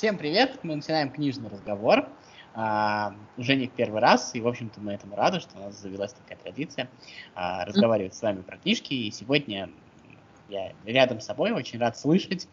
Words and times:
Всем 0.00 0.16
привет! 0.16 0.60
Мы 0.62 0.76
начинаем 0.76 1.10
книжный 1.10 1.50
разговор. 1.50 2.08
А, 2.54 3.14
уже 3.36 3.54
не 3.54 3.66
в 3.66 3.72
первый 3.72 4.00
раз, 4.00 4.34
и, 4.34 4.40
в 4.40 4.48
общем-то, 4.48 4.80
мы 4.80 4.92
этому 4.92 5.14
рады, 5.14 5.40
что 5.40 5.58
у 5.58 5.60
нас 5.60 5.78
завелась 5.78 6.14
такая 6.14 6.38
традиция 6.38 6.88
а, 7.34 7.66
разговаривать 7.66 8.14
с 8.14 8.22
вами 8.22 8.40
про 8.40 8.56
книжки. 8.56 8.94
И 8.94 9.10
сегодня 9.10 9.68
я 10.48 10.72
рядом 10.86 11.20
с 11.20 11.26
собой, 11.26 11.52
очень 11.52 11.78
рад 11.78 11.98
слышать. 11.98 12.48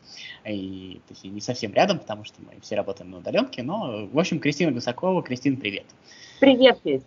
И, 0.46 1.00
точнее, 1.08 1.30
не 1.30 1.40
совсем 1.40 1.72
рядом, 1.74 2.00
потому 2.00 2.26
что 2.26 2.42
мы 2.42 2.60
все 2.60 2.76
работаем 2.76 3.12
на 3.12 3.20
удаленке. 3.20 3.64
Но, 3.64 4.08
в 4.08 4.20
общем, 4.20 4.42
Кристина 4.42 4.74
Гусакова. 4.74 5.24
Кристина, 5.24 5.56
привет. 5.56 5.86
Привет, 6.42 6.82
Петь. 6.82 7.04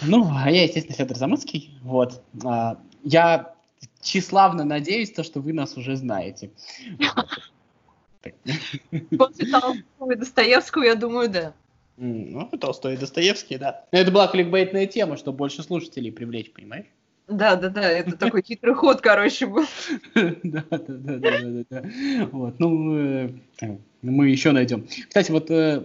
Ну, 0.00 0.26
а 0.34 0.50
я, 0.50 0.62
естественно, 0.62 0.96
Федор 0.96 1.18
Замыцкий. 1.18 1.78
Вот. 1.82 2.22
А, 2.42 2.78
я 3.04 3.52
тщеславно 4.00 4.64
надеюсь, 4.64 5.12
то, 5.12 5.22
что 5.22 5.40
вы 5.40 5.52
нас 5.52 5.76
уже 5.76 5.96
знаете. 5.96 6.50
После 9.18 9.46
Толстого 9.46 10.12
и 10.12 10.16
Достоевского, 10.16 10.84
я 10.84 10.94
думаю, 10.94 11.28
да. 11.28 11.52
Ну, 11.96 12.48
Толстой 12.58 12.94
и 12.94 12.96
Достоевский, 12.96 13.58
да. 13.58 13.84
Это 13.90 14.10
была 14.10 14.26
кликбейтная 14.26 14.86
тема, 14.86 15.16
чтобы 15.16 15.38
больше 15.38 15.62
слушателей 15.62 16.10
привлечь, 16.10 16.52
понимаешь? 16.52 16.86
Да, 17.28 17.56
да, 17.56 17.68
да, 17.68 17.88
это 17.88 18.16
такой 18.16 18.42
хитрый 18.42 18.74
ход, 18.74 19.00
короче, 19.00 19.46
был. 19.46 19.64
Да, 20.42 20.64
да, 20.70 20.78
да, 20.88 21.18
да, 21.18 21.64
да, 21.70 21.82
Вот, 22.32 22.58
ну, 22.58 22.96
э, 22.96 23.30
мы 24.02 24.28
еще 24.28 24.52
найдем. 24.52 24.86
Кстати, 25.08 25.30
вот 25.30 25.50
э, 25.50 25.84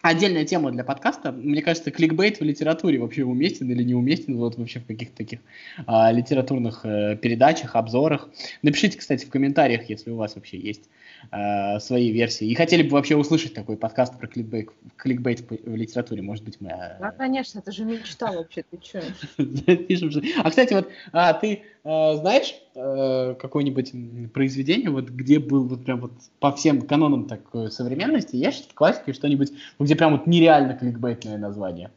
отдельная 0.00 0.44
тема 0.44 0.70
для 0.70 0.84
подкаста. 0.84 1.32
Мне 1.32 1.62
кажется, 1.62 1.90
кликбейт 1.90 2.40
в 2.40 2.42
литературе 2.42 2.98
вообще 2.98 3.24
уместен 3.24 3.70
или 3.70 3.82
не 3.82 3.94
уместен, 3.94 4.36
вот 4.36 4.56
вообще 4.56 4.80
в 4.80 4.86
каких-то 4.86 5.16
таких 5.16 5.40
а, 5.86 6.10
литературных 6.12 6.84
э, 6.84 7.16
передачах, 7.16 7.76
обзорах. 7.76 8.28
Напишите, 8.62 8.98
кстати, 8.98 9.26
в 9.26 9.30
комментариях, 9.30 9.88
если 9.88 10.10
у 10.10 10.16
вас 10.16 10.34
вообще 10.34 10.58
есть 10.58 10.88
э, 11.30 11.78
свои 11.80 12.10
версии. 12.10 12.46
И 12.46 12.54
хотели 12.54 12.82
бы 12.82 12.90
вообще 12.90 13.16
услышать 13.16 13.54
такой 13.54 13.76
подкаст 13.76 14.18
про 14.18 14.26
кликбейт, 14.26 14.70
кликбейт 14.96 15.48
в 15.48 15.74
литературе. 15.74 16.22
Может 16.22 16.44
быть, 16.44 16.60
мы... 16.60 16.70
Э... 16.70 16.98
Да, 17.00 17.10
конечно, 17.10 17.58
это 17.58 17.72
же 17.72 17.84
мечта 17.84 18.32
вообще, 18.32 18.64
ты 18.70 18.78
что? 18.82 19.02
А, 20.44 20.50
кстати, 20.50 20.74
вот 20.74 20.88
а, 21.12 21.32
ты 21.34 21.62
э, 21.84 22.16
знаешь 22.16 22.54
э, 22.74 23.34
какое-нибудь 23.38 24.32
произведение, 24.32 24.90
вот 24.90 25.08
где 25.08 25.38
был 25.38 25.64
вот 25.64 25.84
прям 25.84 26.00
вот 26.00 26.12
по 26.40 26.52
всем 26.52 26.82
канонам 26.82 27.26
такой 27.26 27.70
современности, 27.70 28.36
есть 28.36 28.74
классики, 28.74 29.12
что-нибудь, 29.12 29.52
где 29.78 29.96
прям 29.96 30.12
вот 30.12 30.26
нереально 30.26 30.74
кликбейтное 30.74 31.38
название? 31.38 31.90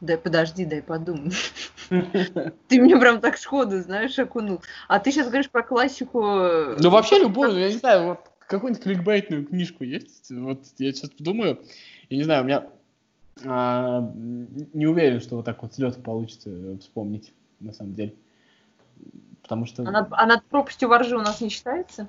Дай 0.00 0.16
подожди, 0.16 0.64
дай 0.64 0.80
подумай. 0.80 1.32
Ты 2.68 2.80
мне 2.80 2.96
прям 2.96 3.20
так 3.20 3.36
сходу, 3.36 3.80
знаешь, 3.80 4.18
окунул. 4.18 4.60
А 4.86 5.00
ты 5.00 5.10
сейчас 5.10 5.26
говоришь 5.26 5.50
про 5.50 5.62
классику... 5.62 6.20
Ну, 6.20 6.90
вообще 6.90 7.18
любую, 7.18 7.58
я 7.58 7.68
не 7.68 7.78
знаю, 7.78 8.06
вот 8.06 8.30
какую-нибудь 8.46 8.82
кликбейтную 8.82 9.44
книжку 9.44 9.84
есть? 9.84 10.30
Вот 10.30 10.60
я 10.78 10.92
сейчас 10.92 11.10
думаю, 11.18 11.60
я 12.10 12.16
не 12.16 12.22
знаю, 12.22 12.42
у 12.42 12.46
меня 12.46 12.66
а, 13.44 14.12
не 14.72 14.86
уверен, 14.86 15.20
что 15.20 15.36
вот 15.36 15.44
так 15.44 15.62
вот 15.62 15.74
слез 15.74 15.94
получится 15.96 16.78
вспомнить, 16.80 17.32
на 17.58 17.72
самом 17.72 17.94
деле. 17.94 18.14
Потому 19.42 19.66
что... 19.66 19.82
А 19.82 19.90
над, 19.90 20.08
а 20.10 20.26
над 20.26 20.44
пропастью 20.44 20.88
воржи 20.88 21.16
у 21.16 21.20
нас 21.20 21.40
не 21.40 21.48
считается? 21.48 22.08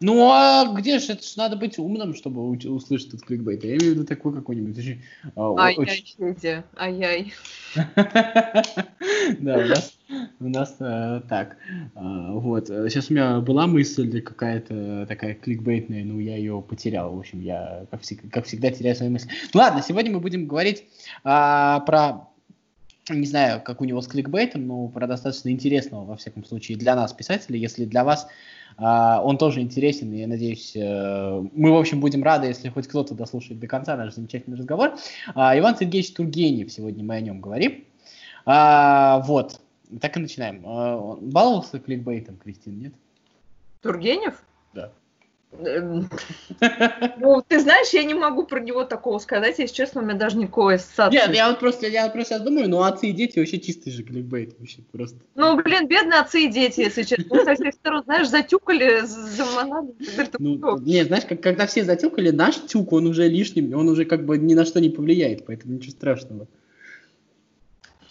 Ну, 0.00 0.30
а 0.30 0.72
где 0.74 1.00
же, 1.00 1.12
это 1.12 1.26
ж 1.26 1.36
надо 1.36 1.56
быть 1.56 1.78
умным, 1.78 2.14
чтобы 2.14 2.48
услышать 2.48 3.08
этот 3.08 3.22
кликбейт. 3.22 3.64
Я 3.64 3.76
имею 3.76 3.92
в 3.92 3.94
виду 3.96 4.04
такой 4.04 4.32
какой-нибудь. 4.32 4.78
Очень, 4.78 5.02
Ай-яй, 5.36 6.04
Федя, 6.16 6.64
ай-яй. 6.76 7.32
Да, 9.40 9.58
у 9.58 9.66
нас, 9.66 9.98
у 10.40 10.48
нас 10.48 10.76
э, 10.80 11.20
так. 11.28 11.58
Э, 11.94 12.32
вот. 12.32 12.68
Сейчас 12.68 13.10
у 13.10 13.12
меня 13.12 13.40
была 13.40 13.66
мысль 13.66 14.22
какая-то 14.22 15.04
такая 15.06 15.34
кликбейтная, 15.34 16.02
но 16.04 16.18
я 16.18 16.36
ее 16.36 16.64
потерял. 16.66 17.14
В 17.14 17.18
общем, 17.18 17.40
я, 17.40 17.86
как, 17.90 18.00
всегда, 18.02 18.28
как 18.30 18.46
всегда, 18.46 18.70
теряю 18.70 18.96
свои 18.96 19.10
мысли. 19.10 19.30
Ладно, 19.52 19.82
сегодня 19.86 20.12
мы 20.12 20.20
будем 20.20 20.46
говорить 20.46 20.84
а, 21.24 21.80
про 21.80 22.28
не 23.14 23.26
знаю, 23.26 23.62
как 23.62 23.80
у 23.80 23.84
него 23.84 24.00
с 24.00 24.06
кликбейтом, 24.06 24.66
но 24.66 24.88
про 24.88 25.06
достаточно 25.06 25.48
интересного, 25.50 26.04
во 26.04 26.16
всяком 26.16 26.44
случае, 26.44 26.78
для 26.78 26.94
нас, 26.94 27.12
писателей. 27.12 27.60
Если 27.60 27.84
для 27.84 28.04
вас 28.04 28.28
а, 28.76 29.20
он 29.22 29.38
тоже 29.38 29.60
интересен, 29.60 30.12
я 30.12 30.26
надеюсь, 30.26 30.76
э, 30.76 31.42
мы, 31.52 31.72
в 31.72 31.76
общем, 31.76 32.00
будем 32.00 32.22
рады, 32.22 32.46
если 32.46 32.68
хоть 32.68 32.86
кто-то 32.86 33.14
дослушает 33.14 33.58
до 33.58 33.66
конца 33.66 33.96
наш 33.96 34.14
замечательный 34.14 34.56
разговор. 34.56 34.96
А, 35.34 35.58
Иван 35.58 35.76
Сергеевич 35.76 36.12
Тургенев, 36.12 36.70
сегодня 36.70 37.04
мы 37.04 37.16
о 37.16 37.20
нем 37.20 37.40
говорим. 37.40 37.84
А, 38.46 39.20
вот, 39.26 39.60
так 40.00 40.16
и 40.16 40.20
начинаем. 40.20 40.62
Баловался 40.62 41.80
кликбейтом, 41.80 42.36
Кристин, 42.36 42.78
нет? 42.78 42.92
Тургенев? 43.82 44.42
Да. 44.74 44.92
Эм, 45.52 46.10
ну, 47.18 47.42
ты 47.46 47.58
знаешь, 47.58 47.88
я 47.90 48.04
не 48.04 48.14
могу 48.14 48.44
про 48.44 48.60
него 48.60 48.84
такого 48.84 49.18
сказать, 49.18 49.58
если 49.58 49.74
честно, 49.74 50.02
у 50.02 50.04
меня 50.04 50.14
даже 50.14 50.36
никакой 50.36 50.74
ассоциации. 50.74 51.16
Нет, 51.16 51.34
я 51.34 51.48
вот 51.48 51.58
просто, 51.58 51.86
я 51.86 52.08
просто 52.10 52.34
сейчас 52.34 52.42
думаю, 52.42 52.68
ну, 52.68 52.82
отцы 52.82 53.08
и 53.08 53.12
дети 53.12 53.38
вообще 53.38 53.58
чистый 53.58 53.90
же 53.90 54.02
кликбейт, 54.02 54.58
вообще 54.58 54.82
просто. 54.92 55.16
Ну, 55.34 55.60
блин, 55.62 55.88
бедные 55.88 56.20
отцы 56.20 56.44
и 56.44 56.48
дети, 56.48 56.80
если 56.80 57.02
честно. 57.02 57.44
Со 57.44 57.54
всех 57.54 57.74
сторон, 57.74 58.04
знаешь, 58.04 58.28
затюкали, 58.28 59.00
заманали. 59.04 59.94
Ну, 60.38 60.78
не, 60.80 61.04
знаешь, 61.04 61.24
как, 61.24 61.42
когда 61.42 61.66
все 61.66 61.82
затюкали, 61.82 62.30
наш 62.30 62.56
тюк, 62.56 62.92
он 62.92 63.06
уже 63.06 63.26
лишним, 63.26 63.74
он 63.74 63.88
уже 63.88 64.04
как 64.04 64.26
бы 64.26 64.36
ни 64.36 64.54
на 64.54 64.66
что 64.66 64.80
не 64.80 64.90
повлияет, 64.90 65.46
поэтому 65.46 65.74
ничего 65.74 65.92
страшного. 65.92 66.46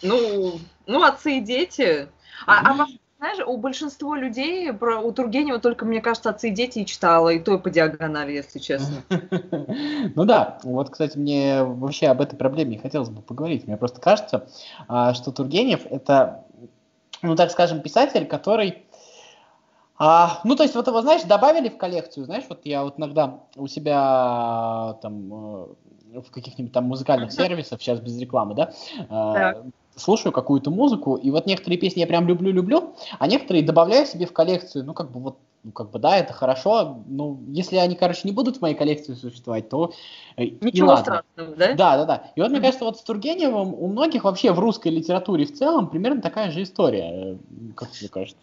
Ну, 0.02 0.58
ну 0.86 1.02
отцы 1.02 1.38
и 1.38 1.40
дети. 1.40 2.08
А, 2.46 2.72
а 2.72 2.86
знаешь, 3.18 3.38
у 3.44 3.56
большинства 3.56 4.16
людей 4.16 4.72
про 4.72 5.00
у 5.00 5.12
Тургенева 5.12 5.58
только, 5.58 5.84
мне 5.84 6.00
кажется, 6.00 6.30
отцы 6.30 6.48
и 6.48 6.52
дети 6.52 6.80
и 6.80 6.86
читала, 6.86 7.30
и 7.30 7.40
то 7.40 7.58
по 7.58 7.68
диагонали, 7.68 8.32
если 8.32 8.58
честно. 8.58 9.02
Ну 10.14 10.24
да, 10.24 10.58
вот, 10.62 10.90
кстати, 10.90 11.18
мне 11.18 11.62
вообще 11.62 12.06
об 12.06 12.20
этой 12.20 12.36
проблеме 12.36 12.78
хотелось 12.78 13.10
бы 13.10 13.20
поговорить. 13.20 13.66
Мне 13.66 13.76
просто 13.76 14.00
кажется, 14.00 14.48
а, 14.86 15.14
что 15.14 15.32
Тургенев 15.32 15.84
это, 15.86 16.44
ну 17.22 17.36
так 17.36 17.50
скажем, 17.50 17.82
писатель, 17.82 18.26
который 18.26 18.84
а, 20.00 20.40
ну, 20.44 20.54
то 20.54 20.62
есть, 20.62 20.76
вот 20.76 20.86
его, 20.86 21.02
знаешь, 21.02 21.22
добавили 21.24 21.68
в 21.68 21.76
коллекцию, 21.76 22.24
знаешь, 22.24 22.44
вот 22.48 22.60
я 22.62 22.84
вот 22.84 23.00
иногда 23.00 23.40
у 23.56 23.66
себя 23.66 24.96
там 25.02 25.64
э, 25.64 25.66
в 26.14 26.30
каких-нибудь 26.30 26.72
там 26.72 26.84
музыкальных 26.84 27.32
сервисах, 27.32 27.80
сейчас 27.80 28.00
без 28.00 28.18
рекламы, 28.18 28.54
да, 28.54 28.72
так 29.08 29.64
слушаю 29.98 30.32
какую-то 30.32 30.70
музыку, 30.70 31.16
и 31.16 31.30
вот 31.30 31.46
некоторые 31.46 31.78
песни 31.78 32.00
я 32.00 32.06
прям 32.06 32.26
люблю-люблю, 32.26 32.94
а 33.18 33.26
некоторые 33.26 33.64
добавляю 33.64 34.06
себе 34.06 34.26
в 34.26 34.32
коллекцию, 34.32 34.84
ну, 34.84 34.94
как 34.94 35.10
бы 35.10 35.20
вот, 35.20 35.38
ну, 35.64 35.72
как 35.72 35.90
бы, 35.90 35.98
да, 35.98 36.16
это 36.16 36.32
хорошо, 36.32 37.02
ну, 37.06 37.40
если 37.48 37.76
они, 37.76 37.96
короче, 37.96 38.22
не 38.24 38.32
будут 38.32 38.58
в 38.58 38.60
моей 38.60 38.74
коллекции 38.74 39.14
существовать, 39.14 39.68
то 39.68 39.92
э, 40.36 40.44
Ничего 40.60 40.96
страшного, 40.96 41.56
да? 41.56 41.74
Да, 41.74 41.96
да, 41.96 42.04
да. 42.04 42.30
И 42.36 42.40
вот, 42.40 42.50
мне 42.50 42.60
кажется, 42.60 42.84
вот 42.84 42.98
с 42.98 43.02
Тургеневым 43.02 43.74
у 43.74 43.88
многих 43.88 44.24
вообще 44.24 44.52
в 44.52 44.58
русской 44.58 44.88
литературе 44.88 45.44
в 45.44 45.54
целом 45.54 45.88
примерно 45.88 46.22
такая 46.22 46.50
же 46.50 46.62
история, 46.62 47.34
э, 47.34 47.36
как 47.74 47.90
тебе 47.90 48.08
кажется? 48.08 48.42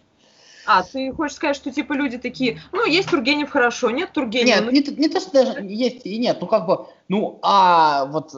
А, 0.66 0.84
ты 0.84 1.12
хочешь 1.14 1.36
сказать, 1.36 1.56
что 1.56 1.72
типа 1.72 1.94
люди 1.94 2.18
такие, 2.18 2.62
ну, 2.72 2.86
есть 2.86 3.10
Тургенев 3.10 3.50
хорошо, 3.50 3.92
нет 3.92 4.12
Тургенева? 4.14 4.46
Нет, 4.48 4.66
ну... 4.66 4.72
не, 4.72 5.02
не 5.02 5.10
то, 5.10 5.20
что 5.20 5.32
даже 5.32 5.66
есть 5.66 6.06
и 6.06 6.18
нет, 6.18 6.38
ну, 6.42 6.48
как 6.48 6.66
бы, 6.66 6.88
ну, 7.08 7.40
а 7.42 8.06
вот 8.06 8.34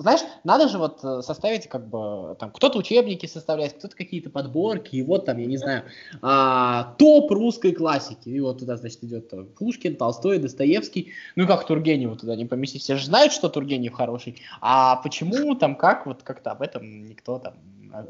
знаешь, 0.00 0.20
надо 0.44 0.68
же 0.68 0.78
вот 0.78 1.00
э, 1.04 1.20
составить 1.20 1.68
как 1.68 1.86
бы, 1.86 2.34
там, 2.38 2.50
кто-то 2.50 2.78
учебники 2.78 3.26
составляет, 3.26 3.74
кто-то 3.74 3.94
какие-то 3.94 4.30
подборки, 4.30 4.96
и 4.96 5.02
вот 5.02 5.26
там, 5.26 5.36
я 5.36 5.44
не 5.44 5.58
знаю, 5.58 5.84
а, 6.22 6.94
топ 6.98 7.30
русской 7.30 7.72
классики, 7.72 8.30
и 8.30 8.40
вот 8.40 8.60
туда, 8.60 8.78
значит, 8.78 9.04
идет 9.04 9.28
там, 9.28 9.46
Пушкин, 9.46 9.96
Толстой, 9.96 10.38
Достоевский, 10.38 11.12
ну 11.36 11.44
и 11.44 11.46
как 11.46 11.66
Тургенев 11.66 12.18
туда 12.18 12.34
не 12.34 12.46
поместить, 12.46 12.82
все 12.82 12.96
же 12.96 13.04
знают, 13.04 13.32
что 13.34 13.50
Тургенев 13.50 13.92
хороший, 13.92 14.40
а 14.62 14.96
почему 14.96 15.54
там, 15.54 15.76
как, 15.76 16.06
вот 16.06 16.22
как-то 16.22 16.52
об 16.52 16.62
этом 16.62 17.04
никто 17.04 17.38
там 17.38 17.54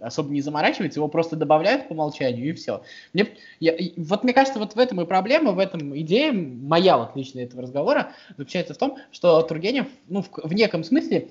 особо 0.03 0.31
не 0.31 0.41
заморачивается, 0.41 1.01
его 1.01 1.09
просто 1.09 1.37
добавляют 1.37 1.89
по 1.89 1.93
умолчанию 1.93 2.49
и 2.49 2.53
все. 2.53 2.83
Мне, 3.13 3.29
я, 3.59 3.75
вот 3.97 4.25
мне 4.25 4.33
кажется, 4.33 4.59
вот 4.59 4.75
в 4.75 4.79
этом 4.79 5.01
и 5.01 5.07
проблема, 5.07 5.53
в 5.53 5.59
этом 5.59 5.99
идея 6.01 6.33
моя 6.33 6.99
вот 6.99 7.17
лично 7.17 7.41
этого 7.41 7.63
разговора 7.63 8.13
заключается 8.37 8.75
в 8.75 8.79
том, 8.79 8.99
что 9.13 9.41
Тургенев, 9.43 9.87
ну, 10.09 10.23
в, 10.23 10.29
в 10.43 10.53
неком 10.53 10.85
смысле, 10.85 11.29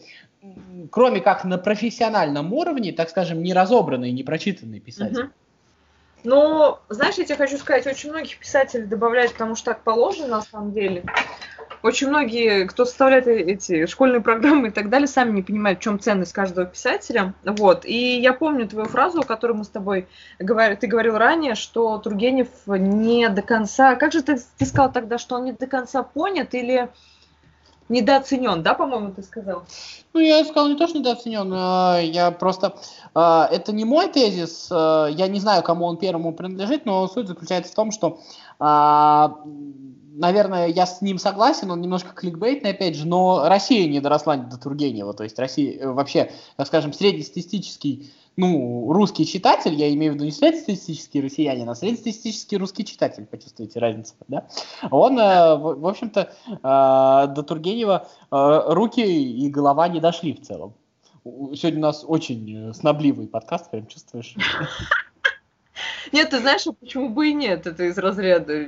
кроме 0.92 1.22
как 1.22 1.44
на 1.44 1.58
профессиональном 1.58 2.54
уровне, 2.54 2.92
так 2.92 3.10
скажем, 3.10 3.42
не 3.44 3.54
разобранный, 3.54 4.12
не 4.12 4.24
прочитанный 4.24 4.80
писатель. 4.80 5.24
Угу. 5.24 5.30
Ну, 6.24 6.78
знаешь, 6.90 7.16
я 7.16 7.24
тебе 7.24 7.38
хочу 7.38 7.58
сказать, 7.58 7.88
очень 7.88 8.10
многих 8.10 8.38
писателей 8.38 8.86
добавляют, 8.86 9.34
потому 9.34 9.56
что 9.56 9.68
так 9.68 9.84
положено 9.84 10.28
на 10.28 10.42
самом 10.42 10.74
деле. 10.74 11.06
Очень 11.82 12.10
многие, 12.10 12.66
кто 12.66 12.86
составляет 12.86 13.28
э, 13.28 13.40
эти 13.40 13.86
школьные 13.86 14.22
программы 14.22 14.68
и 14.68 14.72
так 14.72 14.90
далее, 14.90 15.08
сами 15.08 15.32
не 15.32 15.42
понимают, 15.42 15.80
в 15.80 15.82
чем 15.82 16.00
ценность 16.00 16.34
каждого 16.34 16.66
писателя. 16.68 17.34
Вот. 17.44 17.86
И 17.86 18.20
я 18.20 18.34
помню 18.34 18.68
твою 18.68 18.88
фразу, 18.88 19.22
которую 19.24 19.58
мы 19.58 19.64
с 19.64 19.70
тобой 19.70 20.08
говорили, 20.40 20.76
ты 20.76 20.88
говорил 20.88 21.18
ранее, 21.18 21.56
что 21.56 21.98
Тургенев 21.98 22.48
не 22.68 23.30
до 23.30 23.42
конца... 23.42 23.96
Как 23.96 24.12
же 24.12 24.22
ты, 24.22 24.40
ты 24.58 24.66
сказал 24.66 24.92
тогда, 24.92 25.18
что 25.18 25.36
он 25.36 25.46
не 25.46 25.54
до 25.54 25.68
конца 25.68 26.04
понят 26.04 26.54
или 26.54 26.90
недооценен, 27.90 28.64
да, 28.64 28.74
по-моему, 28.74 29.12
ты 29.12 29.24
сказал? 29.24 29.64
Ну, 30.14 30.20
я 30.20 30.44
сказал 30.44 30.70
не 30.70 30.76
то, 30.76 30.88
что 30.88 31.00
недооценен, 31.00 31.52
а 31.54 32.00
я 32.00 32.32
просто... 32.32 32.76
А, 33.14 33.48
это 33.52 33.72
не 33.72 33.86
мой 33.86 34.08
тезис, 34.08 34.70
а, 34.72 35.08
я 35.08 35.28
не 35.28 35.40
знаю, 35.40 35.64
кому 35.64 35.86
он 35.86 35.98
первому 35.98 36.34
принадлежит, 36.34 36.86
но 36.86 37.08
суть 37.08 37.28
заключается 37.28 37.72
в 37.72 37.76
том, 37.76 37.92
что 37.92 38.20
наверное, 40.20 40.68
я 40.68 40.86
с 40.86 41.02
ним 41.02 41.18
согласен, 41.18 41.72
он 41.72 41.82
немножко 41.82 42.14
кликбейтный, 42.14 42.72
опять 42.72 42.96
же, 42.96 43.08
но 43.08 43.48
Россия 43.48 43.88
не 43.88 44.02
доросла 44.02 44.36
до 44.36 44.58
Тургенева, 44.58 45.14
то 45.14 45.24
есть 45.24 45.40
Россия 45.40 45.80
э, 45.80 45.88
вообще, 45.88 46.32
так 46.58 46.68
скажем, 46.68 46.92
среднестатистический, 46.92 48.12
ну, 48.40 48.94
русский 48.94 49.26
читатель, 49.26 49.74
я 49.74 49.94
имею 49.94 50.14
в 50.14 50.16
виду 50.16 50.26
не 50.26 50.32
среднестатистический 50.32 51.22
россиянин, 51.22 51.70
а 51.70 51.76
среднестатистический 51.76 52.56
русский 52.58 52.86
читатель, 52.86 53.26
почувствуйте 53.26 53.80
разницу, 53.80 54.14
да? 54.30 54.48
Он, 54.90 55.20
э, 55.20 55.56
в, 55.58 55.86
общем-то, 55.86 56.32
э, 56.48 57.34
до 57.34 57.44
Тургенева 57.44 58.08
руки 58.32 59.02
и 59.02 59.50
голова 59.50 59.90
не 59.90 60.00
дошли 60.00 60.34
в 60.34 60.42
целом. 60.42 60.74
Сегодня 61.26 61.80
у 61.80 61.82
нас 61.82 62.06
очень 62.08 62.74
снобливый 62.74 63.28
подкаст, 63.28 63.70
прям 63.70 63.88
чувствуешь? 63.88 64.36
Нет, 66.12 66.30
ты 66.32 66.40
знаешь, 66.40 66.66
почему 66.80 67.10
бы 67.10 67.30
и 67.30 67.34
нет? 67.34 67.68
Это 67.68 67.84
из 67.86 67.98
разряда. 67.98 68.66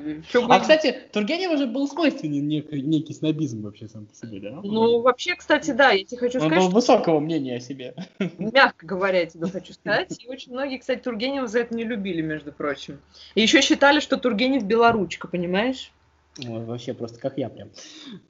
А, 0.49 0.59
кстати, 0.59 0.95
Тургенев 1.11 1.51
уже 1.51 1.67
был 1.67 1.87
свойственен 1.87 2.47
некий, 2.47 2.81
некий 2.81 3.13
снобизм 3.13 3.61
вообще 3.61 3.87
сам 3.87 4.05
по 4.05 4.15
себе, 4.15 4.39
да? 4.39 4.59
Ну, 4.63 5.01
вообще, 5.01 5.35
кстати, 5.35 5.71
да, 5.71 5.91
я 5.91 6.03
тебе 6.03 6.17
хочу 6.19 6.39
сказать. 6.39 6.57
Он 6.57 6.65
был 6.65 6.69
высокого 6.69 7.19
мнения 7.19 7.57
о 7.57 7.59
себе. 7.59 7.95
Мягко 8.37 8.85
говоря, 8.85 9.19
я 9.19 9.25
тебе 9.25 9.47
хочу 9.47 9.73
сказать. 9.73 10.15
И 10.23 10.27
очень 10.27 10.51
многие, 10.51 10.77
кстати, 10.77 10.99
Тургенева 10.99 11.47
за 11.47 11.59
это 11.59 11.75
не 11.75 11.83
любили, 11.83 12.21
между 12.21 12.51
прочим. 12.51 12.99
И 13.35 13.41
еще 13.41 13.61
считали, 13.61 13.99
что 13.99 14.17
Тургенев 14.17 14.63
белоручка, 14.63 15.27
понимаешь? 15.27 15.91
Вообще 16.37 16.93
просто 16.93 17.19
как 17.19 17.37
я 17.37 17.49
прям. 17.49 17.69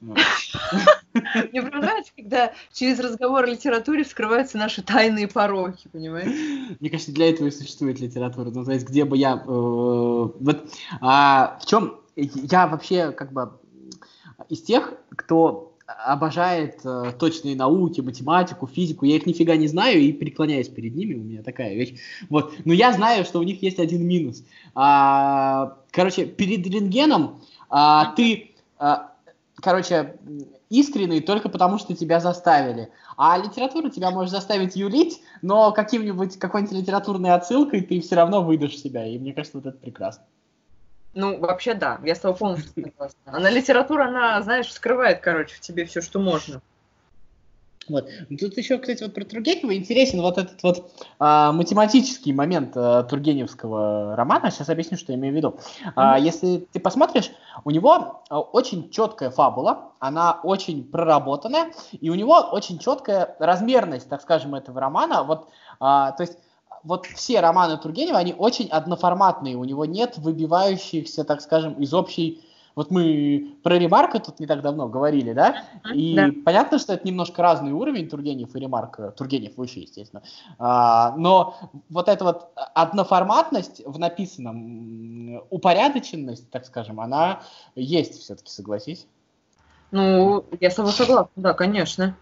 Мне 0.00 1.62
прям 1.62 1.80
нравится, 1.80 2.12
когда 2.16 2.52
через 2.72 2.98
разговор 2.98 3.44
о 3.44 3.46
литературе 3.46 4.02
вскрываются 4.02 4.58
наши 4.58 4.82
тайные 4.82 5.28
пороки, 5.28 5.88
понимаешь? 5.88 6.76
Мне 6.80 6.90
кажется, 6.90 7.12
для 7.12 7.30
этого 7.30 7.46
и 7.46 7.52
существует 7.52 8.00
литература. 8.00 8.50
Ну, 8.50 8.64
то 8.64 8.72
есть, 8.72 8.88
где 8.88 9.04
бы 9.04 9.16
я... 9.16 9.34
Э, 9.34 9.46
вот 9.46 10.68
а, 11.00 11.58
в 11.60 11.66
чем... 11.66 12.00
Я 12.16 12.66
вообще 12.66 13.12
как 13.12 13.32
бы 13.32 13.52
из 14.48 14.62
тех, 14.62 14.94
кто 15.16 15.72
обожает 15.86 16.80
э, 16.84 17.12
точные 17.18 17.56
науки, 17.56 18.00
математику, 18.00 18.66
физику. 18.66 19.04
Я 19.04 19.16
их 19.16 19.26
нифига 19.26 19.56
не 19.56 19.68
знаю 19.68 20.00
и 20.00 20.12
преклоняюсь 20.12 20.68
перед 20.68 20.94
ними. 20.94 21.14
У 21.14 21.22
меня 21.22 21.42
такая 21.42 21.74
вещь. 21.74 21.94
Вот. 22.28 22.54
Но 22.64 22.72
я 22.72 22.92
знаю, 22.92 23.24
что 23.24 23.38
у 23.38 23.42
них 23.42 23.62
есть 23.62 23.78
один 23.78 24.06
минус. 24.06 24.44
А, 24.74 25.78
короче, 25.90 26.26
перед 26.26 26.66
рентгеном 26.66 27.40
а, 27.74 28.12
ты, 28.14 28.54
а, 28.78 29.12
короче, 29.56 30.16
искренний 30.68 31.22
только 31.22 31.48
потому, 31.48 31.78
что 31.78 31.96
тебя 31.96 32.20
заставили. 32.20 32.90
А 33.16 33.38
литература 33.38 33.88
тебя 33.88 34.10
может 34.10 34.30
заставить 34.30 34.76
юлить, 34.76 35.22
но 35.40 35.72
каким-нибудь, 35.72 36.38
какой-нибудь 36.38 36.76
литературной 36.76 37.32
отсылкой 37.32 37.80
ты 37.80 38.02
все 38.02 38.16
равно 38.16 38.42
выдашь 38.42 38.76
себя. 38.76 39.06
И 39.06 39.18
мне 39.18 39.32
кажется, 39.32 39.56
вот 39.56 39.66
это 39.66 39.78
прекрасно. 39.78 40.22
Ну, 41.14 41.38
вообще, 41.40 41.72
да, 41.72 41.98
я 42.04 42.14
с 42.14 42.20
тобой 42.20 42.36
полностью 42.36 42.72
согласна. 42.74 43.18
Она 43.24 43.48
литература, 43.48 44.06
она, 44.06 44.42
знаешь, 44.42 44.70
скрывает, 44.70 45.20
короче, 45.20 45.56
в 45.56 45.60
тебе 45.60 45.86
все, 45.86 46.02
что 46.02 46.20
можно. 46.20 46.60
Вот. 47.88 48.08
Тут 48.38 48.56
еще, 48.56 48.78
кстати, 48.78 49.02
вот 49.02 49.14
про 49.14 49.24
Тургенева 49.24 49.74
интересен 49.76 50.20
вот 50.20 50.38
этот 50.38 50.62
вот 50.62 50.90
а, 51.18 51.52
математический 51.52 52.32
момент 52.32 52.72
а, 52.76 53.02
Тургеневского 53.02 54.16
романа. 54.16 54.50
Сейчас 54.50 54.68
объясню, 54.68 54.96
что 54.96 55.12
я 55.12 55.18
имею 55.18 55.34
в 55.34 55.36
виду. 55.36 55.58
А, 55.96 56.18
если 56.18 56.66
ты 56.72 56.80
посмотришь, 56.80 57.30
у 57.64 57.70
него 57.70 58.22
а, 58.28 58.40
очень 58.40 58.90
четкая 58.90 59.30
фабула, 59.30 59.92
она 59.98 60.40
очень 60.42 60.84
проработанная, 60.84 61.72
и 61.92 62.10
у 62.10 62.14
него 62.14 62.34
очень 62.52 62.78
четкая 62.78 63.36
размерность, 63.38 64.08
так 64.08 64.22
скажем, 64.22 64.54
этого 64.54 64.80
романа. 64.80 65.22
Вот, 65.24 65.48
а, 65.80 66.12
то 66.12 66.22
есть 66.22 66.38
вот 66.84 67.06
все 67.06 67.40
романы 67.40 67.78
Тургенева, 67.78 68.18
они 68.18 68.34
очень 68.36 68.68
одноформатные, 68.68 69.56
у 69.56 69.64
него 69.64 69.84
нет 69.84 70.18
выбивающихся, 70.18 71.24
так 71.24 71.40
скажем, 71.40 71.74
из 71.74 71.92
общей 71.94 72.42
вот 72.74 72.90
мы 72.90 73.56
про 73.62 73.78
Ремарка 73.78 74.18
тут 74.18 74.40
не 74.40 74.46
так 74.46 74.62
давно 74.62 74.88
говорили, 74.88 75.32
да? 75.32 75.64
И 75.94 76.14
да. 76.14 76.30
понятно, 76.44 76.78
что 76.78 76.94
это 76.94 77.06
немножко 77.06 77.42
разный 77.42 77.72
уровень 77.72 78.08
Тургенев 78.08 78.54
и 78.54 78.60
Ремарка. 78.60 79.10
Тургенев 79.10 79.56
выше, 79.56 79.80
естественно. 79.80 80.22
А, 80.58 81.14
но 81.16 81.56
вот 81.90 82.08
эта 82.08 82.24
вот 82.24 82.50
одноформатность 82.74 83.82
в 83.84 83.98
написанном, 83.98 85.42
упорядоченность, 85.50 86.50
так 86.50 86.64
скажем, 86.66 87.00
она 87.00 87.42
есть 87.74 88.20
все-таки, 88.20 88.50
согласись? 88.50 89.06
Ну, 89.90 90.44
я 90.60 90.70
с 90.70 90.74
тобой 90.74 90.92
согласна, 90.92 91.30
да, 91.36 91.52
конечно. 91.52 92.16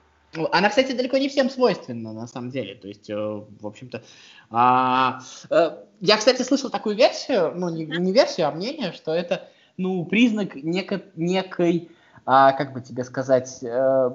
Она, 0.53 0.69
кстати, 0.69 0.93
далеко 0.93 1.19
не 1.19 1.29
всем 1.29 1.51
свойственна, 1.51 2.13
на 2.13 2.27
самом 2.27 2.51
деле. 2.51 2.75
То 2.75 2.89
есть, 2.89 3.11
э, 3.11 3.17
в 3.17 3.67
общем-то... 3.67 4.03
А, 4.51 5.21
э, 5.51 5.71
я, 6.01 6.17
кстати, 6.17 6.43
слышал 6.43 6.71
такую 6.71 6.97
версию, 6.97 7.53
ну, 7.55 7.69
не, 7.69 7.85
не 7.85 8.13
версию, 8.13 8.49
а 8.49 8.53
мнение, 8.53 8.93
что 8.93 9.13
это 9.13 9.49
ну, 9.77 10.05
признак 10.05 10.55
неко, 10.55 11.01
некой, 11.17 11.91
а, 12.27 12.53
как 12.53 12.73
бы 12.73 12.81
тебе 12.81 13.03
сказать, 13.05 13.59
э, 13.63 14.11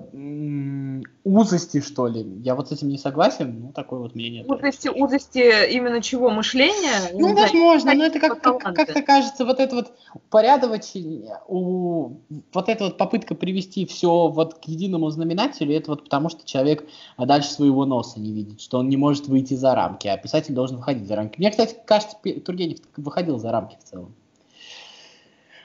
узости, 1.24 1.81
что 1.81 2.07
ли. 2.07 2.22
Я 2.44 2.56
вот 2.56 2.69
с 2.69 2.72
этим 2.72 2.90
не 2.90 2.98
согласен, 2.98 3.60
ну, 3.62 3.72
такое 3.74 4.00
вот 4.00 4.16
мнение. 4.16 4.46
Узости, 4.46 4.88
узости 4.88 5.74
именно 5.74 6.02
чего? 6.02 6.30
Мышления? 6.30 7.12
Ну, 7.13 7.30
не 7.30 7.34
возможно, 7.34 7.81
знаю, 7.81 7.98
но 7.98 8.06
это 8.06 8.19
как, 8.19 8.42
как, 8.42 8.75
как-то 8.75 9.02
кажется, 9.02 9.44
вот 9.44 9.60
это 9.60 9.75
вот 9.75 9.92
упорядочить, 10.13 11.25
у, 11.48 12.12
вот 12.54 12.69
эта 12.69 12.86
вот 12.86 12.98
попытка 12.98 13.36
привести 13.36 13.86
все 13.86 14.28
вот 14.28 14.56
к 14.56 14.63
единому 14.66 15.10
знаменателю, 15.10 15.75
это 15.75 15.92
вот 15.92 16.04
потому, 16.04 16.30
что 16.30 16.46
человек 16.46 16.88
дальше 17.18 17.50
своего 17.50 17.86
носа 17.86 18.19
не 18.19 18.31
видит, 18.31 18.62
что 18.62 18.78
он 18.78 18.88
не 18.88 18.98
может 18.98 19.28
выйти 19.28 19.56
за 19.56 19.74
рамки, 19.75 20.07
а 20.07 20.16
писатель 20.18 20.54
должен 20.54 20.78
выходить 20.78 21.07
за 21.07 21.16
рамки. 21.16 21.38
Мне, 21.40 21.50
кстати, 21.50 21.75
кажется, 21.86 22.16
Тургенев 22.46 22.78
выходил 22.96 23.40
за 23.40 23.52
рамки 23.52 23.78
в 23.78 23.84
целом. 23.84 24.13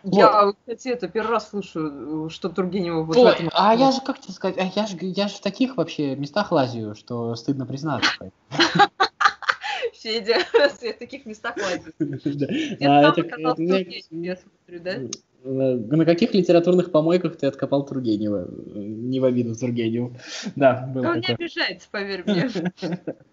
Я, 0.02 0.52
кстати, 0.52 0.88
это 0.88 1.08
первый 1.08 1.32
раз 1.32 1.50
слышу, 1.50 2.28
что 2.30 2.48
Тургенева 2.48 3.02
вот 3.02 3.16
Ой, 3.16 3.24
в 3.24 3.26
этом... 3.28 3.50
А 3.52 3.74
я 3.74 3.92
же, 3.92 4.00
как 4.00 4.20
тебе 4.20 4.32
сказать, 4.32 4.56
а 4.58 4.64
я 4.74 4.86
же, 4.86 4.96
я 5.00 5.28
же 5.28 5.34
в 5.34 5.40
таких 5.40 5.76
вообще 5.76 6.16
местах 6.16 6.52
лазю, 6.52 6.94
что 6.94 7.34
стыдно 7.36 7.66
признаться. 7.66 8.30
Федя, 9.94 10.38
в 10.52 10.98
таких 10.98 11.26
местах 11.26 11.56
лазит. 11.56 11.94
А, 12.82 13.12
я 14.10 14.36
смотрю, 14.36 14.80
да? 14.80 14.96
На 15.42 16.04
каких 16.04 16.34
литературных 16.34 16.92
помойках 16.92 17.36
ты 17.36 17.46
откопал 17.46 17.84
Тургенева? 17.86 18.48
Не 18.74 19.20
в 19.20 19.24
обиду 19.24 19.54
Тургеневу. 19.54 20.16
Да, 20.56 20.90
было 20.94 21.08
Он 21.08 21.20
не 21.20 21.26
обижается, 21.26 21.88
поверь 21.90 22.24
мне. 22.26 22.50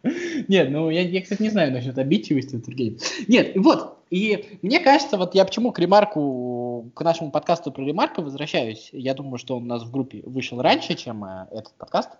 Нет, 0.48 0.70
ну 0.70 0.90
я, 0.90 1.02
я, 1.02 1.22
кстати, 1.22 1.42
не 1.42 1.50
знаю 1.50 1.74
насчет 1.74 1.98
обидчивости 1.98 2.60
Тургенева. 2.60 2.98
Нет, 3.28 3.52
вот, 3.56 3.98
и 4.10 4.60
мне 4.62 4.80
кажется, 4.80 5.18
вот 5.18 5.36
я 5.36 5.44
почему 5.44 5.72
к 5.72 5.80
ремарку, 5.80 6.90
к 6.94 7.02
нашему 7.02 7.32
подкасту 7.32 7.72
про 7.72 7.84
ремарка 7.84 8.22
возвращаюсь. 8.22 8.90
Я 8.94 9.14
думаю, 9.14 9.38
что 9.38 9.58
он 9.58 9.64
у 9.64 9.68
нас 9.68 9.84
в 9.84 9.92
группе 9.92 10.22
вышел 10.26 10.62
раньше, 10.62 10.96
чем 10.96 11.26
э, 11.26 11.48
этот 11.52 11.74
подкаст. 11.74 12.12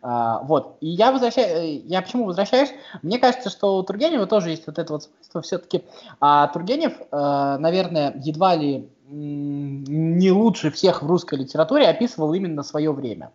А, 0.00 0.42
вот, 0.44 0.78
и 0.80 0.88
я 0.88 1.12
возвращаюсь, 1.12 1.82
я 1.84 2.00
почему 2.00 2.24
возвращаюсь? 2.24 2.70
Мне 3.02 3.18
кажется, 3.18 3.50
что 3.50 3.76
у 3.76 3.82
Тургенева 3.82 4.26
тоже 4.26 4.50
есть 4.50 4.66
вот 4.66 4.78
это 4.78 4.92
вот 4.92 5.02
свойство. 5.02 5.42
Все-таки 5.42 5.82
а 6.20 6.46
Тургенев, 6.48 6.94
а, 7.10 7.58
наверное, 7.58 8.14
едва 8.24 8.56
ли 8.56 8.88
не 9.08 10.30
лучше 10.30 10.70
всех 10.70 11.02
в 11.02 11.06
русской 11.06 11.38
литературе 11.38 11.88
описывал 11.88 12.34
именно 12.34 12.62
свое 12.62 12.92
время. 12.92 13.32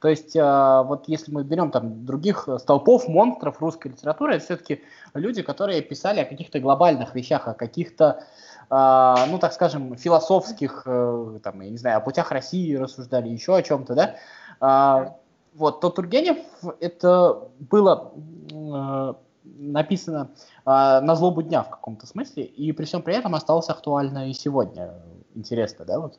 То 0.00 0.08
есть, 0.08 0.36
э, 0.36 0.82
вот 0.84 1.08
если 1.08 1.32
мы 1.32 1.42
берем 1.42 1.72
там 1.72 2.06
других 2.06 2.48
столпов, 2.58 3.08
монстров 3.08 3.60
русской 3.60 3.88
литературы, 3.88 4.36
это 4.36 4.44
все-таки 4.44 4.82
люди, 5.14 5.42
которые 5.42 5.82
писали 5.82 6.20
о 6.20 6.24
каких-то 6.24 6.60
глобальных 6.60 7.16
вещах, 7.16 7.48
о 7.48 7.54
каких-то, 7.54 8.22
э, 8.70 9.14
ну, 9.28 9.38
так 9.38 9.52
скажем, 9.52 9.96
философских, 9.96 10.82
э, 10.86 11.40
там, 11.42 11.60
я 11.60 11.70
не 11.70 11.78
знаю, 11.78 11.98
о 11.98 12.00
путях 12.00 12.30
России 12.30 12.76
рассуждали, 12.76 13.28
еще 13.28 13.56
о 13.56 13.62
чем-то, 13.62 13.94
да. 13.94 14.14
Э, 14.60 15.10
вот, 15.54 15.80
то 15.80 15.90
Тургенев, 15.90 16.38
это 16.78 17.48
было 17.58 18.12
э, 18.52 19.14
написано 19.56 20.30
э, 20.64 20.70
на 21.00 21.14
злобу 21.14 21.42
дня 21.42 21.62
в 21.62 21.70
каком-то 21.70 22.06
смысле, 22.06 22.44
и 22.44 22.72
при 22.72 22.84
всем 22.84 23.02
при 23.02 23.14
этом 23.14 23.34
осталось 23.34 23.68
актуально 23.68 24.30
и 24.30 24.32
сегодня. 24.32 24.94
Интересно, 25.34 25.84
да, 25.84 26.00
вот? 26.00 26.18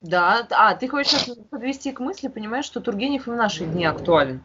Да, 0.00 0.46
а, 0.50 0.74
ты 0.74 0.88
хочешь 0.88 1.28
подвести 1.50 1.92
к 1.92 2.00
мысли, 2.00 2.28
понимаешь, 2.28 2.64
что 2.64 2.80
Тургенев 2.80 3.28
и 3.28 3.30
в 3.30 3.36
наши 3.36 3.64
дни 3.64 3.84
актуален. 3.84 4.42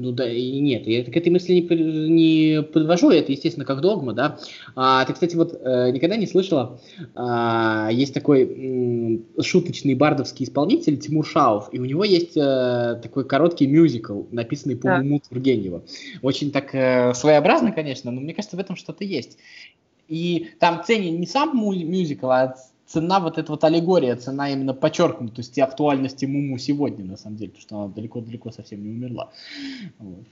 Ну 0.00 0.12
да, 0.12 0.30
и 0.30 0.60
нет, 0.60 0.86
я 0.86 1.02
к 1.02 1.16
этой 1.16 1.30
мысли 1.30 1.54
не, 1.54 2.08
не 2.08 2.62
подвожу, 2.62 3.10
это, 3.10 3.32
естественно, 3.32 3.66
как 3.66 3.80
догма, 3.80 4.12
да. 4.12 4.38
А, 4.76 5.04
ты, 5.04 5.12
кстати, 5.12 5.34
вот 5.34 5.60
э, 5.60 5.90
никогда 5.90 6.14
не 6.14 6.28
слышала, 6.28 6.78
а, 7.16 7.88
есть 7.90 8.14
такой 8.14 9.24
шуточный 9.42 9.96
бардовский 9.96 10.46
исполнитель 10.46 10.98
Тимур 10.98 11.26
Шаов, 11.26 11.70
и 11.72 11.80
у 11.80 11.84
него 11.84 12.04
есть 12.04 12.36
э, 12.36 13.00
такой 13.02 13.24
короткий 13.24 13.66
мюзикл, 13.66 14.22
написанный 14.30 14.76
по 14.76 14.84
да. 14.84 15.00
уму 15.00 15.20
Тургенева. 15.28 15.82
Очень 16.22 16.52
так 16.52 16.72
э, 16.76 17.12
своеобразно, 17.14 17.72
конечно, 17.72 18.12
но 18.12 18.20
мне 18.20 18.34
кажется, 18.34 18.56
в 18.56 18.60
этом 18.60 18.76
что-то 18.76 19.02
есть. 19.02 19.36
И 20.06 20.50
там 20.60 20.84
ценен 20.86 21.18
не 21.18 21.26
сам 21.26 21.58
мюзикл, 21.58 22.30
а 22.30 22.54
цена 22.88 23.20
вот 23.20 23.38
эта 23.38 23.52
вот 23.52 23.62
аллегория, 23.64 24.16
цена 24.16 24.50
именно 24.50 24.74
подчеркнутости 24.74 25.60
актуальности 25.60 26.24
Муму 26.24 26.58
сегодня, 26.58 27.04
на 27.04 27.16
самом 27.16 27.36
деле, 27.36 27.50
потому 27.50 27.62
что 27.62 27.76
она 27.76 27.88
далеко-далеко 27.88 28.50
совсем 28.50 28.82
не 28.82 28.90
умерла. 28.90 29.30
Вот. 29.98 30.24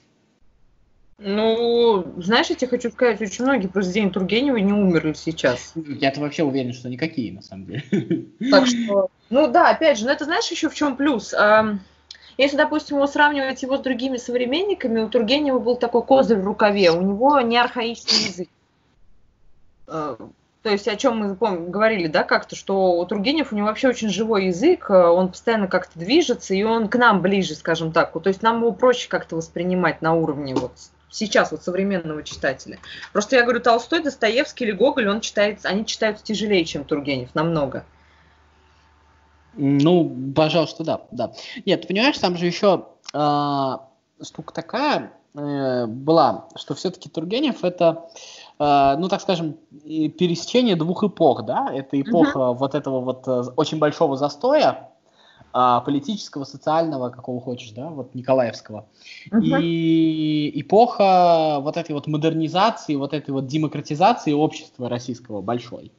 Ну, 1.19 2.05
знаешь, 2.19 2.49
я 2.49 2.57
тебе 2.57 2.69
хочу 2.69 2.91
сказать, 2.91 3.21
очень 3.23 3.45
многие 3.45 3.69
произведения 3.69 4.11
Тургенева 4.11 4.57
не 4.57 4.73
умерли 4.73 5.15
сейчас. 5.15 5.73
Я-то 5.75 6.21
вообще 6.21 6.45
уверен, 6.45 6.75
что 6.75 6.91
никакие, 6.91 7.33
на 7.33 7.41
самом 7.41 7.67
деле. 7.67 8.27
Так 8.51 8.67
что, 8.67 9.09
ну 9.31 9.51
да, 9.51 9.71
опять 9.71 9.99
же, 9.99 10.05
но 10.05 10.13
это 10.13 10.27
знаешь 10.27 10.51
еще 10.51 10.69
в 10.69 10.75
чем 10.75 10.97
плюс? 10.97 11.35
Если, 12.37 12.59
допустим, 12.59 12.97
его 12.99 13.07
сравнивать 13.07 13.63
его 13.63 13.79
с 13.79 13.81
другими 13.81 14.19
современниками, 14.19 15.01
у 15.01 15.09
Тургенева 15.09 15.59
был 15.59 15.77
такой 15.77 16.03
козырь 16.03 16.39
в 16.39 16.45
рукаве, 16.45 16.91
у 16.91 17.01
него 17.01 17.41
не 17.41 17.57
архаичный 17.57 18.29
язык. 18.29 18.49
А, 20.67 20.69
то 20.69 20.73
есть 20.73 20.89
о 20.89 20.97
чем 20.97 21.19
мы 21.19 21.37
помним, 21.37 21.71
говорили, 21.71 22.09
да, 22.09 22.25
как-то, 22.25 22.57
что 22.57 22.99
у 22.99 23.07
Тургенев 23.07 23.53
у 23.53 23.57
него 23.57 23.69
вообще 23.69 23.89
очень 23.89 24.09
живой 24.09 24.47
язык, 24.47 24.91
он 24.91 25.29
постоянно 25.29 25.69
как-то 25.69 25.97
движется, 25.97 26.55
и 26.55 26.65
он 26.65 26.89
к 26.89 26.97
нам 26.97 27.23
ближе, 27.23 27.55
скажем 27.55 27.93
так. 27.93 28.13
То 28.13 28.29
есть 28.29 28.43
нам 28.43 28.59
его 28.59 28.73
проще 28.73 29.09
как-то 29.09 29.37
воспринимать 29.37 30.03
на 30.03 30.15
уровне 30.15 30.57
вот 30.57 30.73
сейчас 31.09 31.53
вот 31.53 31.63
современного 31.63 32.25
читателя. 32.25 32.79
Просто 33.13 33.37
я 33.37 33.45
говорю, 33.45 33.61
Толстой, 33.61 34.03
Достоевский 34.03 34.65
или 34.65 34.73
Гоголь, 34.73 35.09
он 35.09 35.21
читает, 35.21 35.61
они 35.63 35.87
читаются 35.87 36.25
тяжелее, 36.25 36.65
чем 36.65 36.85
Тургенев, 36.85 37.33
намного. 37.35 37.85
Ну, 39.55 40.33
пожалуйста, 40.35 40.83
да, 40.83 41.03
да. 41.13 41.33
Нет, 41.65 41.87
понимаешь, 41.87 42.19
там 42.19 42.37
же 42.37 42.47
еще 42.47 42.89
э, 43.15 43.73
штука 44.21 44.53
такая 44.53 45.13
э, 45.35 45.87
была, 45.87 46.49
что 46.57 46.75
все-таки 46.75 47.09
Тургенев 47.09 47.63
это, 47.63 48.09
э, 48.15 48.19
ну, 48.59 49.09
так 49.09 49.21
скажем, 49.21 49.57
пересечение 49.85 50.77
двух 50.77 51.05
эпох, 51.05 51.45
да? 51.45 51.69
Это 51.73 52.01
эпоха 52.01 52.39
uh-huh. 52.39 52.55
вот 52.55 52.75
этого 52.75 53.01
вот 53.01 53.29
э, 53.29 53.45
очень 53.57 53.79
большого 53.79 54.17
застоя, 54.17 54.91
а, 55.53 55.81
политического, 55.81 56.45
социального, 56.45 57.11
какого 57.11 57.41
хочешь, 57.41 57.71
да, 57.71 57.89
вот 57.89 58.15
Николаевского. 58.15 58.87
Uh-huh. 59.31 59.61
И 59.61 60.53
эпоха 60.61 61.59
вот 61.61 61.77
этой 61.77 61.93
вот 61.93 62.07
модернизации, 62.07 62.95
вот 62.95 63.13
этой 63.13 63.31
вот 63.31 63.47
демократизации 63.47 64.33
общества 64.33 64.89
российского 64.89 65.41
большой. 65.43 65.93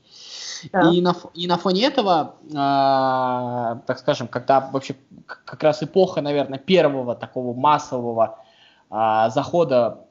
Да. 0.72 0.92
И, 0.92 1.02
на, 1.02 1.16
и 1.34 1.48
на 1.48 1.58
фоне 1.58 1.86
этого, 1.86 2.36
э, 2.44 2.54
так 2.54 4.00
скажем, 4.00 4.28
когда 4.28 4.60
вообще 4.60 4.96
как 5.26 5.62
раз 5.64 5.84
эпоха, 5.84 6.22
наверное, 6.22 6.60
первого 6.60 7.16
такого 7.16 7.54
массового 7.54 8.40
э, 8.90 9.30
захода, 9.30 10.06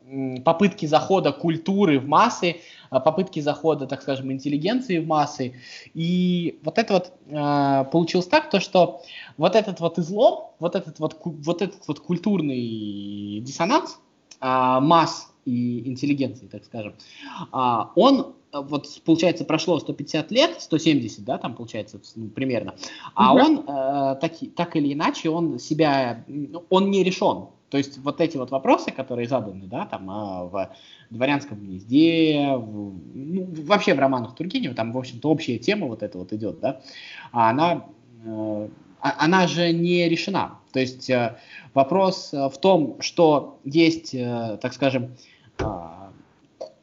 попытки 0.45 0.87
захода 0.87 1.33
культуры 1.33 1.99
в 1.99 2.07
массы, 2.07 2.57
Э, 2.91 3.01
попытки 3.01 3.41
захода, 3.41 3.87
так 3.87 4.03
скажем, 4.03 4.33
интеллигенции 4.33 4.99
в 4.99 5.07
массы. 5.07 5.55
И 5.95 6.59
вот 6.63 6.79
это 6.79 6.95
вот 6.95 7.13
э, 7.27 7.85
получилось 7.91 8.27
так, 8.27 8.51
то 8.51 8.61
что 8.61 9.03
вот 9.37 9.57
этот 9.57 9.81
вот 9.81 9.99
излом, 9.99 10.51
вот 10.59 10.75
этот 10.77 10.99
вот, 10.99 11.17
вот 11.25 11.63
этот 11.63 11.87
вот 11.87 12.01
культурный 12.01 13.41
диссонанс 13.41 13.99
э, 14.41 14.79
масс 14.81 15.33
и 15.45 15.89
интеллигенции, 15.89 16.47
так 16.47 16.65
скажем, 16.65 16.95
э, 17.53 17.79
он 17.95 18.35
вот 18.53 18.87
получается 19.05 19.45
прошло 19.45 19.79
150 19.79 20.31
лет, 20.31 20.63
170, 20.63 21.25
да, 21.25 21.37
там 21.37 21.55
получается 21.55 22.01
ну, 22.15 22.29
примерно, 22.29 22.75
а 23.15 23.35
угу. 23.35 23.45
он 23.45 23.59
э, 23.59 24.17
так, 24.21 24.33
так 24.55 24.77
или 24.77 24.95
иначе 24.95 25.29
он 25.29 25.59
себя, 25.59 26.25
он 26.71 26.91
не 26.91 27.05
решен, 27.05 27.49
то 27.71 27.79
есть 27.79 27.99
вот 27.99 28.21
эти 28.21 28.37
вот 28.37 28.51
вопросы, 28.51 28.93
которые 28.93 29.29
заданы, 29.29 29.67
да, 29.67 29.87
там 29.87 30.09
а, 30.09 30.45
в 30.45 30.71
дворянском 31.11 31.59
гнезде, 31.59 32.53
в, 32.57 32.95
ну, 33.15 33.49
вообще 33.65 33.95
в 33.95 33.99
романах 33.99 34.37
Тургенева, 34.37 34.75
там, 34.75 34.93
в 34.93 34.99
общем-то, 34.99 35.29
общая 35.29 35.59
тема 35.59 35.89
вот 35.89 36.03
эта 36.03 36.17
вот 36.19 36.33
идет, 36.33 36.61
да, 36.61 36.81
а 37.33 37.51
она, 37.51 37.87
э, 38.25 38.69
а, 39.01 39.25
она 39.25 39.49
же 39.49 39.73
не 39.73 40.09
решена. 40.09 40.59
То 40.73 40.79
есть 40.79 41.11
э, 41.11 41.37
вопрос 41.75 42.33
э, 42.33 42.49
в 42.49 42.57
том, 42.59 43.01
что 43.01 43.59
есть, 43.65 44.13
так 44.13 44.73
скажем, 44.73 45.17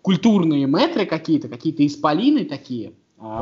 культурные 0.02 0.66
метры 0.68 1.06
какие-то, 1.06 1.48
какие-то 1.48 1.86
исполины 1.86 2.44
такие, 2.44 2.94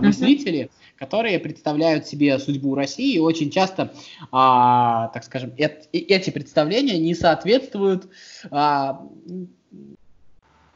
мыслители, 0.02 0.64
uh-huh 0.66 0.92
которые 1.02 1.40
представляют 1.40 2.06
себе 2.06 2.38
судьбу 2.38 2.76
России, 2.76 3.16
и 3.16 3.20
очень 3.20 3.50
часто, 3.50 3.92
а, 4.32 5.08
так 5.08 5.24
скажем, 5.24 5.52
эт, 5.58 5.90
эти 5.92 6.30
представления 6.30 7.00
не 7.00 7.16
соответствуют 7.16 8.08
а, 8.52 9.02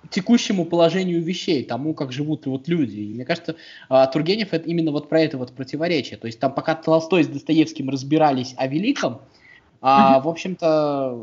текущему 0.10 0.66
положению 0.66 1.22
вещей, 1.22 1.64
тому, 1.64 1.94
как 1.94 2.12
живут 2.12 2.48
вот 2.48 2.68
люди. 2.68 3.02
И 3.02 3.14
мне 3.14 3.24
кажется, 3.24 3.56
а, 3.88 4.08
Тургенев 4.08 4.52
это 4.52 4.68
именно 4.68 4.92
вот 4.92 5.08
про 5.10 5.22
это 5.22 5.38
вот 5.38 5.52
противоречие. 5.52 6.18
То 6.18 6.26
есть 6.26 6.40
там 6.40 6.52
пока 6.52 6.74
Толстой 6.74 7.24
с 7.24 7.28
Достоевским 7.28 7.92
разбирались 7.92 8.56
о 8.58 8.66
великом, 8.66 9.22
а, 9.80 10.20
в 10.22 10.28
общем-то, 10.28 11.22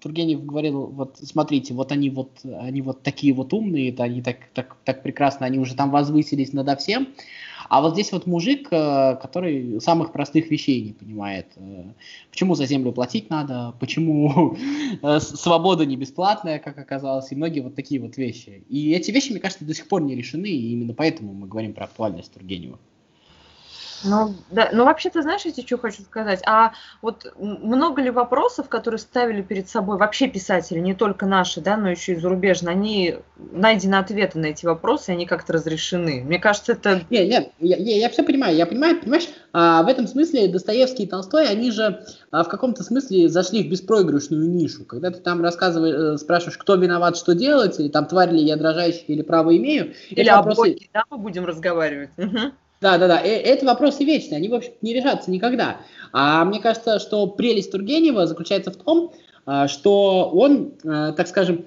Тургенев 0.00 0.44
говорил, 0.44 0.86
вот 0.86 1.18
смотрите, 1.22 1.74
вот 1.74 1.92
они 1.92 2.10
вот, 2.10 2.30
они 2.44 2.82
вот 2.82 3.02
такие 3.02 3.32
вот 3.34 3.52
умные, 3.52 3.90
это 3.90 4.04
они 4.04 4.22
так, 4.22 4.36
так, 4.54 4.76
так 4.84 5.02
прекрасно, 5.02 5.46
они 5.46 5.58
уже 5.58 5.74
там 5.74 5.90
возвысились 5.90 6.52
надо 6.52 6.76
всем, 6.76 7.08
а 7.68 7.82
вот 7.82 7.92
здесь 7.92 8.12
вот 8.12 8.26
мужик, 8.26 8.68
э, 8.70 9.16
который 9.20 9.80
самых 9.80 10.12
простых 10.12 10.50
вещей 10.50 10.80
не 10.80 10.92
понимает. 10.92 11.46
Э, 11.56 11.84
почему 12.30 12.54
за 12.54 12.66
землю 12.66 12.92
платить 12.92 13.28
надо, 13.28 13.74
почему 13.78 14.56
э, 15.02 15.20
свобода 15.20 15.84
не 15.84 15.96
бесплатная, 15.96 16.58
как 16.58 16.78
оказалось, 16.78 17.30
и 17.30 17.36
многие 17.36 17.60
вот 17.60 17.74
такие 17.74 18.00
вот 18.00 18.16
вещи. 18.16 18.64
И 18.68 18.92
эти 18.92 19.10
вещи, 19.10 19.32
мне 19.32 19.40
кажется, 19.40 19.64
до 19.64 19.74
сих 19.74 19.88
пор 19.88 20.02
не 20.02 20.14
решены, 20.14 20.46
и 20.46 20.72
именно 20.72 20.94
поэтому 20.94 21.34
мы 21.34 21.46
говорим 21.46 21.74
про 21.74 21.84
актуальность 21.84 22.32
Тургенева. 22.32 22.78
Ну, 24.04 24.34
да, 24.50 24.70
ну 24.72 24.84
вообще, 24.84 25.10
ты 25.10 25.22
знаешь, 25.22 25.42
я 25.44 25.52
что 25.52 25.78
хочу 25.78 26.02
сказать? 26.02 26.42
А 26.46 26.72
вот 27.02 27.32
много 27.38 28.02
ли 28.02 28.10
вопросов, 28.10 28.68
которые 28.68 28.98
ставили 28.98 29.42
перед 29.42 29.68
собой 29.68 29.98
вообще 29.98 30.28
писатели, 30.28 30.78
не 30.78 30.94
только 30.94 31.26
наши, 31.26 31.60
да, 31.60 31.76
но 31.76 31.90
еще 31.90 32.12
и 32.12 32.16
зарубежные, 32.16 32.72
они 32.72 33.16
найдены 33.36 33.96
ответы 33.96 34.38
на 34.38 34.46
эти 34.46 34.66
вопросы, 34.66 35.10
они 35.10 35.26
как-то 35.26 35.54
разрешены? 35.54 36.22
Мне 36.22 36.38
кажется, 36.38 36.72
это... 36.72 37.02
Нет, 37.10 37.28
нет, 37.28 37.52
я, 37.58 37.76
я, 37.76 37.96
я 37.96 38.08
все 38.10 38.22
понимаю, 38.22 38.56
я 38.56 38.66
понимаю, 38.66 39.00
понимаешь, 39.00 39.28
а, 39.52 39.82
в 39.82 39.88
этом 39.88 40.06
смысле 40.06 40.48
Достоевский 40.48 41.04
и 41.04 41.06
Толстой, 41.06 41.48
они 41.48 41.70
же 41.70 42.04
а, 42.30 42.44
в 42.44 42.48
каком-то 42.48 42.82
смысле 42.82 43.28
зашли 43.28 43.64
в 43.64 43.70
беспроигрышную 43.70 44.48
нишу. 44.48 44.84
Когда 44.84 45.10
ты 45.10 45.20
там 45.20 45.42
рассказываешь, 45.42 46.14
э, 46.14 46.18
спрашиваешь, 46.18 46.58
кто 46.58 46.76
виноват, 46.76 47.16
что 47.16 47.34
делать, 47.34 47.80
или 47.80 47.88
там 47.88 48.06
тварь 48.06 48.30
ли 48.30 48.42
я 48.42 48.56
дрожащий, 48.56 49.04
или 49.08 49.22
право 49.22 49.56
имею. 49.56 49.94
Или 50.10 50.28
о 50.28 50.36
вопросы... 50.36 50.60
Боге, 50.60 50.88
да, 50.92 51.04
мы 51.10 51.18
будем 51.18 51.44
разговаривать. 51.46 52.10
Угу. 52.16 52.52
Да, 52.80 52.96
да, 52.98 53.08
да. 53.08 53.20
Это 53.20 53.66
вопросы 53.66 54.04
вечные, 54.04 54.36
они, 54.38 54.48
в 54.48 54.54
общем 54.54 54.72
не 54.82 54.94
решатся 54.94 55.30
никогда. 55.30 55.78
А 56.12 56.44
мне 56.44 56.60
кажется, 56.60 56.98
что 56.98 57.26
прелесть 57.26 57.72
Тургенева 57.72 58.26
заключается 58.26 58.70
в 58.70 58.76
том, 58.76 59.12
а, 59.46 59.66
что 59.66 60.30
он, 60.32 60.74
а, 60.84 61.12
так 61.12 61.26
скажем, 61.26 61.64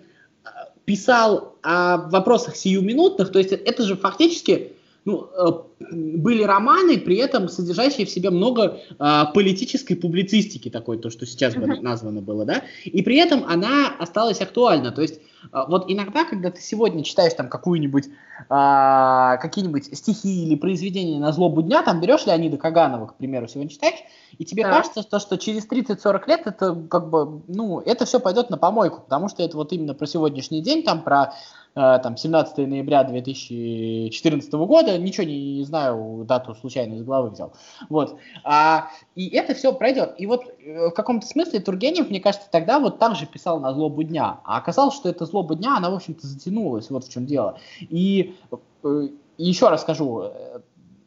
писал 0.85 1.55
о 1.61 1.97
вопросах 2.09 2.55
сиюминутных, 2.55 3.31
то 3.31 3.39
есть 3.39 3.51
это 3.51 3.83
же 3.83 3.95
фактически 3.95 4.73
ну, 5.03 5.29
э, 5.35 5.51
были 5.91 6.43
романы, 6.43 6.99
при 6.99 7.17
этом 7.17 7.49
содержащие 7.49 8.05
в 8.05 8.09
себе 8.09 8.29
много 8.29 8.77
э, 8.99 9.23
политической 9.33 9.95
публицистики 9.95 10.69
такой, 10.69 10.99
то, 10.99 11.09
что 11.09 11.25
сейчас 11.25 11.55
uh-huh. 11.55 11.81
названо 11.81 12.21
было, 12.21 12.45
да, 12.45 12.63
и 12.85 13.01
при 13.01 13.17
этом 13.17 13.43
она 13.45 13.95
осталась 13.97 14.41
актуальна. 14.41 14.91
То 14.91 15.01
есть 15.01 15.19
э, 15.51 15.57
вот 15.67 15.85
иногда, 15.87 16.23
когда 16.23 16.51
ты 16.51 16.61
сегодня 16.61 17.03
читаешь 17.03 17.33
там 17.33 17.49
какую-нибудь, 17.49 18.07
э, 18.07 18.09
какие-нибудь 18.47 19.97
стихи 19.97 20.45
или 20.45 20.55
произведения 20.55 21.19
на 21.19 21.31
злобу 21.31 21.63
дня, 21.63 21.81
там 21.81 21.99
берешь 21.99 22.27
Леонида 22.27 22.57
Каганова, 22.57 23.07
к 23.07 23.15
примеру, 23.15 23.47
сегодня 23.47 23.71
читаешь, 23.71 23.99
и 24.37 24.45
тебе 24.45 24.63
да. 24.63 24.69
кажется, 24.69 25.01
что, 25.01 25.19
что 25.19 25.37
через 25.39 25.67
30-40 25.67 26.27
лет 26.27 26.41
это 26.45 26.75
как 26.89 27.09
бы, 27.09 27.41
ну, 27.47 27.79
это 27.79 28.05
все 28.05 28.19
пойдет 28.19 28.51
на 28.51 28.57
помойку, 28.57 29.01
потому 29.01 29.29
что 29.29 29.41
это 29.41 29.57
вот 29.57 29.73
именно 29.73 29.95
про 29.95 30.05
сегодняшний 30.05 30.61
день, 30.61 30.83
там 30.83 31.01
про 31.01 31.33
там, 31.73 32.17
17 32.17 32.57
ноября 32.67 33.03
2014 33.03 34.53
года, 34.53 34.97
ничего 34.97 35.25
не, 35.25 35.57
не 35.57 35.63
знаю, 35.63 36.25
дату 36.27 36.53
случайно 36.53 36.95
из 36.95 37.03
головы 37.03 37.29
взял. 37.29 37.53
Вот. 37.89 38.17
А, 38.43 38.89
и 39.15 39.29
это 39.29 39.53
все 39.53 39.73
пройдет. 39.73 40.15
И 40.17 40.25
вот 40.25 40.43
э, 40.59 40.89
в 40.89 40.91
каком-то 40.91 41.25
смысле 41.25 41.61
Тургенев, 41.61 42.09
мне 42.09 42.19
кажется, 42.19 42.47
тогда 42.51 42.79
вот 42.79 42.99
так 42.99 43.15
же 43.15 43.25
писал 43.25 43.59
на 43.59 43.73
злобу 43.73 44.03
дня. 44.03 44.41
А 44.43 44.57
оказалось, 44.57 44.95
что 44.95 45.07
эта 45.07 45.25
злоба 45.25 45.55
дня, 45.55 45.77
она, 45.77 45.89
в 45.89 45.95
общем-то, 45.95 46.27
затянулась. 46.27 46.89
Вот 46.89 47.05
в 47.05 47.11
чем 47.11 47.25
дело. 47.25 47.57
И 47.79 48.35
э, 48.83 49.07
еще 49.37 49.69
раз 49.69 49.81
скажу, 49.81 50.25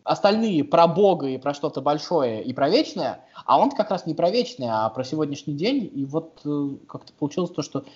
остальные 0.02 0.64
про 0.64 0.86
Бога 0.86 1.28
и 1.28 1.38
про 1.38 1.52
что-то 1.52 1.82
большое 1.82 2.42
и 2.42 2.52
про 2.52 2.68
вечное, 2.68 3.20
а 3.46 3.58
он 3.58 3.70
как 3.70 3.90
раз 3.90 4.06
не 4.06 4.14
про 4.14 4.30
вечное, 4.30 4.84
а 4.84 4.90
про 4.90 5.04
сегодняшний 5.04 5.54
день. 5.54 5.90
И 5.94 6.06
вот 6.06 6.40
как-то 6.86 7.12
получилось 7.18 7.50
то, 7.50 7.62
что 7.62 7.84
Э, 7.84 7.90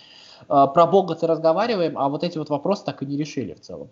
про 0.47 0.87
Бога-то 0.87 1.26
разговариваем, 1.26 1.99
а 1.99 2.09
вот 2.09 2.25
эти 2.25 2.38
вот 2.38 2.49
вопросы 2.49 2.85
так 2.85 3.02
и 3.02 3.07
не 3.07 3.16
решили 3.16 3.54
в 3.54 3.61
целом. 3.61 3.88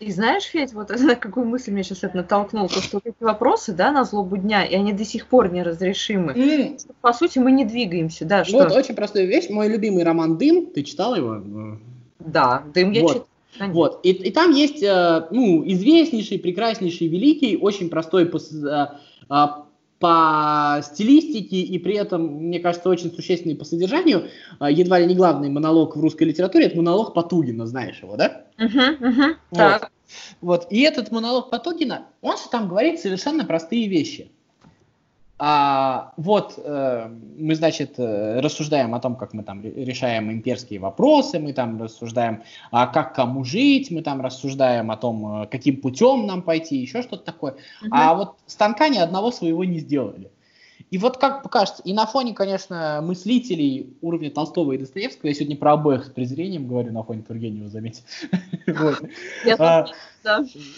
И 0.00 0.10
знаешь, 0.12 0.44
Федь, 0.44 0.72
вот 0.72 0.88
на 0.88 1.14
какую 1.16 1.46
мысль 1.46 1.72
меня 1.72 1.82
сейчас 1.82 2.04
это 2.04 2.16
натолкнуло, 2.16 2.68
то, 2.68 2.80
что 2.80 2.96
вот 2.96 3.06
эти 3.06 3.22
вопросы, 3.22 3.74
да, 3.74 3.92
на 3.92 4.04
злобу 4.04 4.38
дня, 4.38 4.64
и 4.64 4.74
они 4.74 4.94
до 4.94 5.04
сих 5.04 5.26
пор 5.26 5.52
неразрешимы. 5.52 6.32
Mm. 6.32 6.80
По 7.02 7.12
сути, 7.12 7.38
мы 7.38 7.52
не 7.52 7.66
двигаемся, 7.66 8.24
да, 8.24 8.44
что? 8.44 8.58
Вот, 8.58 8.72
очень 8.72 8.94
простая 8.94 9.26
вещь. 9.26 9.50
Мой 9.50 9.68
любимый 9.68 10.02
роман 10.02 10.38
«Дым», 10.38 10.66
ты 10.66 10.84
читал 10.84 11.14
его? 11.14 11.78
Да, 12.18 12.64
«Дым» 12.72 12.92
я 12.92 13.02
вот. 13.02 13.08
читал. 13.08 13.26
Конечно. 13.58 13.74
Вот. 13.74 14.00
И, 14.04 14.10
и 14.12 14.30
там 14.30 14.52
есть 14.52 14.82
э, 14.82 15.26
ну, 15.32 15.62
известнейший, 15.66 16.38
прекраснейший, 16.38 17.08
великий, 17.08 17.56
очень 17.56 17.90
простой 17.90 18.30
по, 20.00 20.80
стилистике 20.82 21.60
и 21.60 21.78
при 21.78 21.94
этом, 21.94 22.22
мне 22.22 22.58
кажется, 22.58 22.88
очень 22.88 23.12
существенный 23.12 23.54
по 23.54 23.64
содержанию, 23.64 24.28
едва 24.58 24.98
ли 24.98 25.06
не 25.06 25.14
главный 25.14 25.50
монолог 25.50 25.94
в 25.94 26.00
русской 26.00 26.24
литературе, 26.24 26.66
это 26.66 26.76
монолог 26.78 27.12
Потугина, 27.12 27.66
знаешь 27.66 28.00
его, 28.02 28.16
да? 28.16 28.46
Угу, 28.58 29.08
угу, 29.08 29.22
вот. 29.50 29.58
Так. 29.58 29.92
вот. 30.40 30.66
И 30.70 30.80
этот 30.80 31.12
монолог 31.12 31.50
Потугина, 31.50 32.06
он 32.22 32.38
же 32.38 32.44
там 32.50 32.68
говорит 32.68 32.98
совершенно 32.98 33.44
простые 33.44 33.88
вещи. 33.88 34.32
А, 35.42 36.12
вот 36.18 36.58
э, 36.62 37.10
мы, 37.38 37.54
значит, 37.54 37.94
э, 37.96 38.40
рассуждаем 38.40 38.94
о 38.94 39.00
том, 39.00 39.16
как 39.16 39.32
мы 39.32 39.42
там 39.42 39.62
решаем 39.62 40.30
имперские 40.30 40.80
вопросы, 40.80 41.38
мы 41.38 41.54
там 41.54 41.80
рассуждаем, 41.80 42.42
а 42.70 42.86
как 42.86 43.14
кому 43.14 43.42
жить, 43.42 43.90
мы 43.90 44.02
там 44.02 44.20
рассуждаем 44.20 44.90
о 44.90 44.98
том, 44.98 45.44
э, 45.44 45.46
каким 45.46 45.80
путем 45.80 46.26
нам 46.26 46.42
пойти, 46.42 46.76
еще 46.76 47.00
что-то 47.00 47.24
такое. 47.24 47.52
Угу. 47.52 47.90
А 47.90 48.14
вот 48.14 48.36
станка 48.46 48.90
ни 48.90 48.98
одного 48.98 49.30
своего 49.30 49.64
не 49.64 49.78
сделали. 49.78 50.30
И 50.90 50.98
вот 50.98 51.18
как 51.18 51.48
кажется, 51.50 51.82
и 51.84 51.92
на 51.92 52.04
фоне, 52.04 52.34
конечно, 52.34 53.00
мыслителей 53.02 53.96
уровня 54.00 54.30
Толстого 54.30 54.72
и 54.72 54.78
Достоевского, 54.78 55.28
я 55.28 55.34
сегодня 55.34 55.56
про 55.56 55.74
обоих 55.74 56.04
с 56.04 56.10
презрением 56.10 56.66
говорю, 56.66 56.92
на 56.92 57.04
фоне 57.04 57.22
Тургенева, 57.22 57.68
заметьте. 57.68 58.02
А, 59.58 59.86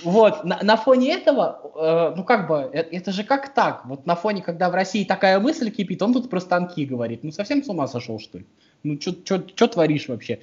вот, 0.04 0.44
на 0.44 0.76
фоне 0.76 1.14
этого, 1.14 1.72
э, 1.74 2.14
ну 2.16 2.22
как 2.22 2.46
бы, 2.46 2.70
э, 2.72 2.82
это 2.92 3.10
же 3.10 3.24
как 3.24 3.52
так? 3.54 3.84
Вот 3.86 4.06
на 4.06 4.14
фоне, 4.14 4.40
когда 4.40 4.70
в 4.70 4.74
России 4.74 5.04
такая 5.04 5.40
мысль 5.40 5.70
кипит, 5.70 6.00
он 6.00 6.12
тут 6.12 6.30
про 6.30 6.40
станки 6.40 6.86
говорит. 6.86 7.24
Ну 7.24 7.32
совсем 7.32 7.64
с 7.64 7.68
ума 7.68 7.88
сошел, 7.88 8.20
что 8.20 8.38
ли? 8.38 8.46
Ну, 8.84 9.00
что 9.00 9.66
творишь 9.66 10.08
вообще? 10.08 10.40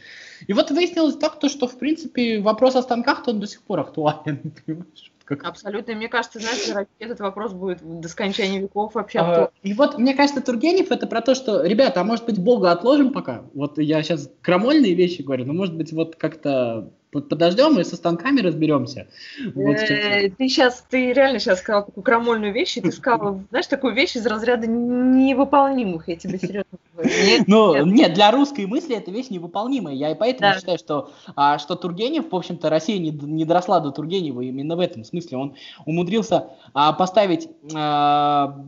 И 0.48 0.54
вот 0.54 0.72
выяснилось 0.72 1.16
так, 1.16 1.40
то, 1.40 1.48
что, 1.48 1.68
в 1.68 1.78
принципе, 1.78 2.42
вопрос 2.42 2.76
о 2.76 2.82
станках-то 2.82 3.32
он 3.32 3.40
до 3.40 3.48
сих 3.48 3.62
пор 3.62 3.82
актуален, 3.82 4.54
понимаешь? 4.66 5.12
Как... 5.30 5.44
Абсолютно. 5.44 5.94
Мне 5.94 6.08
кажется, 6.08 6.40
знаешь, 6.40 6.88
этот 6.98 7.20
вопрос 7.20 7.54
будет 7.54 7.82
до 7.84 8.10
скончания 8.10 8.60
веков 8.60 8.96
вообще. 8.96 9.20
А, 9.20 9.52
и 9.62 9.74
вот, 9.74 10.00
мне 10.00 10.16
кажется, 10.16 10.42
Тургенев 10.42 10.92
это 10.92 11.06
про 11.06 11.22
то, 11.22 11.36
что, 11.36 11.64
ребята, 11.64 12.02
а 12.02 12.04
может 12.04 12.26
быть, 12.26 12.40
Бога 12.40 12.72
отложим 12.72 13.14
пока? 13.14 13.44
Вот 13.54 13.78
я 13.78 14.02
сейчас 14.02 14.32
крамольные 14.42 14.96
вещи 14.96 15.22
говорю, 15.22 15.46
но 15.46 15.54
может 15.54 15.76
быть, 15.78 15.94
вот 15.94 16.16
как-то 16.16 16.92
подождем 17.12 17.80
и 17.80 17.84
со 17.84 17.96
станками 17.96 18.42
разберемся. 18.42 19.08
Вот 19.56 19.78
э, 19.78 20.30
ты 20.30 20.48
сейчас, 20.48 20.86
ты 20.90 21.12
реально 21.14 21.40
сейчас 21.40 21.60
сказал 21.60 21.86
такую 21.86 22.04
крамольную 22.04 22.54
вещь, 22.54 22.78
и 22.78 22.82
ты 22.82 22.92
сказал, 22.92 23.42
знаешь, 23.50 23.68
такую 23.68 23.94
вещь 23.94 24.16
из 24.16 24.26
разряда 24.26 24.68
невыполнимых, 24.68 26.08
я 26.08 26.16
тебе 26.16 26.38
серьезно 26.38 26.78
говорю. 26.94 27.44
ну, 27.48 27.86
нет. 27.86 28.14
для 28.14 28.32
русской 28.32 28.66
мысли 28.66 28.96
эта 28.96 29.12
вещь 29.12 29.30
невыполнимая. 29.30 29.96
Я 29.96 30.12
и 30.12 30.16
поэтому 30.16 30.54
считаю, 30.54 30.78
что, 30.78 31.12
а, 31.36 31.58
что 31.58 31.76
Тургенев, 31.76 32.32
в 32.32 32.36
общем-то, 32.36 32.70
Россия 32.70 33.00
не, 33.00 33.12
не 33.12 33.46
доросла 33.46 33.80
до 33.80 33.92
Тургенева 33.92 34.42
именно 34.42 34.76
в 34.76 34.80
этом 34.80 35.04
смысле. 35.04 35.38
Он 35.38 35.56
умудрился 35.86 36.50
а, 36.74 36.94
поставить 36.94 37.50
а, 37.74 38.64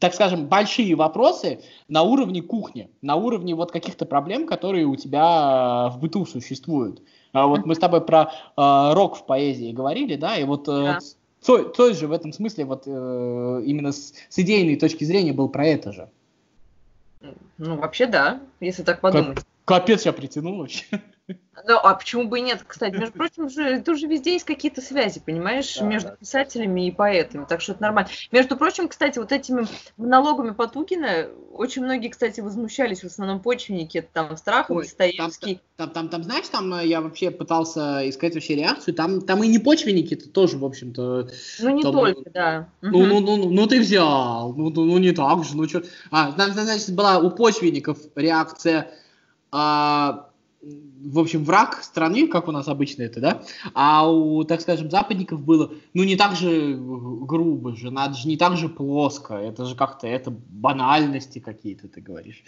так 0.00 0.14
скажем, 0.14 0.46
большие 0.46 0.94
вопросы 0.96 1.60
на 1.88 2.02
уровне 2.02 2.42
кухни, 2.42 2.90
на 3.02 3.14
уровне 3.14 3.54
вот 3.54 3.70
каких-то 3.70 4.04
проблем, 4.04 4.46
которые 4.46 4.84
у 4.84 4.96
тебя 4.96 5.90
в 5.90 5.98
быту 6.00 6.26
существуют. 6.26 7.02
А 7.32 7.46
вот 7.46 7.64
мы 7.64 7.74
с 7.74 7.78
тобой 7.78 8.00
про 8.00 8.32
э, 8.56 8.92
рок 8.94 9.16
в 9.16 9.26
поэзии 9.26 9.72
говорили, 9.72 10.16
да, 10.16 10.36
и 10.36 10.44
вот 10.44 10.68
э, 10.68 10.98
Цой, 11.40 11.72
Цой 11.74 11.94
же 11.94 12.08
в 12.08 12.12
этом 12.12 12.32
смысле 12.32 12.64
вот 12.64 12.84
э, 12.86 13.62
именно 13.66 13.92
с, 13.92 14.14
с 14.28 14.38
идейной 14.38 14.76
точки 14.76 15.04
зрения 15.04 15.32
был 15.32 15.48
про 15.48 15.66
это 15.66 15.92
же. 15.92 16.08
Ну, 17.58 17.76
вообще 17.76 18.06
да, 18.06 18.40
если 18.60 18.82
так 18.82 19.00
подумать. 19.00 19.38
Капец, 19.64 20.04
я 20.04 20.12
притянул 20.12 20.58
вообще. 20.58 20.84
Ну, 21.26 21.78
а 21.82 21.94
почему 21.94 22.28
бы 22.28 22.40
и 22.40 22.42
нет? 22.42 22.62
Кстати, 22.66 22.96
между 22.96 23.12
прочим, 23.16 23.48
же, 23.48 23.80
тоже 23.80 24.06
везде 24.06 24.32
есть 24.32 24.44
какие-то 24.44 24.82
связи, 24.82 25.20
понимаешь, 25.24 25.78
да, 25.78 25.84
между 25.84 26.10
писателями 26.16 26.88
и 26.88 26.90
поэтами, 26.90 27.46
так 27.48 27.60
что 27.62 27.72
это 27.72 27.82
нормально. 27.82 28.10
Между 28.30 28.56
прочим, 28.56 28.88
кстати, 28.88 29.18
вот 29.18 29.32
этими 29.32 29.66
монологами 29.96 30.50
Потукина 30.50 31.28
очень 31.52 31.82
многие, 31.82 32.08
кстати, 32.08 32.40
возмущались, 32.40 33.00
в 33.00 33.04
основном 33.04 33.40
почвенники, 33.40 33.98
это 33.98 34.08
там 34.12 34.36
Страхов, 34.36 34.82
Достоевский. 34.82 35.60
Там, 35.76 35.90
там, 35.90 36.08
там, 36.08 36.08
там, 36.08 36.24
знаешь, 36.24 36.48
там 36.48 36.74
э, 36.74 36.86
я 36.86 37.00
вообще 37.00 37.30
пытался 37.30 38.08
искать 38.08 38.34
вообще 38.34 38.56
реакцию, 38.56 38.94
там, 38.94 39.22
там 39.22 39.42
и 39.42 39.48
не 39.48 39.58
почвенники, 39.58 40.14
это 40.14 40.28
тоже, 40.28 40.58
в 40.58 40.64
общем-то... 40.64 41.30
Ну, 41.60 41.70
не 41.70 41.82
там, 41.82 41.92
только, 41.92 42.30
да. 42.30 42.68
Ну, 42.82 43.06
ну, 43.06 43.20
ну, 43.20 43.36
ну, 43.36 43.50
ну, 43.50 43.66
ты 43.66 43.80
взял, 43.80 44.52
ну, 44.54 44.70
ну, 44.70 44.84
ну 44.84 44.98
не 44.98 45.12
так 45.12 45.44
же, 45.44 45.56
ну, 45.56 45.66
что... 45.68 45.84
А, 46.10 46.32
значит, 46.32 46.94
была 46.94 47.18
у 47.18 47.30
почвенников 47.30 47.98
реакция... 48.14 48.90
А, 49.56 50.30
в 51.04 51.18
общем, 51.18 51.44
враг 51.44 51.82
страны, 51.82 52.26
как 52.28 52.48
у 52.48 52.52
нас 52.52 52.68
обычно 52.68 53.02
это, 53.02 53.20
да, 53.20 53.42
а 53.74 54.10
у, 54.10 54.44
так 54.44 54.60
скажем, 54.60 54.90
западников 54.90 55.42
было, 55.42 55.70
ну, 55.92 56.04
не 56.04 56.16
так 56.16 56.34
же 56.34 56.76
грубо 56.78 57.76
же, 57.76 57.90
надо 57.90 58.14
же 58.14 58.28
не 58.28 58.36
так 58.36 58.56
же 58.56 58.68
плоско, 58.68 59.34
это 59.34 59.66
же 59.66 59.76
как-то, 59.76 60.06
это 60.06 60.30
банальности 60.30 61.38
какие-то, 61.38 61.88
ты 61.88 62.00
говоришь. 62.00 62.42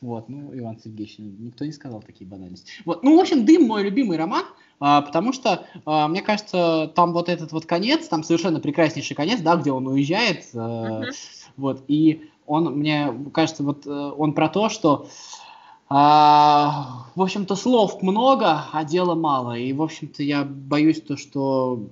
Вот, 0.00 0.28
ну, 0.28 0.50
Иван 0.52 0.78
Сергеевич, 0.82 1.16
никто 1.18 1.64
не 1.64 1.72
сказал 1.72 2.02
такие 2.02 2.28
банальности. 2.28 2.70
Вот, 2.84 3.02
ну, 3.02 3.16
в 3.16 3.20
общем, 3.20 3.44
«Дым» 3.44 3.64
мой 3.64 3.82
любимый 3.82 4.16
роман, 4.16 4.44
а, 4.78 5.02
потому 5.02 5.32
что, 5.32 5.66
а, 5.84 6.08
мне 6.08 6.22
кажется, 6.22 6.90
там 6.94 7.12
вот 7.12 7.28
этот 7.28 7.52
вот 7.52 7.66
конец, 7.66 8.08
там 8.08 8.22
совершенно 8.22 8.60
прекраснейший 8.60 9.14
конец, 9.16 9.40
да, 9.40 9.56
где 9.56 9.72
он 9.72 9.86
уезжает, 9.86 10.48
а, 10.54 11.02
uh-huh. 11.02 11.12
вот, 11.56 11.84
и 11.88 12.30
он, 12.46 12.78
мне 12.78 13.14
кажется, 13.32 13.62
вот 13.62 13.86
э, 13.86 13.90
он 13.90 14.32
про 14.32 14.48
то, 14.48 14.70
что 14.70 15.06
а, 15.92 17.06
в 17.16 17.22
общем-то, 17.22 17.56
слов 17.56 18.00
много, 18.00 18.64
а 18.72 18.84
дела 18.84 19.16
мало. 19.16 19.58
И, 19.58 19.72
в 19.72 19.82
общем-то, 19.82 20.22
я 20.22 20.44
боюсь 20.44 21.00
то, 21.02 21.16
что 21.16 21.84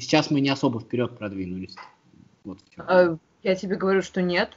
сейчас 0.00 0.30
мы 0.30 0.40
не 0.40 0.48
особо 0.48 0.80
вперед 0.80 1.18
продвинулись. 1.18 1.76
Вот 2.44 2.58
а, 2.78 3.18
я 3.42 3.54
тебе 3.54 3.76
говорю, 3.76 4.00
что 4.00 4.22
нет. 4.22 4.50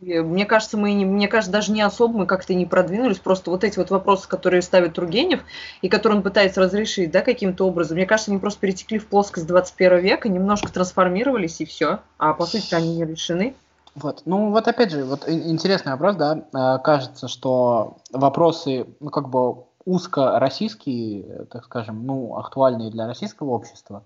Мы, 0.00 0.22
мне 0.22 0.46
кажется, 0.46 0.76
мы 0.76 0.92
не, 0.92 1.04
мне 1.04 1.26
кажется, 1.26 1.50
даже 1.50 1.72
не 1.72 1.82
особо 1.82 2.18
мы 2.18 2.26
как-то 2.26 2.54
не 2.54 2.66
продвинулись. 2.66 3.18
Просто 3.18 3.50
вот 3.50 3.64
эти 3.64 3.78
вот 3.78 3.90
вопросы, 3.90 4.28
которые 4.28 4.62
ставит 4.62 4.94
Тургенев 4.94 5.40
и 5.80 5.88
которые 5.88 6.18
он 6.18 6.22
пытается 6.22 6.60
разрешить, 6.60 7.10
да, 7.10 7.22
каким-то 7.22 7.66
образом, 7.66 7.96
мне 7.96 8.06
кажется, 8.06 8.30
они 8.30 8.38
просто 8.38 8.60
перетекли 8.60 8.98
в 9.00 9.08
плоскость 9.08 9.48
21 9.48 9.98
века, 9.98 10.28
немножко 10.28 10.72
трансформировались 10.72 11.60
и 11.60 11.64
все. 11.64 12.00
А 12.18 12.32
по 12.34 12.46
сути 12.46 12.72
они 12.74 12.94
не 12.94 13.04
решены. 13.04 13.56
Вот. 13.94 14.22
Ну, 14.24 14.50
вот 14.50 14.68
опять 14.68 14.90
же, 14.90 15.04
вот 15.04 15.28
интересный 15.28 15.92
вопрос, 15.92 16.16
да. 16.16 16.44
Э, 16.54 16.78
кажется, 16.82 17.28
что 17.28 17.98
вопросы, 18.12 18.86
ну, 19.00 19.10
как 19.10 19.28
бы 19.28 19.64
узко 19.84 20.38
российские, 20.38 21.46
так 21.50 21.64
скажем, 21.64 22.06
ну, 22.06 22.36
актуальные 22.36 22.90
для 22.90 23.06
российского 23.06 23.50
общества. 23.50 24.04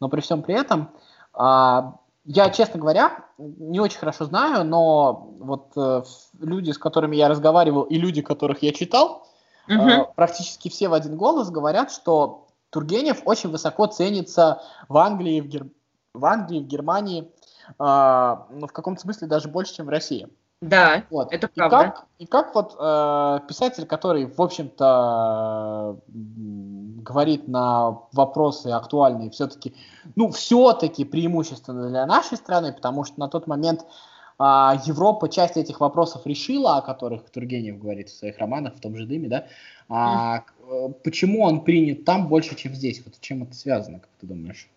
Но 0.00 0.08
при 0.08 0.20
всем 0.20 0.42
при 0.42 0.54
этом, 0.54 0.90
а, 1.32 1.96
я, 2.24 2.50
честно 2.50 2.80
говоря, 2.80 3.24
не 3.38 3.80
очень 3.80 3.98
хорошо 3.98 4.24
знаю, 4.24 4.64
но 4.64 5.30
вот 5.38 5.72
э, 5.76 6.02
люди, 6.40 6.70
с 6.70 6.78
которыми 6.78 7.16
я 7.16 7.28
разговаривал, 7.28 7.82
и 7.82 7.98
люди, 7.98 8.20
которых 8.20 8.62
я 8.62 8.72
читал, 8.72 9.26
угу. 9.68 10.12
практически 10.16 10.68
все 10.68 10.88
в 10.88 10.94
один 10.94 11.16
голос 11.16 11.50
говорят, 11.50 11.90
что 11.90 12.48
Тургенев 12.70 13.22
очень 13.24 13.50
высоко 13.50 13.86
ценится 13.86 14.60
в 14.88 14.96
Англии, 14.96 15.40
в, 15.40 15.46
Гер... 15.46 15.66
в 16.14 16.24
Англии, 16.24 16.60
в 16.60 16.66
Германии, 16.66 17.30
а, 17.78 18.46
ну, 18.50 18.66
в 18.66 18.72
каком-то 18.72 19.00
смысле 19.00 19.28
даже 19.28 19.48
больше, 19.48 19.74
чем 19.74 19.86
в 19.86 19.90
России. 19.90 20.28
Да, 20.62 21.04
вот. 21.10 21.32
это 21.32 21.48
правда. 21.48 21.76
И 21.76 21.84
как, 21.84 22.06
и 22.18 22.26
как 22.26 22.54
вот 22.54 22.76
э, 22.78 23.40
писатель, 23.46 23.84
который, 23.84 24.24
в 24.26 24.40
общем-то, 24.40 26.00
говорит 26.08 27.46
на 27.46 27.98
вопросы 28.12 28.68
актуальные, 28.68 29.30
все-таки, 29.30 29.74
ну, 30.14 30.30
все-таки 30.30 31.04
преимущественно 31.04 31.88
для 31.90 32.06
нашей 32.06 32.38
страны, 32.38 32.72
потому 32.72 33.04
что 33.04 33.20
на 33.20 33.28
тот 33.28 33.46
момент 33.46 33.82
э, 33.82 34.42
Европа 34.86 35.28
часть 35.28 35.58
этих 35.58 35.80
вопросов 35.80 36.26
решила, 36.26 36.78
о 36.78 36.82
которых 36.82 37.28
Тургенев 37.28 37.78
говорит 37.78 38.08
в 38.08 38.16
своих 38.16 38.38
романах, 38.38 38.76
в 38.76 38.80
том 38.80 38.96
же 38.96 39.04
«Дыме», 39.06 39.28
да, 39.28 39.46
а, 39.90 40.44
mm. 40.68 40.94
почему 41.04 41.42
он 41.42 41.64
принят 41.64 42.06
там 42.06 42.28
больше, 42.28 42.56
чем 42.56 42.74
здесь? 42.74 43.02
Вот 43.04 43.20
чем 43.20 43.42
это 43.42 43.54
связано, 43.54 44.00
как 44.00 44.10
ты 44.18 44.26
думаешь? 44.26 44.70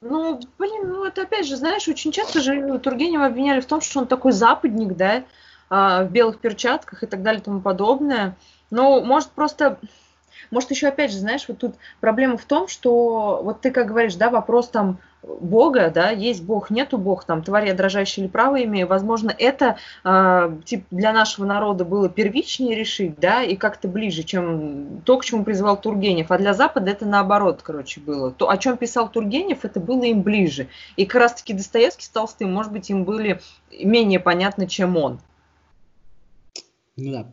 Ну, 0.00 0.40
блин, 0.58 0.88
ну 0.88 1.04
это 1.04 1.22
опять 1.22 1.46
же, 1.46 1.56
знаешь, 1.56 1.88
очень 1.88 2.12
часто 2.12 2.40
же 2.40 2.78
Тургенева 2.78 3.26
обвиняли 3.26 3.60
в 3.60 3.66
том, 3.66 3.80
что 3.80 4.00
он 4.00 4.06
такой 4.06 4.32
западник, 4.32 4.96
да, 4.96 5.24
а, 5.70 6.04
в 6.04 6.10
белых 6.10 6.40
перчатках 6.40 7.02
и 7.02 7.06
так 7.06 7.22
далее 7.22 7.40
и 7.40 7.44
тому 7.44 7.60
подобное. 7.60 8.36
Ну, 8.70 9.02
может, 9.04 9.30
просто 9.30 9.78
может, 10.50 10.70
еще 10.70 10.88
опять 10.88 11.10
же, 11.10 11.18
знаешь, 11.18 11.46
вот 11.48 11.58
тут 11.58 11.74
проблема 12.00 12.36
в 12.36 12.44
том, 12.44 12.68
что 12.68 13.40
вот 13.42 13.60
ты 13.60 13.70
как 13.70 13.88
говоришь, 13.88 14.14
да, 14.14 14.30
вопрос 14.30 14.68
там 14.68 14.98
Бога, 15.40 15.90
да, 15.90 16.10
есть 16.10 16.42
Бог, 16.42 16.70
нету 16.70 16.98
Бог, 16.98 17.24
там, 17.24 17.42
тварь 17.42 17.66
я 17.66 17.74
дрожащая 17.74 18.24
или 18.24 18.30
право 18.30 18.62
имею, 18.62 18.86
возможно, 18.86 19.34
это 19.36 19.76
э, 20.04 20.56
тип, 20.64 20.84
для 20.90 21.12
нашего 21.12 21.46
народа 21.46 21.84
было 21.84 22.08
первичнее 22.08 22.74
решить, 22.74 23.18
да, 23.18 23.42
и 23.42 23.56
как-то 23.56 23.88
ближе, 23.88 24.22
чем 24.22 25.00
то, 25.04 25.18
к 25.18 25.24
чему 25.24 25.44
призывал 25.44 25.80
Тургенев, 25.80 26.30
а 26.30 26.38
для 26.38 26.54
Запада 26.54 26.90
это 26.90 27.06
наоборот, 27.06 27.60
короче, 27.62 28.00
было. 28.00 28.32
То, 28.32 28.50
о 28.50 28.58
чем 28.58 28.76
писал 28.76 29.08
Тургенев, 29.08 29.64
это 29.64 29.80
было 29.80 30.04
им 30.04 30.22
ближе. 30.22 30.68
И 30.96 31.06
как 31.06 31.22
раз-таки 31.22 31.54
Достоевский 31.54 32.04
с 32.04 32.08
Толстым, 32.08 32.52
может 32.52 32.72
быть, 32.72 32.90
им 32.90 33.04
были 33.04 33.40
менее 33.70 34.20
понятны, 34.20 34.66
чем 34.66 34.96
он. 34.96 35.20
Ну 36.96 37.12
да. 37.12 37.26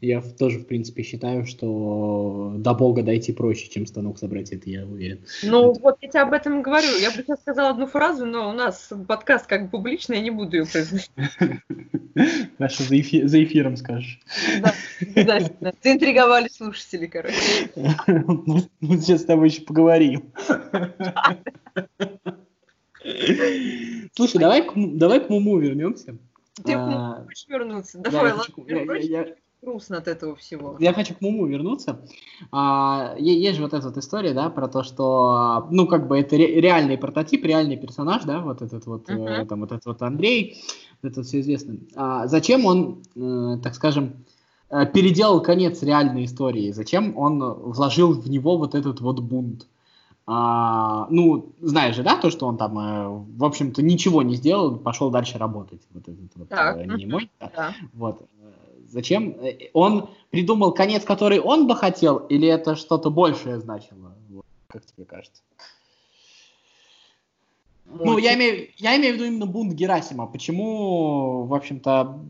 Я 0.00 0.20
тоже, 0.20 0.58
в 0.58 0.66
принципе, 0.66 1.02
считаю, 1.02 1.46
что 1.46 2.54
до 2.56 2.74
Бога 2.74 3.02
дойти 3.02 3.32
проще, 3.32 3.68
чем 3.68 3.86
станок 3.86 4.18
собрать, 4.18 4.52
это 4.52 4.68
я 4.70 4.84
уверен. 4.84 5.20
Ну, 5.42 5.72
это... 5.72 5.80
вот 5.80 5.98
я 6.00 6.08
тебе 6.08 6.20
об 6.20 6.32
этом 6.32 6.62
говорю. 6.62 6.88
Я 7.00 7.10
бы 7.10 7.16
сейчас 7.22 7.40
сказала 7.40 7.70
одну 7.70 7.86
фразу, 7.86 8.26
но 8.26 8.50
у 8.50 8.52
нас 8.52 8.92
подкаст 9.06 9.46
как 9.46 9.64
бы 9.64 9.70
публичный, 9.70 10.16
я 10.16 10.22
не 10.22 10.30
буду 10.30 10.56
ее 10.56 10.66
произносить. 10.66 11.10
Хорошо, 12.58 12.84
за, 12.84 13.00
эфи... 13.00 13.26
за 13.26 13.42
эфиром 13.42 13.76
скажешь. 13.76 14.20
Да, 14.60 14.74
обязательно. 15.00 15.72
Заинтриговали 15.82 16.48
слушатели, 16.48 17.06
короче. 17.06 17.70
Мы 18.80 18.98
сейчас 19.00 19.22
с 19.22 19.24
тобой 19.24 19.48
еще 19.48 19.62
поговорим. 19.62 20.32
Слушай, 24.14 24.38
давай, 24.38 24.66
давай 24.74 25.20
к 25.20 25.28
Муму 25.30 25.58
вернемся. 25.58 26.16
Ты 26.64 26.74
а, 26.74 27.24
хочешь 27.24 27.46
вернуться? 27.48 27.98
Давай, 27.98 28.32
ладно 28.32 28.44
грустно 29.62 29.98
от 29.98 30.08
этого 30.08 30.36
всего. 30.36 30.76
Я 30.78 30.92
хочу 30.92 31.14
к 31.14 31.20
Муму 31.20 31.46
вернуться. 31.46 32.00
А, 32.50 33.14
есть 33.18 33.56
же 33.56 33.62
вот 33.62 33.74
эта 33.74 33.88
вот 33.88 33.96
история, 33.98 34.32
да, 34.32 34.48
про 34.48 34.68
то, 34.68 34.82
что, 34.82 35.66
ну, 35.70 35.86
как 35.86 36.08
бы 36.08 36.18
это 36.18 36.36
ре- 36.36 36.60
реальный 36.60 36.96
прототип, 36.96 37.44
реальный 37.44 37.76
персонаж, 37.76 38.24
да, 38.24 38.40
вот 38.40 38.62
этот 38.62 38.86
вот, 38.86 39.08
uh-huh. 39.08 39.42
э, 39.42 39.46
там, 39.46 39.60
вот 39.60 39.72
этот 39.72 39.86
вот 39.86 40.02
Андрей, 40.02 40.62
это 41.02 41.22
все 41.22 41.40
известно. 41.40 41.76
А, 41.94 42.26
зачем 42.26 42.64
он, 42.64 43.02
э, 43.14 43.58
так 43.62 43.74
скажем, 43.74 44.24
э, 44.70 44.86
переделал 44.86 45.42
конец 45.42 45.82
реальной 45.82 46.24
истории? 46.24 46.72
Зачем 46.72 47.16
он 47.18 47.40
вложил 47.40 48.12
в 48.12 48.30
него 48.30 48.56
вот 48.56 48.74
этот 48.74 49.00
вот 49.00 49.20
бунт? 49.20 49.66
А, 50.32 51.08
ну, 51.10 51.52
знаешь 51.60 51.96
же, 51.96 52.04
да, 52.04 52.16
то, 52.16 52.30
что 52.30 52.46
он 52.46 52.56
там, 52.56 52.78
э, 52.78 53.08
в 53.36 53.44
общем-то, 53.44 53.82
ничего 53.82 54.22
не 54.22 54.36
сделал, 54.36 54.78
пошел 54.78 55.10
дальше 55.10 55.38
работать. 55.38 55.82
Вот 55.92 56.08
этот 56.08 56.30
вот 56.36 56.48
так. 56.48 56.76
Э, 56.76 56.84
немой. 56.84 57.30
Да. 57.40 57.74
Вот. 57.94 58.22
Зачем? 58.90 59.36
Он 59.72 60.10
придумал 60.30 60.72
конец, 60.72 61.04
который 61.04 61.38
он 61.40 61.66
бы 61.66 61.76
хотел, 61.76 62.18
или 62.18 62.48
это 62.48 62.74
что-то 62.74 63.10
большее 63.10 63.60
значило? 63.60 64.14
Как 64.68 64.84
тебе 64.84 65.04
кажется? 65.04 65.42
Может. 67.86 68.04
Ну, 68.04 68.18
я 68.18 68.34
имею, 68.34 68.68
я 68.76 68.96
имею 68.96 69.14
в 69.14 69.16
виду 69.16 69.26
именно 69.26 69.46
бунт 69.46 69.72
Герасима. 69.72 70.26
Почему, 70.26 71.44
в 71.44 71.54
общем-то, 71.54 72.20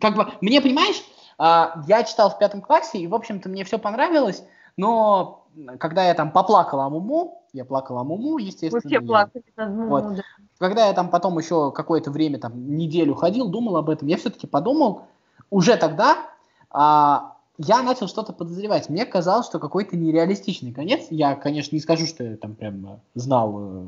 как 0.00 0.16
бы, 0.16 0.30
мне, 0.42 0.60
понимаешь, 0.60 1.02
а, 1.38 1.82
я 1.86 2.04
читал 2.04 2.30
в 2.30 2.38
пятом 2.38 2.60
классе, 2.60 2.98
и, 2.98 3.06
в 3.06 3.14
общем-то, 3.14 3.48
мне 3.48 3.64
все 3.64 3.78
понравилось, 3.78 4.44
но 4.76 5.46
когда 5.78 6.06
я 6.06 6.14
там 6.14 6.32
поплакал 6.32 6.80
о 6.80 6.90
Муму, 6.90 7.42
я 7.52 7.64
плакал 7.64 7.98
о 7.98 8.04
Муму, 8.04 8.38
естественно. 8.38 8.80
Мы 8.84 8.88
все 8.88 9.00
плакали 9.00 9.44
о 9.56 9.66
Муму, 9.66 9.88
вот. 9.88 10.16
да. 10.16 10.22
Когда 10.58 10.86
я 10.86 10.92
там 10.92 11.08
потом 11.08 11.38
еще 11.38 11.72
какое-то 11.72 12.10
время, 12.10 12.38
там, 12.38 12.76
неделю 12.76 13.14
ходил, 13.14 13.48
думал 13.48 13.76
об 13.76 13.90
этом, 13.90 14.08
я 14.08 14.16
все-таки 14.16 14.46
подумал, 14.46 15.02
уже 15.50 15.76
тогда 15.76 16.26
а, 16.70 17.34
я 17.58 17.82
начал 17.82 18.08
что-то 18.08 18.32
подозревать. 18.32 18.88
Мне 18.88 19.06
казалось, 19.06 19.46
что 19.46 19.58
какой-то 19.58 19.96
нереалистичный 19.96 20.72
конец. 20.72 21.06
Я, 21.10 21.36
конечно, 21.36 21.74
не 21.74 21.80
скажу, 21.80 22.06
что 22.06 22.24
я 22.24 22.36
там 22.36 22.54
прям 22.54 23.00
знал 23.14 23.54
э, 23.56 23.86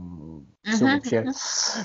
всю, 0.63 0.87
uh-huh. 0.87 0.95
вообще, 0.95 1.33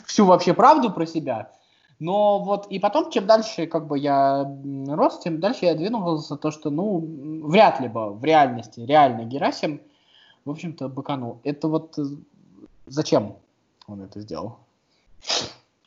всю 0.06 0.26
вообще 0.26 0.54
правду 0.54 0.92
про 0.92 1.06
себя. 1.08 1.52
Но 1.98 2.40
вот 2.40 2.68
и 2.68 2.80
потом, 2.80 3.12
чем 3.12 3.26
дальше 3.26 3.68
как 3.68 3.88
бы 3.88 3.98
я 3.98 4.44
рос, 4.88 5.20
тем 5.20 5.40
дальше 5.40 5.66
я 5.66 5.76
двинулся 5.76 6.36
то, 6.36 6.50
что, 6.52 6.70
ну, 6.70 7.00
вряд 7.44 7.80
ли 7.80 7.88
бы 7.88 8.14
в 8.14 8.24
реальности 8.24 8.80
реальный 8.80 9.26
Герасим, 9.26 9.82
в 10.46 10.50
общем-то, 10.50 10.88
быканул. 10.88 11.42
Это 11.44 11.68
вот 11.68 11.98
э, 11.98 12.04
зачем 12.86 13.36
он 13.88 14.02
это 14.02 14.20
сделал? 14.20 14.58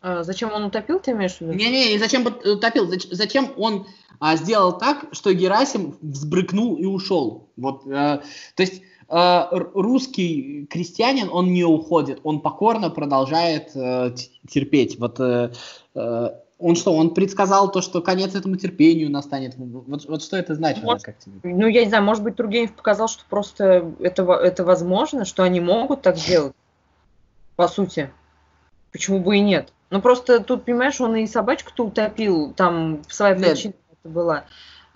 А 0.07 0.23
зачем 0.23 0.53
он 0.53 0.65
утопил, 0.65 1.01
ты 1.01 1.13
имеешь 1.13 1.39
в 1.39 1.41
виду? 1.41 1.55
Не-не, 1.55 1.95
не 1.95 1.99
зачем 1.99 2.27
утопил, 2.27 2.93
зачем 3.11 3.53
он 3.57 3.87
а, 4.21 4.37
сделал 4.37 4.77
так, 4.77 5.07
что 5.13 5.33
Герасим 5.33 5.97
взбрыкнул 6.03 6.77
и 6.77 6.85
ушел. 6.85 7.49
Вот, 7.57 7.87
а, 7.87 8.21
то 8.55 8.63
есть 8.63 8.83
а, 9.09 9.49
русский 9.51 10.67
крестьянин, 10.67 11.31
он 11.33 11.55
не 11.55 11.65
уходит, 11.65 12.21
он 12.23 12.41
покорно 12.41 12.91
продолжает 12.91 13.71
а, 13.75 14.15
терпеть. 14.47 14.99
Вот 14.99 15.19
а, 15.19 15.53
он 16.59 16.77
что, 16.77 16.95
он 16.95 17.15
предсказал 17.15 17.73
то, 17.73 17.81
что 17.81 18.03
конец 18.03 18.35
этому 18.35 18.57
терпению 18.57 19.11
настанет? 19.11 19.55
Вот, 19.57 20.05
вот 20.07 20.23
что 20.23 20.37
это 20.37 20.55
значит? 20.55 20.85
Может, 20.85 21.03
как 21.03 21.19
тебе? 21.19 21.41
Ну, 21.45 21.67
я 21.67 21.83
не 21.83 21.89
знаю, 21.89 22.05
может 22.05 22.23
быть, 22.23 22.37
Тургенев 22.37 22.75
показал, 22.75 23.09
что 23.09 23.25
просто 23.31 23.91
это, 24.01 24.31
это 24.35 24.65
возможно, 24.65 25.25
что 25.25 25.45
они 25.45 25.61
могут 25.61 26.03
так 26.03 26.19
сделать, 26.19 26.53
по 27.57 27.69
сути. 27.69 28.11
Почему 28.93 29.19
бы 29.19 29.39
и 29.39 29.41
нет? 29.41 29.73
Ну 29.91 30.01
просто 30.01 30.41
тут, 30.41 30.65
понимаешь, 30.65 31.01
он 31.01 31.17
и 31.17 31.27
собачку-то 31.27 31.87
утопил, 31.87 32.53
там 32.53 33.03
своя 33.09 33.35
причина 33.35 33.75
это 33.93 34.09
была. 34.09 34.45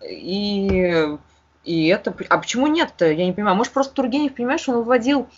И, 0.09 1.17
и 1.65 1.87
это... 1.87 2.15
А 2.29 2.39
почему 2.39 2.67
нет-то? 2.67 3.11
Я 3.11 3.27
не 3.27 3.33
понимаю. 3.33 3.57
Может, 3.57 3.73
просто 3.73 3.95
Тургенев, 3.95 4.35
понимаешь, 4.35 4.69
он 4.69 4.77
выводил 4.77 5.29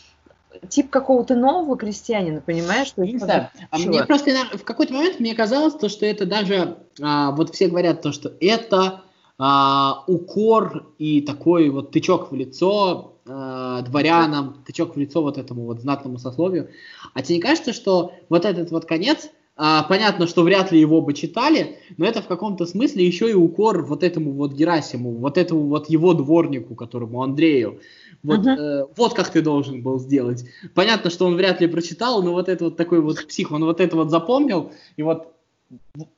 тип 0.69 0.91
какого-то 0.91 1.35
нового 1.35 1.77
крестьянина, 1.77 2.41
понимаешь? 2.41 2.91
То 2.91 3.03
есть, 3.03 3.15
не 3.15 3.21
знаю. 3.21 3.49
А 3.71 3.79
мне 3.79 4.05
просто 4.05 4.31
в 4.55 4.65
какой-то 4.65 4.93
момент 4.93 5.21
мне 5.21 5.35
казалось, 5.35 5.75
то, 5.75 5.89
что 5.89 6.07
это 6.07 6.27
даже... 6.27 6.79
А, 7.01 7.31
вот 7.31 7.55
все 7.55 7.69
говорят 7.69 8.03
то, 8.03 8.13
что 8.13 8.33
это 8.41 9.03
а, 9.39 10.05
укор 10.07 10.87
и 10.99 11.23
такой 11.23 11.71
вот 11.71 11.93
тычок 11.93 12.31
в 12.31 12.35
лицо 12.35 13.17
а, 13.27 13.83
дворянам, 13.83 14.63
тычок 14.67 14.97
в 14.97 14.99
лицо 14.99 15.23
вот 15.23 15.39
этому 15.39 15.65
вот 15.65 15.81
знатному 15.81 16.19
сословию. 16.19 16.71
А 17.15 17.23
тебе 17.23 17.37
не 17.37 17.43
кажется, 17.43 17.73
что 17.73 18.13
вот 18.29 18.45
этот 18.45 18.71
вот 18.71 18.85
конец 18.85 19.31
а, 19.63 19.83
понятно, 19.83 20.27
что 20.27 20.43
вряд 20.43 20.73
ли 20.73 20.81
его 20.81 21.03
бы 21.03 21.13
читали, 21.13 21.77
но 21.99 22.07
это 22.07 22.23
в 22.23 22.27
каком-то 22.27 22.65
смысле 22.65 23.07
еще 23.07 23.29
и 23.29 23.35
укор 23.35 23.85
вот 23.85 24.03
этому 24.03 24.33
вот 24.33 24.55
Герасиму, 24.55 25.13
вот 25.17 25.37
этому 25.37 25.67
вот 25.67 25.91
его 25.91 26.15
дворнику, 26.15 26.75
которому 26.75 27.23
Андрею. 27.23 27.79
Вот, 28.23 28.41
uh-huh. 28.41 28.57
э, 28.57 28.87
вот 28.97 29.13
как 29.13 29.29
ты 29.29 29.43
должен 29.43 29.83
был 29.83 29.99
сделать. 29.99 30.47
Понятно, 30.73 31.11
что 31.11 31.27
он 31.27 31.37
вряд 31.37 31.61
ли 31.61 31.67
прочитал, 31.67 32.23
но 32.23 32.33
вот 32.33 32.49
это 32.49 32.65
вот 32.65 32.79
такой 32.79 33.03
вот 33.03 33.27
псих, 33.27 33.53
он 33.53 33.67
вот 33.67 33.83
это 33.83 33.97
вот 33.97 34.09
запомнил, 34.09 34.73
и 34.97 35.03
вот, 35.03 35.31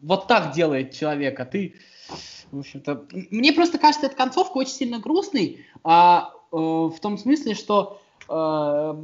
вот 0.00 0.28
так 0.28 0.54
делает 0.54 0.92
человек, 0.92 1.40
а 1.40 1.44
ты, 1.44 1.74
в 2.52 2.60
общем-то... 2.60 3.06
Мне 3.32 3.52
просто 3.52 3.78
кажется, 3.78 4.06
эта 4.06 4.14
концовка 4.14 4.58
очень 4.58 4.70
сильно 4.70 5.00
грустной, 5.00 5.66
а, 5.82 6.30
э, 6.52 6.56
в 6.56 6.94
том 7.00 7.18
смысле, 7.18 7.54
что 7.54 8.00
э, 8.28 8.94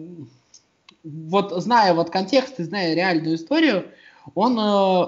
вот 1.03 1.53
зная 1.61 1.93
вот 1.93 2.11
контекст 2.11 2.61
и 2.61 2.63
зная 2.63 2.95
реальную 2.95 3.35
историю, 3.35 3.89
он, 4.35 4.59
э, 4.59 4.63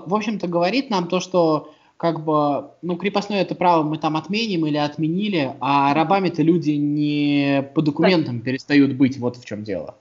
в 0.06 0.14
общем-то, 0.14 0.46
говорит 0.46 0.90
нам 0.90 1.08
то, 1.08 1.20
что 1.20 1.72
как 1.96 2.24
бы, 2.24 2.70
ну, 2.80 2.96
крепостное 2.96 3.42
это 3.42 3.54
право 3.54 3.82
мы 3.82 3.98
там 3.98 4.16
отменим 4.16 4.64
или 4.66 4.78
отменили, 4.78 5.54
а 5.60 5.92
рабами-то 5.92 6.42
люди 6.42 6.70
не 6.70 7.62
по 7.74 7.82
документам 7.82 8.40
перестают 8.40 8.94
быть, 8.94 9.18
вот 9.18 9.36
в 9.36 9.44
чем 9.44 9.64
дело. 9.64 9.94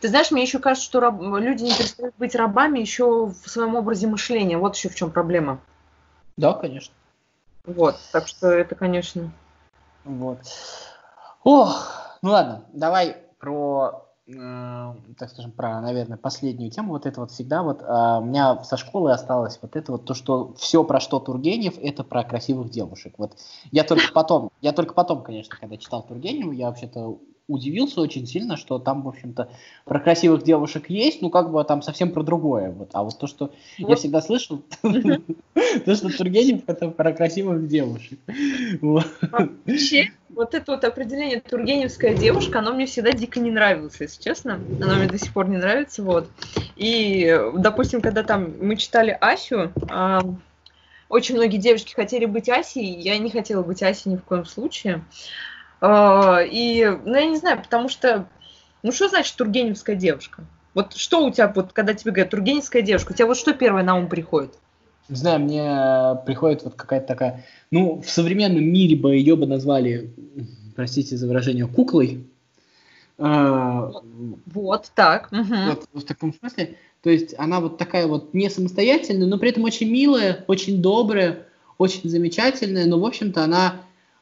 Ты 0.00 0.08
знаешь, 0.08 0.30
мне 0.30 0.42
еще 0.42 0.58
кажется, 0.58 0.84
что 0.84 1.00
раб... 1.00 1.20
люди 1.20 1.62
не 1.62 1.72
перестают 1.72 2.14
быть 2.18 2.34
рабами 2.34 2.78
еще 2.78 3.26
в 3.26 3.48
своем 3.48 3.74
образе 3.74 4.06
мышления. 4.06 4.58
Вот 4.58 4.76
еще 4.76 4.88
в 4.90 4.94
чем 4.94 5.10
проблема. 5.10 5.58
Да, 6.36 6.52
конечно. 6.52 6.92
Вот, 7.64 7.96
так 8.12 8.28
что 8.28 8.48
это, 8.50 8.74
конечно. 8.74 9.30
Вот. 10.04 10.38
Ох, 11.44 12.18
ну 12.22 12.30
ладно, 12.30 12.64
давай 12.72 13.16
про 13.38 14.07
Э, 14.28 14.94
так 15.16 15.30
скажем, 15.30 15.52
про, 15.52 15.80
наверное, 15.80 16.18
последнюю 16.18 16.70
тему, 16.70 16.92
вот 16.92 17.06
это 17.06 17.20
вот 17.20 17.30
всегда 17.30 17.62
вот, 17.62 17.82
а, 17.82 18.18
у 18.18 18.24
меня 18.24 18.62
со 18.62 18.76
школы 18.76 19.10
осталось 19.10 19.58
вот 19.62 19.74
это 19.74 19.92
вот 19.92 20.04
то, 20.04 20.12
что 20.12 20.52
все, 20.58 20.84
про 20.84 21.00
что 21.00 21.18
Тургенев, 21.18 21.78
это 21.78 22.04
про 22.04 22.24
красивых 22.24 22.68
девушек. 22.70 23.14
Вот 23.16 23.38
я 23.70 23.84
только 23.84 24.12
потом, 24.12 24.50
я 24.60 24.72
только 24.72 24.92
потом, 24.92 25.22
конечно, 25.22 25.56
когда 25.58 25.78
читал 25.78 26.02
Тургенева, 26.02 26.52
я 26.52 26.68
вообще-то 26.68 27.18
удивился 27.48 28.00
очень 28.02 28.26
сильно, 28.26 28.56
что 28.56 28.78
там, 28.78 29.02
в 29.02 29.08
общем-то, 29.08 29.48
про 29.84 30.00
красивых 30.00 30.42
девушек 30.42 30.90
есть, 30.90 31.22
ну, 31.22 31.30
как 31.30 31.50
бы 31.50 31.64
там 31.64 31.82
совсем 31.82 32.12
про 32.12 32.22
другое. 32.22 32.70
Вот. 32.70 32.90
А 32.92 33.02
вот 33.02 33.18
то, 33.18 33.26
что 33.26 33.52
вот. 33.78 33.88
я 33.88 33.96
всегда 33.96 34.20
слышал, 34.20 34.62
то, 34.82 35.94
что 35.94 36.16
Тургенев 36.16 36.62
это 36.66 36.90
про 36.90 37.12
красивых 37.12 37.66
девушек. 37.66 38.18
Вообще, 38.80 40.10
вот 40.28 40.54
это 40.54 40.72
вот 40.72 40.84
определение 40.84 41.40
тургеневская 41.40 42.14
девушка, 42.14 42.58
оно 42.58 42.74
мне 42.74 42.86
всегда 42.86 43.12
дико 43.12 43.40
не 43.40 43.50
нравилось, 43.50 43.96
если 43.98 44.22
честно. 44.22 44.60
Оно 44.80 44.96
мне 44.96 45.08
до 45.08 45.18
сих 45.18 45.32
пор 45.32 45.48
не 45.48 45.56
нравится, 45.56 46.02
вот. 46.02 46.28
И, 46.76 47.34
допустим, 47.56 48.02
когда 48.02 48.22
там 48.22 48.52
мы 48.60 48.76
читали 48.76 49.16
Асю, 49.18 49.72
а, 49.90 50.20
очень 51.08 51.36
многие 51.36 51.56
девушки 51.56 51.94
хотели 51.94 52.26
быть 52.26 52.50
Асей, 52.50 52.84
я 52.84 53.16
не 53.16 53.30
хотела 53.30 53.62
быть 53.62 53.82
Асей 53.82 54.12
ни 54.12 54.16
в 54.16 54.24
коем 54.24 54.44
случае. 54.44 55.02
А, 55.80 56.40
и, 56.42 56.84
ну, 57.04 57.14
я 57.14 57.26
не 57.26 57.36
знаю, 57.36 57.62
потому 57.62 57.88
что, 57.88 58.28
ну, 58.82 58.92
что 58.92 59.08
значит 59.08 59.36
тургеневская 59.36 59.96
девушка? 59.96 60.44
Вот 60.74 60.94
что 60.94 61.24
у 61.24 61.30
тебя, 61.30 61.52
вот, 61.54 61.72
когда 61.72 61.94
тебе 61.94 62.12
говорят 62.12 62.30
тургеневская 62.30 62.82
девушка, 62.82 63.12
у 63.12 63.14
тебя 63.14 63.26
вот 63.26 63.36
что 63.36 63.52
первое 63.52 63.82
на 63.82 63.96
ум 63.96 64.08
приходит? 64.08 64.54
Не 65.08 65.16
знаю, 65.16 65.40
мне 65.40 66.20
приходит 66.26 66.64
вот 66.64 66.74
какая-то 66.74 67.06
такая... 67.06 67.44
Ну, 67.70 68.02
в 68.02 68.10
современном 68.10 68.64
мире 68.64 68.96
бы 68.96 69.14
ее 69.14 69.36
бы 69.36 69.46
назвали, 69.46 70.12
простите 70.76 71.16
за 71.16 71.26
выражение, 71.26 71.66
куклой. 71.66 72.26
А, 73.16 73.90
вот, 74.46 74.92
так. 74.94 75.30
Вот, 75.30 75.88
в 75.92 76.04
таком 76.04 76.34
смысле. 76.34 76.76
То 77.02 77.10
есть 77.10 77.34
она 77.38 77.60
вот 77.60 77.78
такая 77.78 78.06
вот 78.06 78.34
не 78.34 78.50
самостоятельная, 78.50 79.26
но 79.26 79.38
при 79.38 79.50
этом 79.50 79.64
очень 79.64 79.90
милая, 79.90 80.44
очень 80.46 80.82
добрая, 80.82 81.46
очень 81.78 82.08
замечательная, 82.10 82.86
но, 82.86 83.00
в 83.00 83.06
общем-то, 83.06 83.42
она 83.42 83.76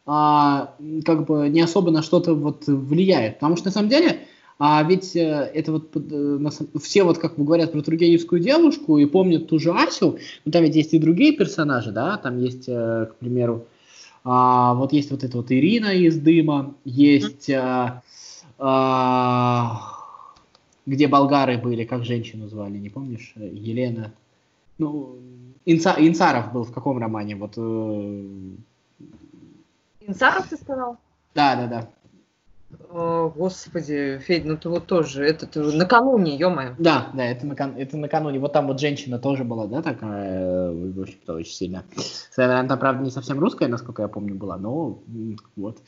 а, 0.06 0.74
как 1.04 1.26
бы 1.26 1.48
не 1.48 1.60
особо 1.60 1.90
на 1.90 2.02
что-то 2.02 2.34
вот 2.34 2.66
влияет. 2.66 3.34
Потому 3.34 3.56
что, 3.56 3.66
на 3.66 3.72
самом 3.72 3.88
деле, 3.88 4.20
а 4.58 4.82
ведь 4.84 5.14
э, 5.16 5.50
это 5.52 5.72
вот 5.72 5.90
э, 5.94 6.38
все 6.80 7.02
вот 7.02 7.18
как 7.18 7.36
бы 7.36 7.44
говорят 7.44 7.72
про 7.72 7.82
Тургеневскую 7.82 8.40
девушку 8.40 8.96
и 8.96 9.04
помнят 9.04 9.48
ту 9.48 9.58
же 9.58 9.70
Асю, 9.72 10.18
но 10.44 10.52
там 10.52 10.62
ведь 10.62 10.76
есть 10.76 10.94
и 10.94 10.98
другие 10.98 11.32
персонажи, 11.32 11.90
да, 11.90 12.16
там 12.16 12.38
есть, 12.38 12.64
э, 12.66 13.06
к 13.10 13.16
примеру, 13.16 13.66
а, 14.24 14.74
вот 14.74 14.92
есть 14.92 15.10
вот 15.10 15.24
эта 15.24 15.36
вот 15.36 15.52
Ирина 15.52 15.92
из 15.94 16.18
Дыма, 16.18 16.74
есть, 16.84 17.50
а, 17.50 18.02
а, 18.58 19.82
где 20.86 21.06
болгары 21.06 21.58
были, 21.58 21.84
как 21.84 22.04
женщину 22.04 22.48
звали, 22.48 22.78
не 22.78 22.88
помнишь, 22.88 23.34
Елена, 23.36 24.14
ну, 24.78 25.16
Инца, 25.66 25.96
Инцаров 25.98 26.52
был 26.52 26.64
в 26.64 26.72
каком 26.72 26.98
романе, 26.98 27.36
вот. 27.36 27.56
Инцаров 30.06 30.48
ты 30.48 30.56
сказал? 30.56 30.96
Да, 31.34 31.56
да, 31.56 31.66
да. 31.66 31.88
О, 32.90 33.30
господи, 33.34 34.20
Федь, 34.26 34.44
ну 34.44 34.56
ты 34.56 34.68
вот 34.68 34.86
тоже, 34.86 35.24
это 35.24 35.46
ты 35.46 35.60
накануне, 35.60 36.36
ё-моё. 36.36 36.74
Да, 36.78 37.10
да, 37.14 37.24
это, 37.24 37.46
накан... 37.46 37.74
это 37.76 37.96
накануне. 37.96 38.38
Вот 38.38 38.52
там 38.52 38.66
вот 38.66 38.80
женщина 38.80 39.18
тоже 39.18 39.44
была, 39.44 39.66
да, 39.66 39.82
такая, 39.82 40.40
э, 40.40 40.92
в 40.92 41.00
общем-то, 41.00 41.34
очень 41.34 41.52
сильно. 41.52 41.84
Она 42.36 42.64
там, 42.66 42.78
правда, 42.78 43.04
не 43.04 43.10
совсем 43.10 43.38
русская, 43.38 43.68
насколько 43.68 44.02
я 44.02 44.08
помню, 44.08 44.34
была, 44.34 44.56
но 44.56 44.98
вот. 45.56 45.78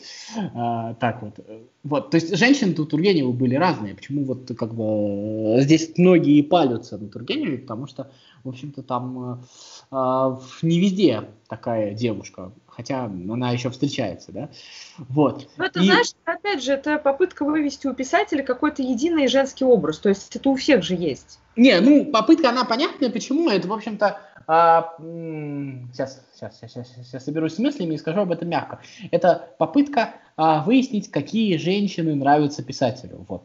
А, 0.55 0.95
так 0.95 1.23
вот. 1.23 1.35
Вот, 1.83 2.11
то 2.11 2.17
есть 2.17 2.37
женщины 2.37 2.75
тут 2.75 2.91
Тургенева 2.91 3.33
были 3.33 3.57
разные. 3.57 3.95
Почему 3.95 4.25
вот 4.25 4.51
как 4.57 4.75
бы 4.75 5.57
здесь 5.61 5.93
многие 5.97 6.43
палятся 6.43 6.97
на 6.97 7.09
Тургеневе, 7.09 7.59
потому 7.59 7.87
что, 7.87 8.11
в 8.45 8.49
общем-то, 8.51 8.83
там 8.83 9.43
а, 9.91 10.41
не 10.63 10.79
везде 10.81 11.25
такая 11.49 11.95
девушка 11.95 12.53
хотя 12.79 13.07
она 13.07 13.51
еще 13.51 13.71
встречается, 13.71 14.31
да, 14.31 14.51
вот. 14.99 15.49
Ну, 15.57 15.65
это, 15.65 15.81
и... 15.81 15.85
знаешь, 15.85 16.13
опять 16.25 16.63
же, 16.63 16.71
это 16.75 16.97
попытка 16.99 17.45
вывести 17.45 17.89
у 17.89 17.93
писателя 17.93 18.45
какой-то 18.45 18.83
единый 18.83 19.27
женский 19.27 19.65
образ, 19.65 19.99
то 19.99 20.09
есть 20.09 20.37
это 20.37 20.49
у 20.49 20.55
всех 20.55 20.85
же 20.85 20.95
есть. 20.95 21.41
Не, 21.57 21.81
ну, 21.81 22.05
попытка, 22.05 22.51
она 22.51 22.65
понятная, 22.65 23.11
почему, 23.11 23.51
это, 23.51 23.67
в 23.67 23.73
общем-то, 23.73 24.21
а, 24.47 24.95
сейчас, 24.97 26.25
сейчас, 26.33 26.61
сейчас, 26.61 26.89
сейчас 27.05 27.25
соберусь 27.25 27.57
с 27.57 27.59
мыслями 27.59 27.95
и 27.95 27.99
скажу 27.99 28.21
об 28.21 28.31
этом 28.31 28.49
мягко. 28.49 28.81
Это 29.11 29.51
попытка 29.59 30.15
а, 30.37 30.63
выяснить, 30.63 31.11
какие 31.11 31.57
женщины 31.57 32.15
нравятся 32.15 32.63
писателю, 32.63 33.27
вот. 33.29 33.43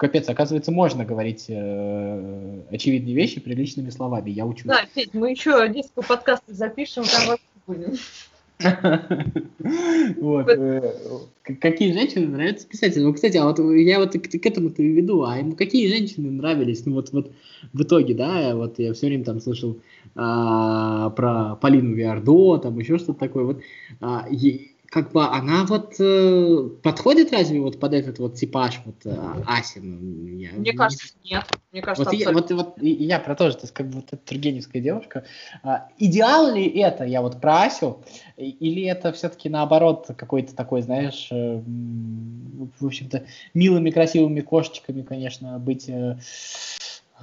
Капец, 0.00 0.26
оказывается, 0.30 0.72
можно 0.72 1.04
говорить 1.04 1.44
э, 1.48 2.62
очевидные 2.70 3.14
вещи 3.14 3.38
приличными 3.38 3.90
словами. 3.90 4.30
Я 4.30 4.46
учусь. 4.46 4.64
Да, 4.64 4.86
Федь, 4.94 5.12
мы 5.12 5.30
еще 5.30 5.68
несколько 5.68 6.00
подкастов 6.00 6.56
запишем, 6.56 7.04
там 7.04 7.36
будем. 7.66 7.98
Вот. 10.16 10.48
Э, 10.48 10.94
какие 11.60 11.92
женщины 11.92 12.28
нравятся 12.28 12.66
писателю? 12.66 13.08
Ну, 13.08 13.12
кстати, 13.12 13.36
а 13.36 13.44
вот 13.44 13.58
я 13.58 13.98
вот 13.98 14.12
к 14.12 14.46
этому-то 14.46 14.82
и 14.82 14.88
веду. 14.90 15.22
А 15.24 15.36
ему 15.36 15.52
какие 15.52 15.86
женщины 15.86 16.30
нравились? 16.30 16.86
Ну, 16.86 16.94
вот, 16.94 17.12
вот 17.12 17.30
в 17.74 17.82
итоге, 17.82 18.14
да, 18.14 18.56
вот 18.56 18.78
я 18.78 18.94
все 18.94 19.06
время 19.06 19.24
там 19.24 19.38
слышал 19.38 19.80
а, 20.14 21.10
про 21.10 21.56
Полину 21.56 21.94
Виардо, 21.94 22.56
там 22.56 22.78
еще 22.78 22.96
что-то 22.96 23.20
такое. 23.20 23.44
Вот 23.44 23.60
а, 24.00 24.26
как 24.90 25.12
бы 25.12 25.24
она 25.24 25.64
вот 25.66 25.94
э, 26.00 26.68
подходит 26.82 27.32
разве 27.32 27.60
вот 27.60 27.78
под 27.78 27.94
этот 27.94 28.18
вот 28.18 28.34
типаж 28.34 28.80
вот 28.84 28.96
э, 29.04 29.16
Асин? 29.46 30.36
Я, 30.36 30.50
Мне 30.52 30.72
кажется, 30.72 31.14
нет. 31.24 31.44
Мне 31.70 31.80
кажется, 31.80 32.10
вот, 32.10 32.12
я, 32.12 32.32
вот, 32.32 32.50
вот 32.50 32.74
я 32.82 33.20
про 33.20 33.36
то 33.36 33.50
же, 33.50 33.56
то 33.56 33.62
есть 33.62 33.72
как 33.72 33.86
бы 33.86 34.00
вот 34.00 34.06
эта 34.08 34.16
Тургеневская 34.16 34.82
девушка. 34.82 35.24
А, 35.62 35.88
идеал 35.96 36.52
ли 36.52 36.66
это, 36.66 37.04
я 37.04 37.22
вот 37.22 37.40
про 37.40 37.62
Асю, 37.62 38.02
или 38.36 38.82
это 38.82 39.12
все-таки 39.12 39.48
наоборот 39.48 40.08
какой-то 40.16 40.56
такой, 40.56 40.82
знаешь, 40.82 41.28
э, 41.30 41.62
в 42.80 42.84
общем-то, 42.84 43.24
милыми, 43.54 43.90
красивыми 43.90 44.40
кошечками, 44.40 45.02
конечно, 45.02 45.58
быть... 45.60 45.88
Э, 45.88 46.18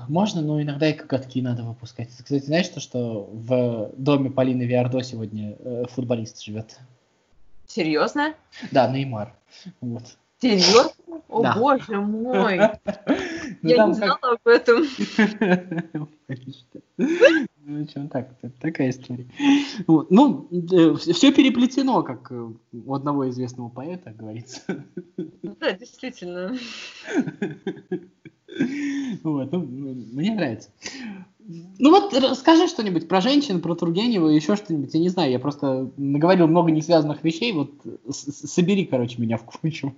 можно, 0.08 0.41
но 0.41 0.62
иногда 0.62 0.88
и 0.88 0.93
коготки 0.93 1.41
надо 1.41 1.63
выпускать. 1.63 2.10
Кстати, 2.10 2.45
знаешь, 2.45 2.67
то, 2.69 2.80
что 2.80 3.27
в 3.34 3.91
доме 3.97 4.30
Полины 4.30 4.62
Виардо 4.62 5.01
сегодня 5.01 5.58
э, 5.60 5.86
футболист 5.89 6.41
живет? 6.41 6.80
Серьезно? 7.67 8.34
Да, 8.71 8.91
Неймар. 8.91 9.34
Вот. 9.82 10.03
Серьезно? 10.41 10.91
О 11.30 11.43
да. 11.43 11.56
боже 11.58 11.99
мой! 11.99 12.60
Ну, 13.63 13.69
Я 13.69 13.88
не 13.88 13.93
знала 13.93 14.19
об 14.21 14.47
этом. 14.47 14.84
Ну, 17.69 17.86
что, 17.86 18.08
так, 18.08 18.30
такая 18.62 18.91
история. 18.91 19.27
Вот. 19.88 20.10
Ну, 20.10 20.47
э, 20.51 20.95
все 20.95 21.34
переплетено, 21.34 22.01
как 22.03 22.32
у 22.32 22.93
одного 22.93 23.30
известного 23.30 23.67
поэта 23.67 24.12
говорится. 24.12 24.62
Да, 25.43 25.73
действительно. 25.73 26.56
Вот, 29.23 29.51
ну, 29.51 29.60
мне 29.60 30.34
нравится. 30.34 30.69
Ну 31.47 31.91
вот 31.91 32.13
расскажи 32.13 32.67
что-нибудь 32.67 33.07
про 33.07 33.21
женщин, 33.21 33.62
про 33.62 33.73
Тургенева, 33.73 34.27
еще 34.27 34.55
что-нибудь. 34.57 34.93
Я 34.93 34.99
не 34.99 35.10
знаю, 35.10 35.31
я 35.31 35.39
просто 35.39 35.89
наговорил 35.95 36.47
много 36.47 36.71
несвязанных 36.71 37.23
вещей. 37.23 37.53
Вот 37.53 37.71
собери, 38.12 38.86
короче, 38.86 39.21
меня 39.21 39.38
в 39.38 39.45
кучу. 39.45 39.95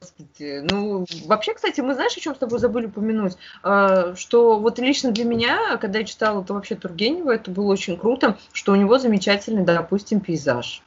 Господи. 0.00 0.60
Ну, 0.70 1.04
вообще, 1.26 1.54
кстати, 1.54 1.80
мы 1.80 1.94
знаешь, 1.94 2.16
о 2.16 2.20
чем 2.20 2.34
с 2.34 2.38
тобой 2.38 2.58
забыли 2.58 2.86
упомянуть? 2.86 3.34
А, 3.62 4.14
что 4.14 4.58
вот 4.58 4.78
лично 4.78 5.10
для 5.10 5.24
меня, 5.24 5.76
когда 5.78 6.00
я 6.00 6.04
читала 6.04 6.42
это 6.42 6.54
вообще 6.54 6.74
Тургенева, 6.74 7.30
это 7.30 7.50
было 7.50 7.72
очень 7.72 7.96
круто, 7.96 8.38
что 8.52 8.72
у 8.72 8.76
него 8.76 8.98
замечательный, 8.98 9.64
допустим, 9.64 10.20
пейзаж. 10.20 10.82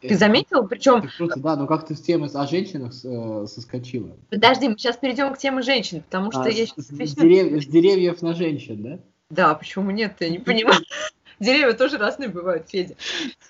Ты 0.00 0.16
заметил? 0.16 0.66
Причем... 0.66 1.08
Круто, 1.16 1.38
да, 1.38 1.56
но 1.56 1.66
как 1.66 1.86
ты 1.86 1.94
с 1.94 2.00
темы 2.00 2.28
о 2.32 2.46
женщинах 2.46 2.92
э, 3.04 3.46
соскочила? 3.46 4.16
Подожди, 4.30 4.68
мы 4.68 4.78
сейчас 4.78 4.96
перейдем 4.96 5.34
к 5.34 5.38
теме 5.38 5.62
женщин, 5.62 6.02
потому 6.02 6.30
что 6.30 6.42
а, 6.42 6.48
я 6.48 6.66
сейчас... 6.66 6.86
С, 6.86 6.90
с, 6.90 7.14
дерев... 7.14 7.62
с 7.62 7.66
деревьев 7.66 8.22
на 8.22 8.34
женщин, 8.34 8.82
да? 8.82 8.98
Да, 9.28 9.54
почему 9.54 9.90
нет, 9.90 10.16
я 10.20 10.30
не 10.30 10.38
понимаю. 10.38 10.80
Деревья 11.40 11.72
тоже 11.72 11.98
разные 11.98 12.28
бывают, 12.28 12.68
Федя. 12.68 12.96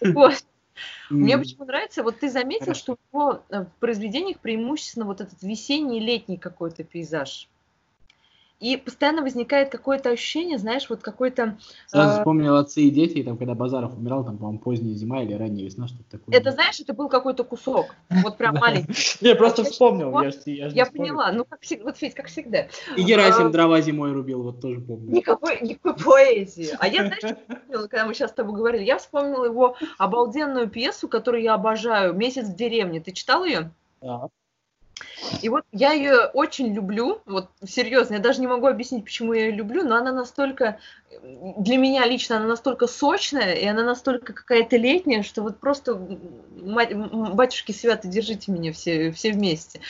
Вот. 0.01 0.45
Мне 1.11 1.37
почему 1.37 1.65
нравится, 1.67 2.03
вот 2.03 2.21
ты 2.21 2.31
заметил, 2.31 2.75
что 2.75 2.97
э, 3.51 3.65
в 3.65 3.81
произведениях 3.81 4.39
преимущественно 4.39 5.05
вот 5.05 5.21
этот 5.21 5.43
весенний, 5.43 6.01
летний 6.01 6.39
какой-то 6.39 6.85
пейзаж. 6.85 7.50
И 8.61 8.77
постоянно 8.77 9.23
возникает 9.23 9.71
какое-то 9.71 10.11
ощущение, 10.11 10.59
знаешь, 10.59 10.89
вот 10.91 11.01
какой-то... 11.01 11.59
Сразу 11.87 12.11
э... 12.11 12.19
вспомнил 12.19 12.57
отцы 12.57 12.83
и 12.83 12.91
дети, 12.91 13.19
и 13.19 13.23
там, 13.23 13.39
когда 13.39 13.55
Базаров 13.55 13.97
умирал, 13.97 14.25
там, 14.25 14.37
по-моему, 14.37 14.59
поздняя 14.59 14.95
зима 14.95 15.23
или 15.23 15.33
ранняя 15.33 15.65
весна, 15.65 15.89
что-то 15.89 16.19
такое. 16.19 16.37
Это, 16.39 16.51
знаешь, 16.53 16.79
это 16.79 16.93
был 16.93 17.09
какой-то 17.09 17.45
кусок, 17.45 17.95
вот 18.11 18.37
прям 18.37 18.55
маленький. 18.61 18.95
Я 19.21 19.35
просто 19.35 19.65
вспомнил, 19.65 20.11
я 20.47 20.87
поняла, 20.87 21.33
ну, 21.33 21.45
как 21.45 21.61
всегда, 21.63 21.85
вот, 21.85 21.97
Федь, 21.97 22.15
как 22.15 22.27
всегда. 22.27 22.69
И 22.97 23.03
Герасим 23.03 23.47
а, 23.47 23.51
дрова 23.51 23.81
зимой 23.81 24.13
рубил, 24.13 24.43
вот 24.43 24.61
тоже 24.61 24.81
помню. 24.81 25.11
Никакой, 25.11 25.59
поэзии. 26.05 26.71
А 26.79 26.87
я, 26.89 27.07
знаешь, 27.07 27.37
вспомнила, 27.39 27.89
когда 27.89 28.07
мы 28.07 28.15
сейчас 28.15 28.31
с 28.31 28.35
тобой 28.35 28.57
говорили? 28.57 28.85
Я 28.85 28.99
вспомнила 28.99 29.45
его 29.45 29.77
обалденную 29.99 30.69
пьесу, 30.69 31.09
которую 31.09 31.43
я 31.43 31.55
обожаю, 31.55 32.15
«Месяц 32.15 32.49
в 32.49 32.57
деревне». 32.57 33.01
Ты 33.01 33.13
читал 33.13 33.45
ее? 33.45 33.71
Да. 34.01 34.29
И 35.43 35.49
вот 35.49 35.65
я 35.73 35.93
ее 35.93 36.27
очень 36.35 36.73
люблю, 36.75 37.21
вот 37.27 37.49
серьезно, 37.65 38.15
я 38.15 38.21
даже 38.21 38.41
не 38.41 38.47
могу 38.47 38.67
объяснить, 38.67 39.05
почему 39.05 39.33
я 39.33 39.47
ее 39.47 39.53
люблю, 39.53 39.85
но 39.85 39.97
она 39.97 40.13
настолько, 40.13 40.79
для 41.23 41.77
меня 41.77 42.07
лично 42.07 42.37
она 42.37 42.47
настолько 42.47 42.87
сочная, 42.87 43.55
и 43.55 43.67
она 43.67 43.83
настолько 43.85 44.33
какая-то 44.33 44.77
летняя, 44.77 45.23
что 45.23 45.43
вот 45.43 45.59
просто, 45.59 45.95
батюшки 45.95 47.73
святы, 47.73 48.09
держите 48.09 48.53
меня 48.53 48.73
все, 48.73 49.13
все 49.13 49.33
вместе. 49.33 49.81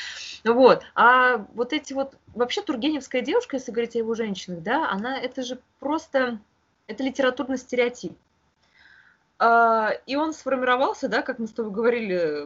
Вот, 0.45 0.83
а 0.95 1.45
вот 1.55 1.73
эти 1.73 1.93
вот, 1.93 2.15
вообще 2.35 2.63
Тургеневская 2.63 3.23
девушка, 3.23 3.57
если 3.57 3.73
говорить 3.73 3.97
о 3.97 3.99
его 3.99 4.15
женщинах, 4.15 4.63
да, 4.63 4.91
она, 4.91 5.19
это 5.19 5.43
же 5.43 5.59
просто, 5.79 6.39
это 6.87 7.03
литературный 7.03 7.59
стереотип. 7.59 8.13
А, 9.43 9.93
и 10.05 10.17
он 10.17 10.35
сформировался, 10.35 11.09
да, 11.09 11.23
как 11.23 11.39
мы 11.39 11.47
с 11.47 11.53
тобой 11.53 11.73
говорили, 11.73 12.45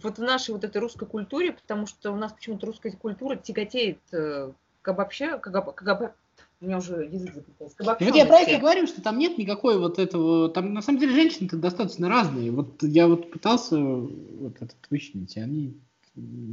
вот 0.00 0.18
в 0.18 0.22
нашей 0.22 0.52
вот 0.52 0.62
этой 0.62 0.78
русской 0.78 1.04
культуре, 1.04 1.50
потому 1.50 1.88
что 1.88 2.12
у 2.12 2.16
нас 2.16 2.32
почему-то 2.32 2.66
русская 2.66 2.92
культура 2.92 3.34
тяготеет 3.34 3.98
э, 4.12 4.52
к 4.80 4.88
обобще, 4.88 5.38
к, 5.38 5.48
об, 5.48 5.74
к 5.74 5.88
об, 5.88 6.12
у 6.60 6.64
меня 6.64 6.78
уже 6.78 7.04
язык 7.10 7.34
запутался. 7.34 7.74
Вот 7.80 8.00
я 8.00 8.26
про 8.26 8.38
это 8.42 8.60
говорю, 8.60 8.86
что 8.86 9.02
там 9.02 9.18
нет 9.18 9.38
никакой 9.38 9.76
вот 9.76 9.98
этого, 9.98 10.48
там 10.48 10.72
на 10.72 10.82
самом 10.82 11.00
деле 11.00 11.14
женщины-то 11.14 11.56
достаточно 11.56 12.08
разные. 12.08 12.52
Вот 12.52 12.80
я 12.82 13.08
вот 13.08 13.32
пытался 13.32 13.76
вот 13.76 14.54
этот 14.54 14.78
вычленить, 14.88 15.36
и 15.36 15.40
они 15.40 15.80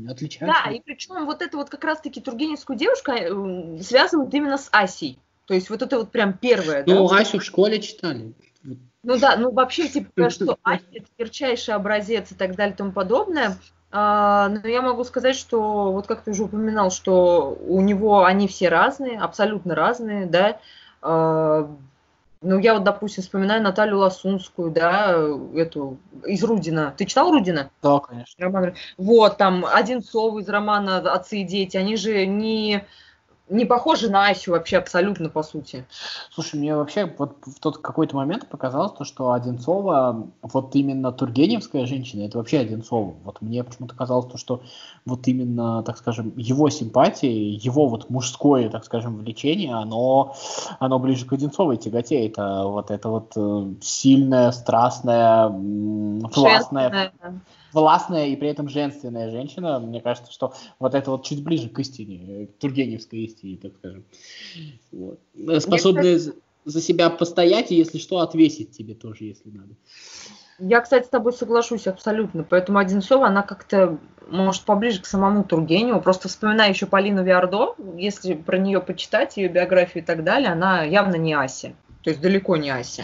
отличаются. 0.09 0.59
Да, 0.65 0.71
и 0.71 0.81
причем 0.81 1.23
вот 1.27 1.43
это 1.43 1.55
вот 1.55 1.69
как 1.69 1.83
раз-таки 1.83 2.19
тургеневскую 2.19 2.79
девушку 2.79 3.11
э, 3.11 3.79
связывают 3.83 4.33
именно 4.33 4.57
с 4.57 4.69
Асей. 4.71 5.19
То 5.45 5.53
есть 5.53 5.69
вот 5.69 5.83
это 5.83 5.99
вот 5.99 6.11
прям 6.11 6.33
первое. 6.35 6.83
Ну, 6.87 7.07
да? 7.07 7.17
Асю 7.17 7.37
в 7.37 7.43
школе 7.43 7.79
читали. 7.79 8.33
Ну 9.07 9.17
да, 9.17 9.37
ну 9.37 9.51
вообще, 9.51 9.87
типа, 9.87 10.29
что 10.29 10.57
Ася– 10.63 10.83
это 10.91 11.07
ярчайший 11.17 11.73
образец 11.73 12.33
и 12.33 12.35
так 12.35 12.57
далее 12.57 12.73
и 12.73 12.77
тому 12.77 12.91
подобное. 12.91 13.57
А, 13.89 14.49
но 14.49 14.67
я 14.67 14.81
могу 14.81 15.05
сказать, 15.05 15.37
что, 15.37 15.93
вот 15.93 16.07
как 16.07 16.23
ты 16.23 16.31
уже 16.31 16.43
упоминал, 16.43 16.91
что 16.91 17.57
у 17.67 17.79
него 17.79 18.25
они 18.25 18.49
все 18.49 18.67
разные, 18.67 19.17
абсолютно 19.17 19.75
разные, 19.75 20.25
да. 20.25 20.59
А, 21.01 21.69
Ну, 22.41 22.59
я 22.59 22.73
вот, 22.73 22.83
допустим, 22.83 23.23
вспоминаю 23.23 23.63
Наталью 23.63 23.99
Ласунскую, 23.99 24.71
да, 24.71 25.15
эту, 25.55 25.99
из 26.25 26.43
Рудина. 26.43 26.93
Ты 26.97 27.05
читал 27.05 27.31
Рудина? 27.31 27.71
Да, 27.81 27.99
конечно. 27.99 28.45
Роман. 28.45 28.75
Вот, 28.97 29.37
там, 29.37 29.65
Одинцов 29.65 30.37
из 30.37 30.49
романа 30.49 30.97
«Отцы 30.97 31.37
и 31.39 31.43
дети». 31.45 31.77
Они 31.77 31.95
же 31.95 32.25
не 32.25 32.85
не 33.49 33.65
похожи 33.65 34.09
на 34.09 34.27
Асю 34.27 34.51
вообще 34.51 34.77
абсолютно, 34.77 35.29
по 35.29 35.43
сути. 35.43 35.85
Слушай, 36.31 36.59
мне 36.59 36.75
вообще 36.75 37.11
вот 37.17 37.37
в 37.45 37.59
тот 37.59 37.77
какой-то 37.79 38.15
момент 38.15 38.49
показалось 38.49 38.91
то, 38.93 39.05
что 39.05 39.31
Одинцова, 39.31 40.27
вот 40.41 40.75
именно 40.75 41.11
Тургеневская 41.11 41.85
женщина, 41.85 42.23
это 42.23 42.37
вообще 42.37 42.59
Одинцова. 42.59 43.15
Вот 43.23 43.41
мне 43.41 43.63
почему-то 43.63 43.95
казалось 43.95 44.31
то, 44.31 44.37
что 44.37 44.61
вот 45.05 45.27
именно, 45.27 45.83
так 45.83 45.97
скажем, 45.97 46.33
его 46.35 46.69
симпатии, 46.69 47.57
его 47.65 47.87
вот 47.87 48.09
мужское, 48.09 48.69
так 48.69 48.83
скажем, 48.83 49.17
влечение, 49.17 49.73
оно, 49.73 50.35
оно 50.79 50.99
ближе 50.99 51.25
к 51.25 51.33
Одинцовой 51.33 51.77
тяготе. 51.77 52.25
Это 52.27 52.63
вот 52.65 52.91
это 52.91 53.09
вот 53.09 53.33
э, 53.35 53.73
сильная, 53.81 54.51
страстная, 54.51 55.49
властная 57.73 58.27
и 58.27 58.35
при 58.35 58.49
этом 58.49 58.69
женственная 58.69 59.29
женщина, 59.29 59.79
мне 59.79 60.01
кажется, 60.01 60.31
что 60.31 60.53
вот 60.79 60.95
это 60.95 61.11
вот 61.11 61.25
чуть 61.25 61.43
ближе 61.43 61.69
к 61.69 61.79
истине, 61.79 62.47
к 62.47 62.57
тургеневской 62.59 63.19
истине, 63.19 63.57
так 63.57 63.73
скажем. 63.77 64.05
Вот. 64.91 65.19
Способная 65.59 66.17
кстати... 66.17 66.37
за 66.65 66.81
себя 66.81 67.09
постоять 67.09 67.71
и, 67.71 67.75
если 67.75 67.97
что, 67.97 68.19
отвесить 68.19 68.71
тебе 68.71 68.93
тоже, 68.93 69.25
если 69.25 69.49
надо. 69.49 69.75
Я, 70.59 70.81
кстати, 70.81 71.05
с 71.05 71.09
тобой 71.09 71.33
соглашусь 71.33 71.85
абсолютно. 71.85 72.43
Поэтому 72.43 72.79
Одинцова, 72.79 73.27
она 73.27 73.43
как-то, 73.43 73.99
может, 74.27 74.63
поближе 74.63 75.01
к 75.01 75.05
самому 75.05 75.43
Тургеневу. 75.43 76.01
Просто 76.01 76.29
вспоминая 76.29 76.69
еще 76.69 76.87
Полину 76.87 77.23
Виардо, 77.23 77.75
если 77.95 78.33
про 78.33 78.57
нее 78.57 78.81
почитать, 78.81 79.37
ее 79.37 79.49
биографию 79.49 80.03
и 80.03 80.05
так 80.05 80.23
далее, 80.23 80.49
она 80.49 80.83
явно 80.83 81.15
не 81.15 81.35
Ася. 81.35 81.75
То 82.01 82.09
есть 82.09 82.21
далеко 82.21 82.57
не 82.57 82.71
Ася. 82.71 83.03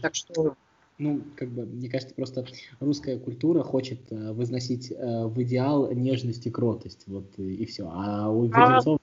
Так 0.00 0.14
что 0.14 0.56
ну, 0.98 1.22
как 1.36 1.48
бы, 1.48 1.64
мне 1.66 1.88
кажется, 1.88 2.14
просто 2.14 2.44
русская 2.80 3.18
культура 3.18 3.62
хочет 3.62 4.00
э, 4.10 4.32
возносить 4.32 4.92
э, 4.92 5.26
в 5.26 5.42
идеал 5.42 5.90
нежность 5.90 6.46
и 6.46 6.50
кротость, 6.50 7.04
вот 7.06 7.26
и, 7.38 7.54
и 7.54 7.66
все. 7.66 7.90
А 7.92 8.30
у 8.30 8.46
Воденцова, 8.46 8.98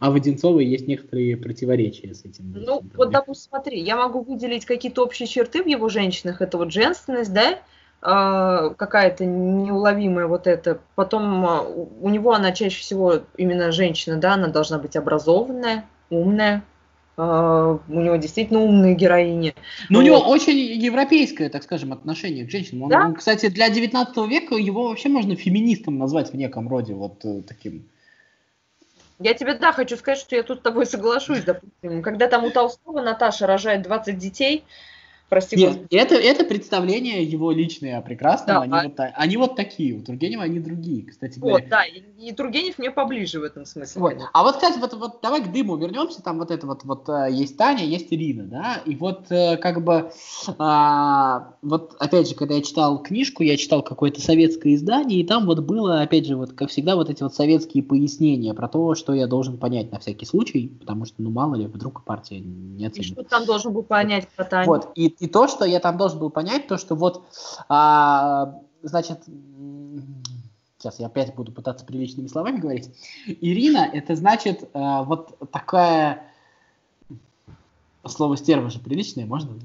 а... 0.00 0.06
а 0.06 0.10
у 0.10 0.12
Воденцовой 0.12 0.64
есть 0.64 0.88
некоторые 0.88 1.36
противоречия 1.36 2.14
с 2.14 2.24
этим. 2.24 2.52
Ну, 2.52 2.78
этим, 2.78 2.90
вот, 2.96 3.10
допустим, 3.10 3.50
смотри, 3.50 3.80
я 3.80 3.96
могу 3.96 4.22
выделить 4.22 4.64
какие-то 4.64 5.04
общие 5.04 5.26
черты 5.26 5.62
в 5.62 5.66
его 5.66 5.88
женщинах. 5.88 6.40
Это 6.40 6.58
вот 6.58 6.72
женственность, 6.72 7.32
да, 7.34 7.58
э, 8.02 8.74
какая-то 8.74 9.24
неуловимая 9.24 10.26
вот 10.26 10.46
это. 10.46 10.80
Потом 10.94 11.44
э, 11.44 11.86
у 12.00 12.08
него 12.08 12.32
она 12.32 12.52
чаще 12.52 12.80
всего 12.80 13.20
именно 13.36 13.72
женщина, 13.72 14.16
да, 14.16 14.34
она 14.34 14.48
должна 14.48 14.78
быть 14.78 14.96
образованная, 14.96 15.84
умная, 16.08 16.64
Uh, 17.14 17.78
у 17.88 18.00
него 18.00 18.16
действительно 18.16 18.60
умные 18.60 18.94
героини. 18.94 19.54
Но 19.90 19.98
вот. 19.98 20.02
у 20.02 20.06
него 20.06 20.18
очень 20.18 20.56
европейское, 20.56 21.50
так 21.50 21.62
скажем, 21.62 21.92
отношение 21.92 22.46
к 22.46 22.50
женщинам. 22.50 22.84
Он, 22.84 22.88
да? 22.88 23.06
он, 23.06 23.14
кстати, 23.14 23.48
для 23.50 23.68
19 23.68 24.16
века 24.30 24.54
его 24.54 24.88
вообще 24.88 25.10
можно 25.10 25.36
феминистом 25.36 25.98
назвать 25.98 26.32
в 26.32 26.36
неком 26.36 26.70
роде, 26.70 26.94
вот 26.94 27.22
э, 27.24 27.42
таким. 27.46 27.86
Я 29.18 29.34
тебе, 29.34 29.54
да, 29.54 29.72
хочу 29.72 29.98
сказать, 29.98 30.18
что 30.18 30.36
я 30.36 30.42
тут 30.42 30.60
с 30.60 30.62
тобой 30.62 30.86
соглашусь, 30.86 31.44
допустим. 31.44 32.02
Когда 32.02 32.28
там 32.28 32.44
у 32.44 32.50
Толстого 32.50 33.02
Наташа 33.02 33.46
рожает 33.46 33.82
20 33.82 34.16
детей, 34.16 34.64
Прости, 35.32 35.56
Нет, 35.56 35.86
это, 35.90 36.14
это 36.16 36.44
представление 36.44 37.24
его 37.24 37.52
личное 37.52 37.96
о 37.96 38.02
прекрасном. 38.02 38.56
Да, 38.56 38.60
они, 38.60 38.74
а... 38.74 38.82
вот, 38.82 39.12
они 39.14 39.36
вот 39.38 39.56
такие. 39.56 39.94
У 39.94 40.02
Тургенева 40.02 40.42
они 40.42 40.60
другие, 40.60 41.06
кстати 41.06 41.38
говоря. 41.38 41.64
Вот, 41.64 41.70
да, 41.70 41.84
и, 41.84 42.02
и 42.28 42.32
Тургенев 42.32 42.76
мне 42.76 42.90
поближе 42.90 43.40
в 43.40 43.42
этом 43.42 43.64
смысле. 43.64 43.98
Вот. 44.02 44.14
А 44.30 44.42
вот, 44.42 44.56
кстати, 44.56 44.78
вот, 44.78 44.92
вот 44.92 45.20
давай 45.22 45.42
к 45.42 45.50
дыму 45.50 45.78
вернемся. 45.78 46.22
Там 46.22 46.38
вот 46.38 46.50
это 46.50 46.66
вот, 46.66 46.84
вот 46.84 47.08
э, 47.08 47.28
есть 47.30 47.56
Таня, 47.56 47.82
есть 47.82 48.08
Ирина, 48.10 48.42
да, 48.42 48.82
и 48.84 48.94
вот 48.94 49.32
э, 49.32 49.56
как 49.56 49.82
бы 49.82 50.12
а, 50.58 51.54
вот 51.62 51.96
опять 51.98 52.28
же, 52.28 52.34
когда 52.34 52.56
я 52.56 52.60
читал 52.60 53.02
книжку, 53.02 53.42
я 53.42 53.56
читал 53.56 53.82
какое-то 53.82 54.20
советское 54.20 54.74
издание, 54.74 55.20
и 55.20 55.26
там 55.26 55.46
вот 55.46 55.60
было, 55.60 56.02
опять 56.02 56.26
же, 56.26 56.36
вот 56.36 56.52
как 56.52 56.68
всегда, 56.68 56.94
вот 56.94 57.08
эти 57.08 57.22
вот 57.22 57.34
советские 57.34 57.82
пояснения 57.82 58.52
про 58.52 58.68
то, 58.68 58.94
что 58.94 59.14
я 59.14 59.26
должен 59.26 59.56
понять 59.56 59.90
на 59.92 59.98
всякий 59.98 60.26
случай, 60.26 60.68
потому 60.78 61.06
что, 61.06 61.22
ну, 61.22 61.30
мало 61.30 61.54
ли, 61.54 61.64
вдруг 61.68 62.04
партия 62.04 62.40
не 62.40 62.84
оценит. 62.84 63.08
И 63.08 63.12
что 63.14 63.22
там 63.22 63.46
должен 63.46 63.72
был 63.72 63.82
понять 63.82 64.28
про 64.36 64.44
Таню? 64.44 64.66
Вот, 64.66 64.90
и 64.94 65.21
и 65.22 65.28
то, 65.28 65.46
что 65.46 65.64
я 65.64 65.78
там 65.78 65.96
должен 65.96 66.18
был 66.18 66.30
понять, 66.30 66.66
то, 66.66 66.76
что 66.76 66.96
вот, 66.96 67.22
а, 67.68 68.58
значит, 68.82 69.20
сейчас 70.76 70.98
я 70.98 71.06
опять 71.06 71.32
буду 71.36 71.52
пытаться 71.52 71.86
приличными 71.86 72.26
словами 72.26 72.58
говорить. 72.58 72.90
Ирина, 73.26 73.88
это 73.92 74.16
значит 74.16 74.68
а, 74.74 75.04
вот 75.04 75.38
такая... 75.52 76.24
Слово 78.04 78.36
стерва 78.36 78.68
же 78.68 78.80
приличное, 78.80 79.26
можно? 79.26 79.60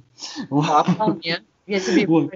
Да, 0.52 0.84
вполне. 0.84 1.42
Я 1.68 1.82
тебе 1.82 2.08
вот. 2.08 2.32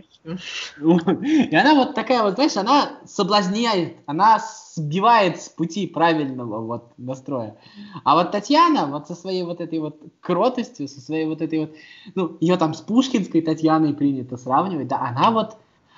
И 1.24 1.56
она 1.56 1.74
вот 1.74 1.96
такая 1.96 2.22
вот, 2.22 2.36
знаешь, 2.36 2.58
она 2.58 3.00
соблазняет, 3.06 3.96
она 4.06 4.42
сбивает 4.76 5.42
с 5.42 5.48
пути 5.48 5.88
правильного 5.88 6.60
вот 6.60 6.92
настроя. 6.98 7.56
А 8.04 8.16
вот 8.16 8.32
Татьяна 8.32 8.88
вот 8.88 9.08
со 9.08 9.16
своей 9.16 9.44
вот 9.44 9.62
этой 9.62 9.80
вот 9.80 10.02
кротостью, 10.20 10.90
со 10.90 11.00
своей 11.00 11.26
вот 11.26 11.42
этой 11.42 11.60
вот, 11.60 11.72
ну, 12.14 12.38
ее 12.42 12.58
там 12.58 12.74
с 12.74 12.82
Пушкинской 12.82 13.42
Татьяной 13.42 13.94
принято 13.94 14.36
сравнивать, 14.36 14.90
да, 14.90 15.00
она 15.00 15.32
вот, 15.32 15.56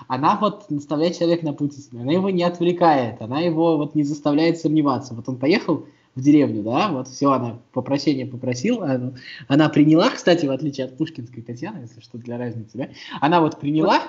она 0.07 0.37
вот 0.39 0.69
наставляет 0.69 1.17
человека 1.17 1.43
на 1.43 1.53
путь 1.53 1.73
она 1.91 2.11
его 2.11 2.29
не 2.29 2.43
отвлекает, 2.43 3.19
она 3.19 3.39
его 3.39 3.77
вот 3.77 3.95
не 3.95 4.03
заставляет 4.03 4.59
сомневаться. 4.59 5.15
Вот 5.15 5.27
он 5.27 5.37
поехал 5.37 5.87
в 6.15 6.21
деревню, 6.21 6.63
да, 6.63 6.89
вот 6.89 7.07
все, 7.07 7.31
она 7.31 7.59
попросение 7.71 8.25
попросила, 8.25 8.85
она, 8.85 9.13
она 9.47 9.69
приняла, 9.69 10.09
кстати, 10.09 10.45
в 10.45 10.51
отличие 10.51 10.85
от 10.85 10.97
Пушкинской 10.97 11.41
Татьяны, 11.41 11.79
если 11.79 12.01
что, 12.01 12.17
для 12.17 12.37
разницы, 12.37 12.77
да, 12.77 12.89
она 13.19 13.41
вот 13.41 13.59
приняла, 13.59 14.03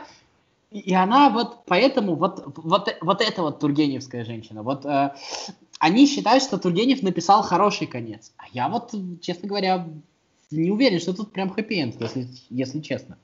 и, 0.71 0.81
и 0.81 0.95
она 0.95 1.31
вот 1.31 1.65
поэтому, 1.67 2.15
вот, 2.17 2.43
вот, 2.57 2.95
вот 3.01 3.21
эта 3.23 3.43
вот 3.43 3.61
Тургеневская 3.61 4.25
женщина, 4.25 4.63
вот 4.63 4.85
э, 4.85 5.15
они 5.79 6.07
считают, 6.07 6.43
что 6.43 6.59
Тургенев 6.59 7.03
написал 7.03 7.43
хороший 7.43 7.87
конец, 7.87 8.33
а 8.37 8.45
я 8.53 8.69
вот, 8.69 8.95
честно 9.23 9.49
говоря, 9.49 9.89
не 10.51 10.71
уверен, 10.71 11.01
что 11.01 11.15
тут 11.15 11.33
прям 11.33 11.51
хэппи-энд, 11.51 12.01
если, 12.01 12.29
если 12.51 12.81
честно. 12.81 13.17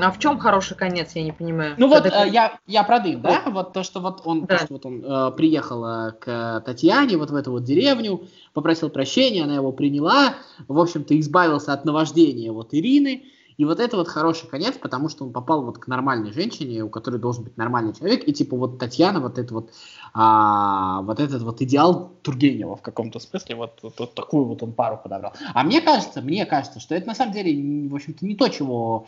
А 0.00 0.10
в 0.10 0.18
чем 0.18 0.38
хороший 0.38 0.76
конец, 0.76 1.12
я 1.14 1.22
не 1.22 1.32
понимаю. 1.32 1.74
Ну 1.78 1.88
вот 1.88 2.06
э, 2.06 2.28
я, 2.30 2.58
я 2.66 2.84
про 2.84 3.00
дым, 3.00 3.20
да? 3.22 3.42
Вот 3.46 3.72
то, 3.72 3.82
что 3.82 4.00
вот 4.00 4.22
он, 4.24 4.46
да. 4.46 4.58
то, 4.58 4.64
что 4.64 4.74
вот 4.74 4.86
он 4.86 5.04
э, 5.04 5.32
приехал 5.36 6.12
к 6.20 6.62
Татьяне, 6.64 7.16
вот 7.16 7.30
в 7.30 7.34
эту 7.34 7.50
вот 7.52 7.64
деревню, 7.64 8.22
попросил 8.52 8.90
прощения, 8.90 9.44
она 9.44 9.54
его 9.54 9.72
приняла, 9.72 10.34
в 10.68 10.78
общем-то 10.78 11.18
избавился 11.18 11.72
от 11.72 11.84
наваждения 11.84 12.52
вот 12.52 12.72
Ирины, 12.72 13.24
и 13.58 13.64
вот 13.64 13.80
это 13.80 13.96
вот 13.96 14.08
хороший 14.08 14.48
конец, 14.48 14.76
потому 14.76 15.08
что 15.08 15.24
он 15.24 15.32
попал 15.32 15.62
вот 15.62 15.78
к 15.78 15.86
нормальной 15.86 16.32
женщине, 16.32 16.84
у 16.84 16.90
которой 16.90 17.18
должен 17.18 17.44
быть 17.44 17.56
нормальный 17.56 17.94
человек, 17.94 18.26
и 18.28 18.32
типа 18.32 18.56
вот 18.56 18.78
Татьяна, 18.78 19.20
вот 19.20 19.38
это 19.38 19.54
вот, 19.54 19.70
а, 20.12 21.00
вот 21.02 21.20
этот 21.20 21.42
вот 21.42 21.62
идеал 21.62 22.12
Тургенева 22.22 22.76
в 22.76 22.82
каком-то 22.82 23.18
смысле, 23.18 23.56
вот, 23.56 23.78
вот, 23.82 23.98
вот 23.98 24.14
такую 24.14 24.44
вот 24.44 24.62
он 24.62 24.72
пару 24.72 24.98
подобрал. 24.98 25.32
А 25.54 25.62
мне 25.62 25.80
кажется, 25.80 26.20
мне 26.20 26.44
кажется, 26.44 26.80
что 26.80 26.94
это 26.94 27.06
на 27.06 27.14
самом 27.14 27.32
деле, 27.32 27.88
в 27.88 27.94
общем-то, 27.94 28.26
не 28.26 28.34
то, 28.34 28.48
чего 28.48 29.06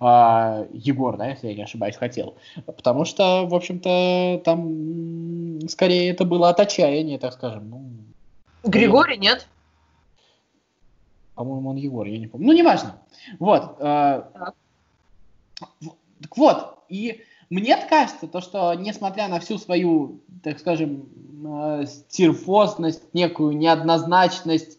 а, 0.00 0.66
Егор, 0.72 1.16
да, 1.16 1.28
если 1.28 1.48
я 1.48 1.54
не 1.54 1.64
ошибаюсь, 1.64 1.96
хотел. 1.96 2.36
Потому 2.64 3.04
что, 3.04 3.46
в 3.46 3.54
общем-то, 3.54 4.42
там 4.44 5.68
скорее 5.68 6.10
это 6.10 6.24
было 6.24 6.48
от 6.48 6.60
отчаяния, 6.60 7.18
так 7.18 7.34
скажем. 7.34 7.68
Ну, 7.68 7.90
Григорий 8.64 9.18
нет? 9.18 9.46
По-моему, 11.42 11.70
он 11.70 11.76
Егор, 11.76 12.06
я 12.06 12.18
не 12.18 12.28
помню. 12.28 12.46
Ну, 12.46 12.52
неважно. 12.52 13.00
Вот. 13.40 13.76
Э, 13.80 14.22
так 15.58 16.36
вот, 16.36 16.78
и 16.88 17.20
мне 17.50 17.76
кажется, 17.90 18.28
то, 18.28 18.40
что 18.40 18.72
несмотря 18.74 19.26
на 19.26 19.40
всю 19.40 19.58
свою, 19.58 20.20
так 20.44 20.60
скажем, 20.60 21.08
э, 21.44 21.86
стирфозность, 21.86 23.12
некую 23.12 23.56
неоднозначность 23.56 24.78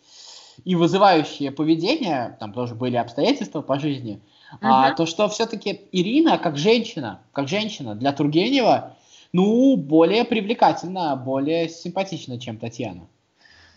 и 0.64 0.76
вызывающее 0.76 1.52
поведение, 1.52 2.38
там 2.40 2.54
тоже 2.54 2.76
были 2.76 2.96
обстоятельства 2.96 3.62
по 3.62 3.78
жизни, 3.78 4.22
uh-huh. 4.54 4.58
а, 4.62 4.92
то 4.94 5.06
что 5.06 5.28
все-таки 5.28 5.82
Ирина, 5.92 6.38
как 6.38 6.56
женщина, 6.56 7.20
как 7.34 7.50
женщина 7.50 7.94
для 7.94 8.14
Тургенева, 8.14 8.96
ну, 9.34 9.76
более 9.76 10.24
привлекательна, 10.24 11.18
более 11.18 11.68
симпатична, 11.68 12.40
чем 12.40 12.58
Татьяна. 12.58 13.10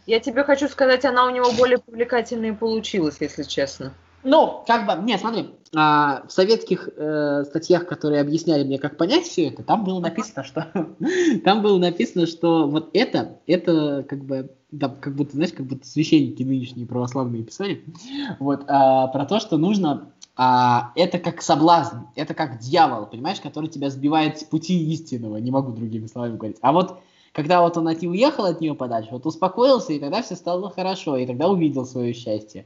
Я 0.07 0.21
тебе 0.21 0.45
хочу 0.45 0.69
сказать, 0.69 1.05
она 1.05 1.27
у 1.27 1.31
него 1.31 1.51
более 1.53 1.79
привлекательная 1.79 2.55
получилась, 2.55 3.17
если 3.21 3.43
честно. 3.43 3.93
Ну, 4.23 4.65
как 4.67 4.87
бы, 4.87 5.05
не, 5.05 5.17
смотри, 5.19 5.51
а, 5.75 6.25
в 6.27 6.33
советских 6.33 6.89
э, 6.97 7.45
статьях, 7.47 7.87
которые 7.87 8.21
объясняли 8.21 8.65
мне, 8.65 8.79
как 8.79 8.97
понять 8.97 9.25
все 9.25 9.49
это, 9.49 9.63
там 9.63 9.85
было 9.85 10.01
написано, 10.01 10.43
что 10.43 10.67
там 11.45 11.63
было 11.63 11.79
написано, 11.79 12.27
что 12.27 12.67
вот 12.69 12.91
это, 12.93 13.39
это 13.47 14.05
как 14.09 14.25
бы, 14.25 14.51
да, 14.73 14.89
как 14.89 15.15
будто, 15.15 15.33
знаешь, 15.37 15.53
как 15.53 15.67
будто 15.67 15.87
священники 15.87 16.43
нынешние 16.43 16.87
православные 16.87 17.45
писали, 17.45 17.85
вот, 18.41 18.65
а, 18.67 19.07
про 19.09 19.27
то, 19.27 19.39
что 19.39 19.59
нужно, 19.59 20.11
а, 20.37 20.93
это 20.97 21.19
как 21.19 21.41
соблазн, 21.41 21.99
это 22.17 22.35
как 22.35 22.59
дьявол, 22.59 23.07
понимаешь, 23.07 23.41
который 23.41 23.69
тебя 23.69 23.91
сбивает 23.91 24.41
с 24.41 24.45
пути 24.45 24.93
истинного, 24.93 25.37
не 25.37 25.53
могу 25.53 25.71
другими 25.71 26.07
словами 26.07 26.37
говорить. 26.37 26.59
А 26.63 26.73
вот 26.73 26.99
когда 27.37 27.61
вот 27.61 27.77
он 27.77 27.87
от 27.87 28.01
нее 28.01 28.11
уехал 28.11 28.47
от 28.47 28.63
нее 28.63 28.75
подальше, 28.75 29.11
вот 29.13 29.27
успокоился, 29.27 29.93
и 29.93 29.99
тогда 29.99 30.23
все 30.23 30.37
стало 30.37 30.71
хорошо, 30.71 31.19
и 31.19 31.27
тогда 31.27 31.49
увидел 31.49 31.85
свое 31.85 32.15
счастье. 32.15 32.65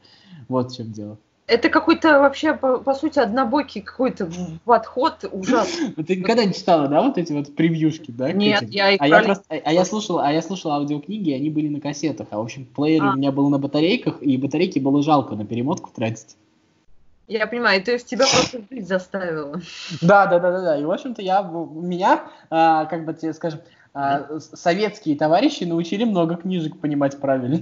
Вот 0.48 0.70
в 0.70 0.76
чем 0.76 0.92
дело. 0.92 1.18
Это 1.48 1.68
какой-то 1.68 2.20
вообще, 2.20 2.54
по, 2.54 2.78
по 2.78 2.94
сути, 2.94 3.18
однобокий 3.18 3.80
какой-то 3.80 4.30
подход 4.64 5.24
ужасный. 5.32 5.90
Ты 6.06 6.14
никогда 6.14 6.44
не 6.44 6.54
читала, 6.54 6.86
да, 6.86 7.02
вот 7.02 7.18
эти 7.18 7.32
вот 7.32 7.56
превьюшки, 7.56 8.12
да? 8.12 8.30
Нет, 8.30 8.62
я 8.68 8.92
их 8.92 9.00
а 9.00 9.08
я, 9.08 9.22
просто, 9.24 9.44
а 9.48 9.72
я 9.72 9.84
слушал, 9.84 10.20
а 10.20 10.32
я 10.32 10.40
слушал 10.40 10.70
аудиокниги, 10.70 11.32
они 11.32 11.50
были 11.50 11.66
на 11.66 11.80
кассетах, 11.80 12.28
а 12.30 12.38
в 12.38 12.42
общем 12.42 12.64
плеер 12.64 13.02
а. 13.02 13.10
у 13.10 13.16
меня 13.16 13.32
был 13.32 13.50
на 13.50 13.58
батарейках, 13.58 14.22
и 14.22 14.36
батарейки 14.36 14.78
было 14.78 15.02
жалко 15.02 15.34
на 15.34 15.44
перемотку 15.44 15.90
тратить. 15.92 16.36
Я 17.26 17.46
понимаю, 17.48 17.82
то 17.82 17.92
есть 17.92 18.06
тебя 18.06 18.26
просто 18.26 18.60
жить 18.70 18.86
заставила. 18.86 19.60
Да, 20.00 20.26
да, 20.26 20.38
да, 20.38 20.50
да, 20.50 20.60
да. 20.62 20.78
И 20.78 20.84
в 20.84 20.90
общем-то 20.90 21.22
я 21.22 21.42
меня, 21.42 22.24
а, 22.50 22.86
как 22.86 23.04
бы 23.04 23.14
тебе 23.14 23.32
скажем, 23.32 23.60
а, 23.92 24.38
советские 24.40 25.16
товарищи 25.16 25.64
научили 25.64 26.04
много 26.04 26.36
книжек 26.36 26.78
понимать 26.78 27.18
правильно. 27.20 27.60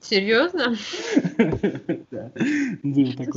Серьезно? 0.00 0.76
Да, 2.10 2.30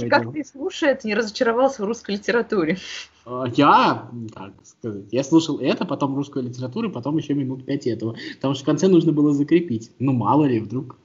Как 0.09 0.31
ты 0.31 0.43
слушаешь, 0.43 1.03
не 1.03 1.15
разочаровался 1.15 1.81
в 1.81 1.85
русской 1.85 2.11
литературе? 2.11 2.77
А, 3.25 3.45
я, 3.55 4.09
как 4.35 4.53
сказать, 4.63 5.05
я 5.11 5.23
слушал 5.23 5.59
это, 5.59 5.85
потом 5.85 6.15
русскую 6.15 6.45
литературу, 6.45 6.91
потом 6.91 7.17
еще 7.17 7.33
минут 7.33 7.65
пять 7.65 7.87
этого. 7.87 8.15
Потому 8.35 8.53
что 8.53 8.63
в 8.63 8.65
конце 8.65 8.87
нужно 8.87 9.11
было 9.11 9.33
закрепить. 9.33 9.91
Ну, 9.99 10.13
мало 10.13 10.45
ли, 10.45 10.59
вдруг. 10.59 10.97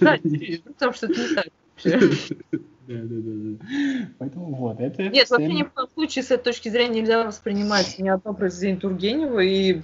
Да, 0.00 0.18
потому 0.64 0.92
что 0.92 1.06
это 1.06 1.20
не 1.20 1.34
так. 1.34 1.46
Да, 2.90 2.96
да, 3.04 3.16
да. 3.22 4.06
Поэтому 4.18 4.52
вот, 4.56 4.80
это... 4.80 5.04
Нет, 5.04 5.30
вообще 5.30 5.52
ни 5.52 5.62
в 5.62 5.70
коем 5.70 5.88
случае 5.94 6.24
с 6.24 6.32
этой 6.32 6.42
точки 6.42 6.70
зрения 6.70 7.02
нельзя 7.02 7.22
воспринимать 7.22 8.00
ни 8.00 8.08
одно 8.08 8.34
произведение 8.34 8.80
Тургенева, 8.80 9.38
и 9.38 9.82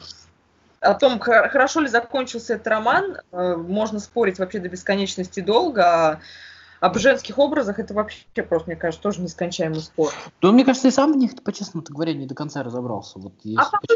о 0.80 0.94
том, 0.94 1.20
хорошо 1.20 1.80
ли 1.80 1.88
закончился 1.88 2.54
этот 2.54 2.66
роман, 2.66 3.18
э, 3.30 3.56
можно 3.56 4.00
спорить 4.00 4.40
вообще 4.40 4.58
до 4.58 4.68
бесконечности 4.68 5.38
долго, 5.38 5.84
а 5.84 6.20
об 6.80 6.98
женских 6.98 7.38
образах 7.38 7.78
это 7.78 7.94
вообще 7.94 8.42
просто, 8.48 8.70
мне 8.70 8.76
кажется, 8.76 9.02
тоже 9.02 9.20
нескончаемый 9.20 9.80
спор. 9.80 10.12
Ну, 10.42 10.52
мне 10.52 10.64
кажется, 10.64 10.88
и 10.88 10.90
сам 10.90 11.12
в 11.12 11.16
них, 11.16 11.42
по-честному 11.42 11.84
говоря, 11.88 12.12
не 12.12 12.26
до 12.26 12.34
конца 12.34 12.62
разобрался. 12.62 13.18
Вот, 13.18 13.32
а 13.56 13.70
по 13.70 13.92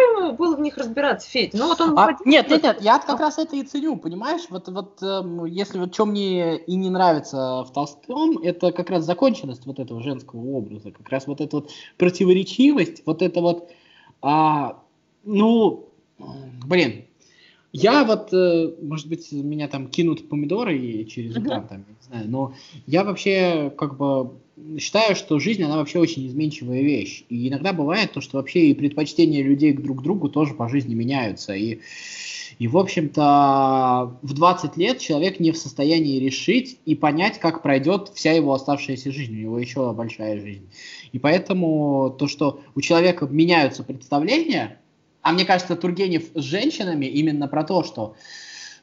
ему 0.00 0.32
было 0.32 0.56
в 0.56 0.60
них 0.60 0.76
разбираться, 0.76 1.28
Федь? 1.28 1.54
Ну, 1.54 1.68
вот 1.68 1.80
он 1.80 1.98
а, 1.98 2.16
нет, 2.24 2.48
нет, 2.48 2.62
нет, 2.62 2.78
я 2.80 2.98
как 2.98 3.20
раз 3.20 3.38
это 3.38 3.56
и 3.56 3.62
ценю, 3.62 3.96
понимаешь? 3.96 4.42
Вот, 4.50 4.68
вот 4.68 5.02
э, 5.02 5.22
если 5.48 5.78
вот 5.78 5.94
что 5.94 6.06
мне 6.06 6.58
и 6.58 6.74
не 6.74 6.90
нравится 6.90 7.64
в 7.64 7.72
Толстом, 7.72 8.38
это 8.38 8.72
как 8.72 8.90
раз 8.90 9.04
законченность 9.04 9.66
вот 9.66 9.78
этого 9.78 10.02
женского 10.02 10.40
образа, 10.40 10.90
как 10.90 11.08
раз 11.08 11.26
вот 11.26 11.40
эта 11.40 11.56
вот 11.56 11.70
противоречивость, 11.98 13.02
вот 13.06 13.22
это 13.22 13.40
вот, 13.40 13.70
а, 14.20 14.82
ну, 15.24 15.88
блин, 16.64 17.06
я 17.72 18.04
вот, 18.04 18.32
э, 18.32 18.74
может 18.82 19.08
быть, 19.08 19.32
меня 19.32 19.66
там 19.66 19.88
кинут 19.88 20.28
помидоры 20.28 21.04
через 21.04 21.36
экран, 21.36 21.66
там, 21.66 21.78
не 21.88 22.06
знаю, 22.06 22.30
но 22.30 22.54
я 22.86 23.02
вообще 23.02 23.72
как 23.76 23.96
бы 23.96 24.32
считаю, 24.78 25.16
что 25.16 25.38
жизнь, 25.38 25.62
она 25.62 25.76
вообще 25.76 25.98
очень 25.98 26.26
изменчивая 26.26 26.82
вещь. 26.82 27.24
И 27.28 27.48
иногда 27.48 27.72
бывает 27.72 28.12
то, 28.12 28.20
что 28.20 28.36
вообще 28.36 28.66
и 28.66 28.74
предпочтения 28.74 29.42
людей 29.42 29.72
друг 29.72 30.00
к 30.00 30.02
другу 30.02 30.28
тоже 30.28 30.54
по 30.54 30.68
жизни 30.68 30.94
меняются. 30.94 31.54
И, 31.54 31.80
и 32.58 32.68
в 32.68 32.76
общем-то, 32.76 34.18
в 34.20 34.34
20 34.34 34.76
лет 34.76 34.98
человек 34.98 35.40
не 35.40 35.52
в 35.52 35.56
состоянии 35.56 36.18
решить 36.18 36.78
и 36.84 36.94
понять, 36.94 37.38
как 37.38 37.62
пройдет 37.62 38.10
вся 38.14 38.32
его 38.32 38.52
оставшаяся 38.52 39.10
жизнь. 39.10 39.34
У 39.34 39.40
него 39.40 39.58
еще 39.58 39.92
большая 39.92 40.40
жизнь. 40.40 40.68
И 41.12 41.18
поэтому 41.18 42.14
то, 42.18 42.28
что 42.28 42.60
у 42.74 42.80
человека 42.80 43.26
меняются 43.26 43.82
представления, 43.82 44.78
а 45.22 45.32
мне 45.32 45.44
кажется, 45.44 45.76
Тургенев 45.76 46.24
с 46.34 46.42
женщинами 46.42 47.06
именно 47.06 47.48
про 47.48 47.64
то, 47.64 47.84
что 47.84 48.16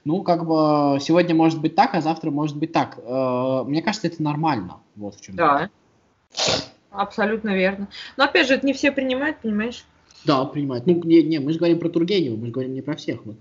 ну, 0.06 0.24
как 0.24 0.46
бы 0.46 1.00
сегодня 1.02 1.36
может 1.36 1.62
быть 1.62 1.76
так, 1.76 1.94
а 1.94 2.02
завтра 2.02 2.32
может 2.32 2.58
быть 2.58 2.72
так. 2.72 2.98
Э, 3.04 3.64
мне 3.68 3.82
кажется, 3.82 4.08
это 4.08 4.24
нормально. 4.24 4.78
Вот 4.96 5.16
в 5.16 5.22
чем. 5.22 5.36
Да. 5.36 5.70
Абсолютно 6.90 7.56
верно. 7.56 7.90
Но 8.18 8.24
опять 8.24 8.48
же, 8.48 8.56
это 8.56 8.66
не 8.66 8.74
все 8.74 8.92
принимают, 8.92 9.42
понимаешь? 9.42 9.86
Да, 10.26 10.46
принимают. 10.46 10.88
Ну, 10.88 11.02
не, 11.04 11.22
не, 11.24 11.40
мы 11.40 11.52
же 11.52 11.60
говорим 11.60 11.80
про 11.80 11.90
Тургенева, 11.90 12.36
мы 12.36 12.48
же 12.48 12.52
говорим 12.52 12.74
не 12.74 12.82
про 12.82 12.96
всех. 12.96 13.20
Вот. 13.26 13.38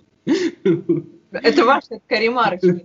Это 1.33 1.65
ваша 1.65 2.01
ремарка. 2.09 2.67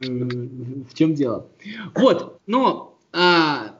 В 0.00 0.94
чем 0.94 1.14
дело? 1.14 1.46
Вот, 1.94 2.40
но 2.46 2.98
а, 3.12 3.74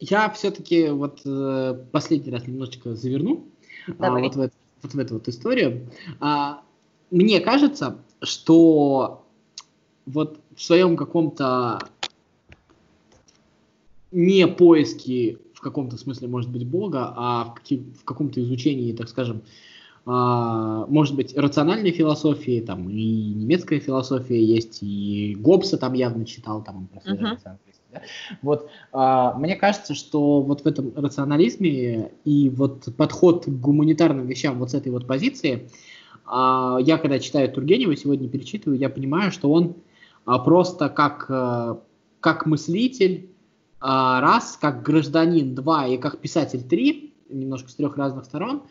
я 0.00 0.30
все-таки 0.30 0.88
вот 0.88 1.20
э, 1.24 1.74
последний 1.92 2.32
раз 2.32 2.46
немножечко 2.46 2.94
заверну 2.94 3.46
а, 3.98 4.10
вот, 4.10 4.36
в, 4.36 4.50
вот 4.82 4.94
в 4.94 4.98
эту 4.98 5.14
вот 5.14 5.28
историю. 5.28 5.88
А, 6.20 6.62
мне 7.10 7.40
кажется, 7.40 7.98
что 8.22 9.24
вот 10.06 10.38
в 10.56 10.62
своем 10.62 10.96
каком-то 10.96 11.78
не 14.10 14.46
поиске 14.46 15.38
в 15.54 15.60
каком-то 15.60 15.96
смысле, 15.96 16.28
может 16.28 16.50
быть, 16.50 16.66
Бога, 16.66 17.12
а 17.16 17.44
в, 17.44 17.54
каки- 17.54 17.84
в 18.00 18.04
каком-то 18.04 18.42
изучении, 18.42 18.92
так 18.92 19.08
скажем, 19.08 19.42
а, 20.04 20.86
может 20.88 21.14
быть, 21.14 21.36
рациональной 21.36 21.92
философии, 21.92 22.60
там 22.60 22.90
и 22.90 23.32
немецкая 23.32 23.78
философия 23.78 24.44
есть, 24.44 24.78
и 24.82 25.36
Гоббса 25.38 25.78
там 25.78 25.92
явно 25.92 26.24
читал, 26.24 26.64
там 26.64 26.88
uh-huh. 26.94 27.56
Да? 27.92 28.02
Вот, 28.42 28.70
а, 28.92 29.34
мне 29.34 29.56
кажется, 29.56 29.94
что 29.94 30.42
вот 30.42 30.62
в 30.62 30.66
этом 30.66 30.92
рационализме 30.96 32.12
и 32.24 32.50
вот 32.50 32.88
подход 32.96 33.44
к 33.44 33.48
гуманитарным 33.48 34.26
вещам 34.26 34.58
вот 34.58 34.70
с 34.70 34.74
этой 34.74 34.90
вот 34.90 35.06
позиции, 35.06 35.68
а, 36.24 36.78
я 36.80 36.98
когда 36.98 37.18
читаю 37.18 37.50
Тургенева, 37.50 37.96
сегодня 37.96 38.28
перечитываю, 38.28 38.78
я 38.78 38.88
понимаю, 38.88 39.32
что 39.32 39.52
он 39.52 39.76
а, 40.24 40.38
просто 40.38 40.88
как, 40.88 41.26
а, 41.28 41.80
как 42.20 42.46
мыслитель, 42.46 43.28
а, 43.80 44.20
раз, 44.20 44.56
как 44.60 44.82
гражданин, 44.82 45.54
два, 45.54 45.86
и 45.86 45.96
как 45.98 46.18
писатель, 46.18 46.62
три, 46.62 47.14
немножко 47.28 47.68
с 47.70 47.74
трех 47.74 47.96
разных 47.96 48.24
сторон, 48.24 48.62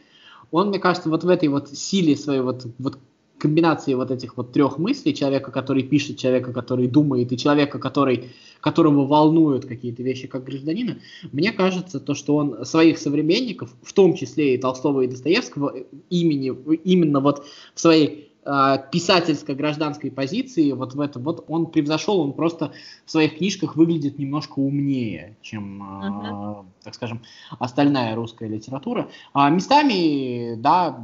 он, 0.51 0.69
мне 0.69 0.79
кажется, 0.79 1.09
вот 1.09 1.23
в 1.23 1.29
этой 1.29 1.49
вот 1.49 1.69
силе 1.69 2.15
своей 2.15 2.41
вот, 2.41 2.65
вот 2.77 2.99
комбинации 3.41 3.95
вот 3.95 4.11
этих 4.11 4.37
вот 4.37 4.51
трех 4.53 4.77
мыслей, 4.77 5.15
человека, 5.15 5.51
который 5.51 5.81
пишет, 5.81 6.17
человека, 6.17 6.53
который 6.53 6.87
думает, 6.87 7.31
и 7.31 7.37
человека, 7.37 7.79
который, 7.79 8.29
которого 8.59 9.07
волнуют 9.07 9.65
какие-то 9.65 10.03
вещи 10.03 10.27
как 10.27 10.43
гражданина, 10.43 10.99
мне 11.31 11.51
кажется, 11.51 11.99
то, 11.99 12.13
что 12.13 12.35
он 12.35 12.63
своих 12.65 12.99
современников, 12.99 13.73
в 13.81 13.93
том 13.93 14.13
числе 14.13 14.53
и 14.53 14.57
Толстого 14.59 15.01
и 15.01 15.07
Достоевского, 15.07 15.73
имени, 16.11 16.49
именно 16.83 17.19
вот 17.19 17.43
в 17.73 17.79
своей 17.79 18.30
писательско-гражданской 18.43 20.09
позиции, 20.09 20.71
вот 20.71 20.95
в 20.95 20.99
этом, 20.99 21.21
вот 21.23 21.45
он 21.47 21.67
превзошел, 21.67 22.19
он 22.21 22.33
просто 22.33 22.71
в 23.05 23.11
своих 23.11 23.37
книжках 23.37 23.75
выглядит 23.75 24.17
немножко 24.17 24.57
умнее, 24.57 25.37
чем, 25.41 25.83
uh-huh. 25.83 26.65
так 26.83 26.95
скажем, 26.95 27.21
остальная 27.59 28.15
русская 28.15 28.49
литература. 28.49 29.09
А 29.33 29.49
местами, 29.49 30.55
да, 30.55 30.97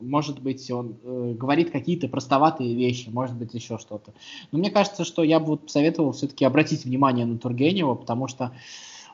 может 0.00 0.40
быть, 0.40 0.70
он 0.70 0.96
э, 1.02 1.34
говорит 1.36 1.70
какие-то 1.70 2.08
простоватые 2.08 2.74
вещи, 2.74 3.08
может 3.08 3.36
быть, 3.36 3.54
еще 3.54 3.78
что-то. 3.78 4.12
Но 4.50 4.58
мне 4.58 4.70
кажется, 4.70 5.04
что 5.04 5.22
я 5.22 5.40
бы 5.40 5.46
вот 5.46 5.66
посоветовал 5.66 6.12
все-таки 6.12 6.44
обратить 6.44 6.84
внимание 6.84 7.26
на 7.26 7.38
Тургенева, 7.38 7.94
потому 7.94 8.28
что 8.28 8.52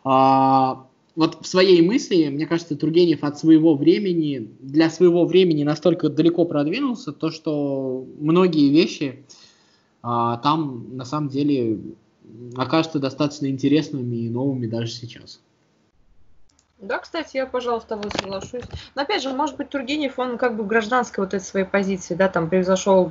э, 0.04 0.87
вот 1.18 1.44
в 1.44 1.48
своей 1.48 1.82
мысли, 1.82 2.28
мне 2.28 2.46
кажется, 2.46 2.76
Тургенев 2.76 3.24
от 3.24 3.36
своего 3.36 3.74
времени, 3.74 4.52
для 4.60 4.88
своего 4.88 5.26
времени 5.26 5.64
настолько 5.64 6.08
далеко 6.08 6.44
продвинулся, 6.44 7.10
то 7.10 7.32
что 7.32 8.06
многие 8.20 8.70
вещи 8.70 9.24
а, 10.00 10.36
там 10.36 10.96
на 10.96 11.04
самом 11.04 11.28
деле 11.28 11.80
окажутся 12.54 13.00
достаточно 13.00 13.46
интересными 13.46 14.14
и 14.14 14.30
новыми 14.30 14.68
даже 14.68 14.92
сейчас. 14.92 15.40
Да, 16.78 17.00
кстати, 17.00 17.38
я, 17.38 17.46
пожалуй, 17.46 17.80
с 17.80 17.84
тобой 17.84 18.12
соглашусь. 18.12 18.62
Но 18.94 19.02
опять 19.02 19.24
же, 19.24 19.30
может 19.30 19.56
быть, 19.56 19.70
Тургенев, 19.70 20.20
он 20.20 20.38
как 20.38 20.56
бы 20.56 20.62
в 20.62 20.68
гражданской 20.68 21.24
вот 21.24 21.34
этой 21.34 21.42
своей 21.42 21.66
позиции, 21.66 22.14
да, 22.14 22.28
там 22.28 22.48
превзошел 22.48 23.10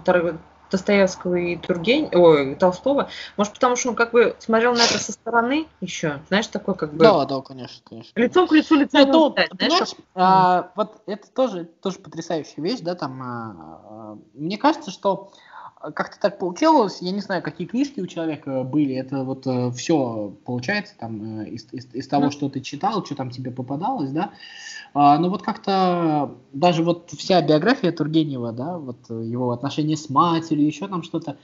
Достоевского 0.70 1.36
и 1.36 1.56
Тургень, 1.56 2.10
ой, 2.14 2.56
Толстого. 2.56 3.10
Может, 3.38 3.54
потому 3.54 3.76
что 3.76 3.90
он 3.90 3.96
как 3.96 4.12
бы 4.12 4.36
смотрел 4.40 4.74
на 4.74 4.82
это 4.82 5.00
со 5.00 5.12
стороны 5.12 5.68
еще, 5.82 6.20
знаешь, 6.28 6.48
такой 6.48 6.76
как 6.76 6.94
бы... 6.94 7.00
Да, 7.00 7.26
да, 7.26 7.42
конечно, 7.42 7.82
конечно. 7.88 8.12
Лицом 8.20 8.48
к 8.48 8.52
лицу, 8.52 8.76
лицом 8.76 9.00
Нет, 9.02 9.10
ну, 9.12 9.34
знаешь, 9.34 9.72
знаешь 9.72 9.92
а, 10.16 10.72
вот 10.76 11.02
это 11.06 11.30
тоже, 11.32 11.66
тоже 11.82 12.00
потрясающая 12.00 12.64
вещь, 12.64 12.80
да, 12.82 12.96
там, 12.96 13.22
а, 13.22 13.56
а, 13.90 14.18
мне 14.34 14.58
кажется, 14.58 14.92
что 14.92 15.32
как-то 15.80 16.20
так 16.20 16.40
получилось, 16.40 17.00
я 17.02 17.12
не 17.12 17.22
знаю, 17.22 17.44
какие 17.44 17.68
книжки 17.68 18.00
у 18.00 18.08
человека 18.08 18.64
были, 18.64 18.96
это 18.96 19.24
вот 19.24 19.46
э, 19.46 19.72
все 19.72 20.34
получается 20.46 20.96
там 21.00 21.42
э, 21.42 21.50
из, 21.50 21.68
из, 21.72 21.94
из 21.94 22.08
того, 22.08 22.26
mm. 22.26 22.32
что 22.32 22.50
ты 22.50 22.62
читал, 22.62 23.06
что 23.06 23.16
там 23.16 23.30
тебе 23.30 23.52
попадалось, 23.52 24.12
да, 24.12 24.32
а, 24.94 25.20
но 25.20 25.30
вот 25.30 25.44
как-то 25.44 26.36
даже 26.54 26.84
вот 26.84 27.12
вся 27.12 27.42
биография 27.42 27.92
Тургенева, 27.92 28.52
да, 28.54 28.78
вот 28.78 29.10
его 29.10 29.52
отношения 29.52 29.98
с 29.98 30.10
матерью, 30.10 30.66
еще 30.66 30.88
там 30.88 31.04
что-то, 31.04 31.38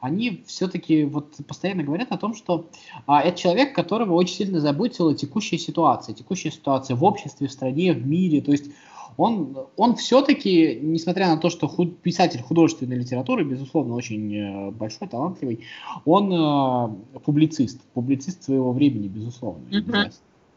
они 0.00 0.44
все-таки 0.46 1.04
вот 1.04 1.34
постоянно 1.46 1.82
говорят 1.82 2.12
о 2.12 2.18
том, 2.18 2.34
что 2.34 2.66
а, 3.06 3.20
это 3.20 3.38
человек, 3.38 3.74
которого 3.74 4.14
очень 4.14 4.36
сильно 4.36 4.60
заботила 4.60 5.14
текущая 5.14 5.58
ситуация, 5.58 6.14
текущая 6.14 6.50
ситуация 6.50 6.96
в 6.96 7.04
обществе, 7.04 7.48
в 7.48 7.52
стране, 7.52 7.92
в 7.92 8.06
мире, 8.06 8.40
то 8.40 8.52
есть 8.52 8.70
он, 9.16 9.56
он 9.76 9.96
все-таки, 9.96 10.78
несмотря 10.82 11.28
на 11.28 11.36
то, 11.36 11.50
что 11.50 11.68
худ, 11.68 11.98
писатель 11.98 12.42
художественной 12.42 12.96
литературы, 12.96 13.44
безусловно, 13.44 13.94
очень 13.94 14.34
э, 14.34 14.70
большой, 14.70 15.08
талантливый, 15.08 15.60
он 16.04 16.32
э, 16.32 17.18
публицист, 17.20 17.80
публицист 17.94 18.42
своего 18.42 18.72
времени, 18.72 19.08
безусловно. 19.08 19.64
Mm-hmm. 19.70 20.12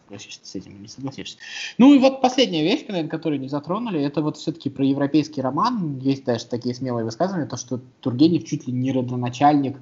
Согласишься 0.05 0.39
с 0.43 0.55
этим 0.55 0.81
не 0.81 0.87
согласишься. 0.87 1.37
Ну 1.77 1.93
и 1.93 1.99
вот 1.99 2.21
последняя 2.21 2.63
вещь, 2.63 2.85
наверное, 2.87 3.09
которую 3.09 3.41
не 3.41 3.49
затронули, 3.49 4.01
это 4.01 4.21
вот 4.21 4.37
все-таки 4.37 4.69
про 4.69 4.85
европейский 4.85 5.41
роман. 5.41 5.99
Есть 5.99 6.23
даже 6.23 6.45
такие 6.45 6.73
смелые 6.73 7.03
высказывания, 7.03 7.45
то, 7.45 7.57
что 7.57 7.81
Тургенев 7.99 8.45
чуть 8.45 8.67
ли 8.67 8.73
не 8.73 8.93
родоначальник 8.93 9.75
э, 9.75 9.79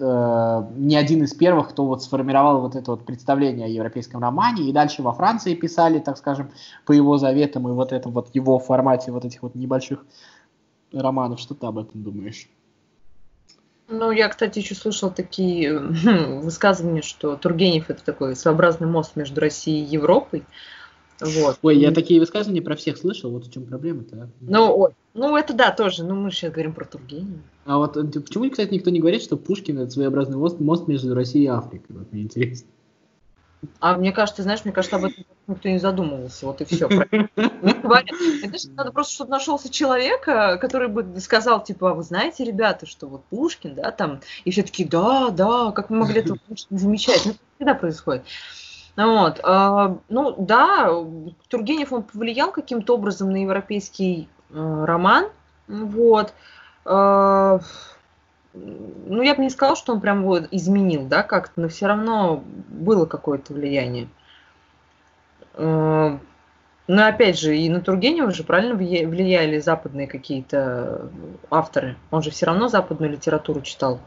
не 0.00 0.96
один 0.96 1.24
из 1.24 1.34
первых, 1.34 1.70
кто 1.70 1.86
вот 1.86 2.02
сформировал 2.02 2.60
вот 2.60 2.76
это 2.76 2.90
вот 2.92 3.04
представление 3.04 3.66
о 3.66 3.68
европейском 3.68 4.20
романе, 4.20 4.68
и 4.68 4.72
дальше 4.72 5.02
во 5.02 5.12
Франции 5.12 5.54
писали, 5.54 5.98
так 5.98 6.18
скажем, 6.18 6.50
по 6.86 6.92
его 6.92 7.18
заветам, 7.18 7.68
и 7.68 7.72
вот 7.72 7.92
это 7.92 8.08
вот 8.08 8.34
его 8.34 8.58
формате 8.58 9.12
вот 9.12 9.24
этих 9.24 9.42
вот 9.42 9.54
небольших 9.54 10.04
романов. 10.92 11.40
Что 11.40 11.54
ты 11.54 11.66
об 11.66 11.78
этом 11.78 12.02
думаешь? 12.02 12.48
Ну, 13.92 14.12
я, 14.12 14.28
кстати, 14.28 14.60
еще 14.60 14.76
слышал 14.76 15.10
такие 15.10 15.76
хм, 15.76 16.40
высказывания, 16.42 17.02
что 17.02 17.36
Тургенев 17.36 17.90
это 17.90 18.04
такой 18.04 18.36
своеобразный 18.36 18.86
мост 18.86 19.16
между 19.16 19.40
Россией 19.40 19.84
и 19.84 19.88
Европой. 19.88 20.44
Вот. 21.20 21.58
Ой, 21.62 21.78
я 21.78 21.92
такие 21.92 22.20
высказывания 22.20 22.62
про 22.62 22.76
всех 22.76 22.96
слышал, 22.96 23.30
вот 23.30 23.46
в 23.46 23.52
чем 23.52 23.66
проблема-то. 23.66 24.22
А? 24.22 24.28
Ну, 24.40 24.78
ой, 24.78 24.90
ну 25.14 25.36
это 25.36 25.52
да, 25.52 25.70
тоже, 25.70 26.04
ну 26.04 26.14
мы 26.14 26.30
сейчас 26.30 26.52
говорим 26.52 26.72
про 26.72 26.84
Тургенева. 26.84 27.40
А 27.66 27.76
вот 27.76 27.96
э, 27.96 28.20
почему, 28.20 28.48
кстати, 28.50 28.72
никто 28.72 28.90
не 28.90 29.00
говорит, 29.00 29.22
что 29.22 29.36
Пушкин 29.36 29.78
это 29.78 29.90
своеобразный 29.90 30.36
мост, 30.36 30.60
мост 30.60 30.88
между 30.88 31.14
Россией 31.14 31.44
и 31.44 31.48
Африкой? 31.48 31.96
Вот 31.96 32.12
мне 32.12 32.22
интересно. 32.22 32.68
А 33.78 33.96
мне 33.96 34.12
кажется, 34.12 34.42
знаешь, 34.42 34.64
мне 34.64 34.72
кажется, 34.72 34.96
об 34.96 35.04
этом 35.04 35.24
никто 35.46 35.68
не 35.68 35.78
задумывался, 35.78 36.46
вот 36.46 36.62
и 36.62 36.64
все. 36.64 36.88
Надо 36.88 38.92
просто, 38.92 39.12
чтобы 39.12 39.30
нашелся 39.30 39.70
человек, 39.70 40.24
который 40.24 40.88
бы 40.88 41.20
сказал, 41.20 41.62
типа, 41.62 41.90
а 41.90 41.94
вы 41.94 42.02
знаете, 42.02 42.44
ребята, 42.44 42.86
что 42.86 43.06
вот 43.06 43.24
Пушкин, 43.24 43.74
да, 43.74 43.90
там, 43.90 44.20
и 44.44 44.50
все 44.50 44.62
таки 44.62 44.84
да, 44.84 45.28
да, 45.28 45.72
как 45.72 45.90
мы 45.90 45.98
могли 45.98 46.20
это 46.20 46.36
замечать? 46.70 47.22
Ну, 47.26 47.32
это 47.32 47.40
всегда 47.56 47.74
происходит. 47.74 48.22
Вот. 48.96 49.40
А, 49.42 49.96
ну, 50.08 50.34
да, 50.38 50.90
Тургенев, 51.48 51.92
он 51.92 52.02
повлиял 52.02 52.50
каким-то 52.50 52.94
образом 52.94 53.30
на 53.30 53.42
европейский 53.42 54.28
э, 54.50 54.84
роман, 54.84 55.28
вот. 55.68 56.34
А, 56.84 57.60
ну, 58.52 59.22
я 59.22 59.34
бы 59.34 59.42
не 59.42 59.50
сказала, 59.50 59.76
что 59.76 59.92
он 59.92 60.00
прям 60.00 60.24
вот 60.24 60.48
изменил, 60.50 61.06
да, 61.06 61.22
как-то, 61.22 61.60
но 61.60 61.68
все 61.68 61.86
равно 61.86 62.42
было 62.68 63.06
какое-то 63.06 63.52
влияние. 63.52 64.08
Э, 65.54 66.18
но 66.86 67.06
опять 67.06 67.38
же, 67.38 67.56
и 67.56 67.68
на 67.68 67.80
Тургенева 67.80 68.32
же 68.32 68.42
правильно 68.42 68.74
влияли 68.74 69.60
западные 69.60 70.08
какие-то 70.08 71.08
авторы. 71.48 71.96
Он 72.10 72.20
же 72.20 72.32
все 72.32 72.46
равно 72.46 72.66
западную 72.66 73.12
литературу 73.12 73.60
читал. 73.60 74.00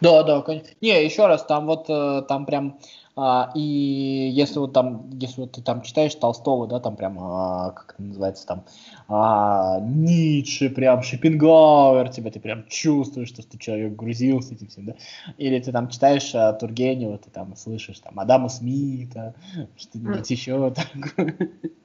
Да, 0.00 0.22
да, 0.22 0.40
конечно. 0.42 0.70
Не, 0.80 1.04
еще 1.04 1.26
раз, 1.26 1.44
там 1.44 1.66
вот, 1.66 1.86
э, 1.88 2.22
там 2.28 2.46
прям 2.46 2.78
а, 3.16 3.50
и 3.54 4.30
если 4.32 4.58
вот 4.58 4.72
там, 4.72 5.10
если 5.18 5.40
вот 5.42 5.52
ты 5.52 5.62
там 5.62 5.82
читаешь 5.82 6.14
Толстого, 6.14 6.66
да, 6.66 6.80
там 6.80 6.96
прям, 6.96 7.18
а, 7.18 7.70
как 7.72 7.94
это 7.94 8.02
называется, 8.02 8.46
там, 8.46 8.64
а, 9.08 9.80
Ницше, 9.80 10.70
прям 10.70 11.02
Шопенгауэр, 11.02 12.08
тебя 12.10 12.30
ты 12.30 12.40
прям 12.40 12.64
чувствуешь, 12.68 13.28
что 13.28 13.42
ты 13.42 13.58
человек 13.58 13.96
грузился 13.96 14.54
этим 14.54 14.68
всем, 14.68 14.86
да, 14.86 14.94
или 15.38 15.58
ты 15.58 15.72
там 15.72 15.88
читаешь 15.88 16.34
а, 16.34 16.52
Тургенева, 16.52 17.18
ты 17.18 17.30
там 17.30 17.56
слышишь 17.56 17.98
там 17.98 18.18
Адама 18.20 18.48
Смита, 18.48 19.34
что-нибудь 19.76 20.30
еще 20.30 20.72
такое. 20.72 21.36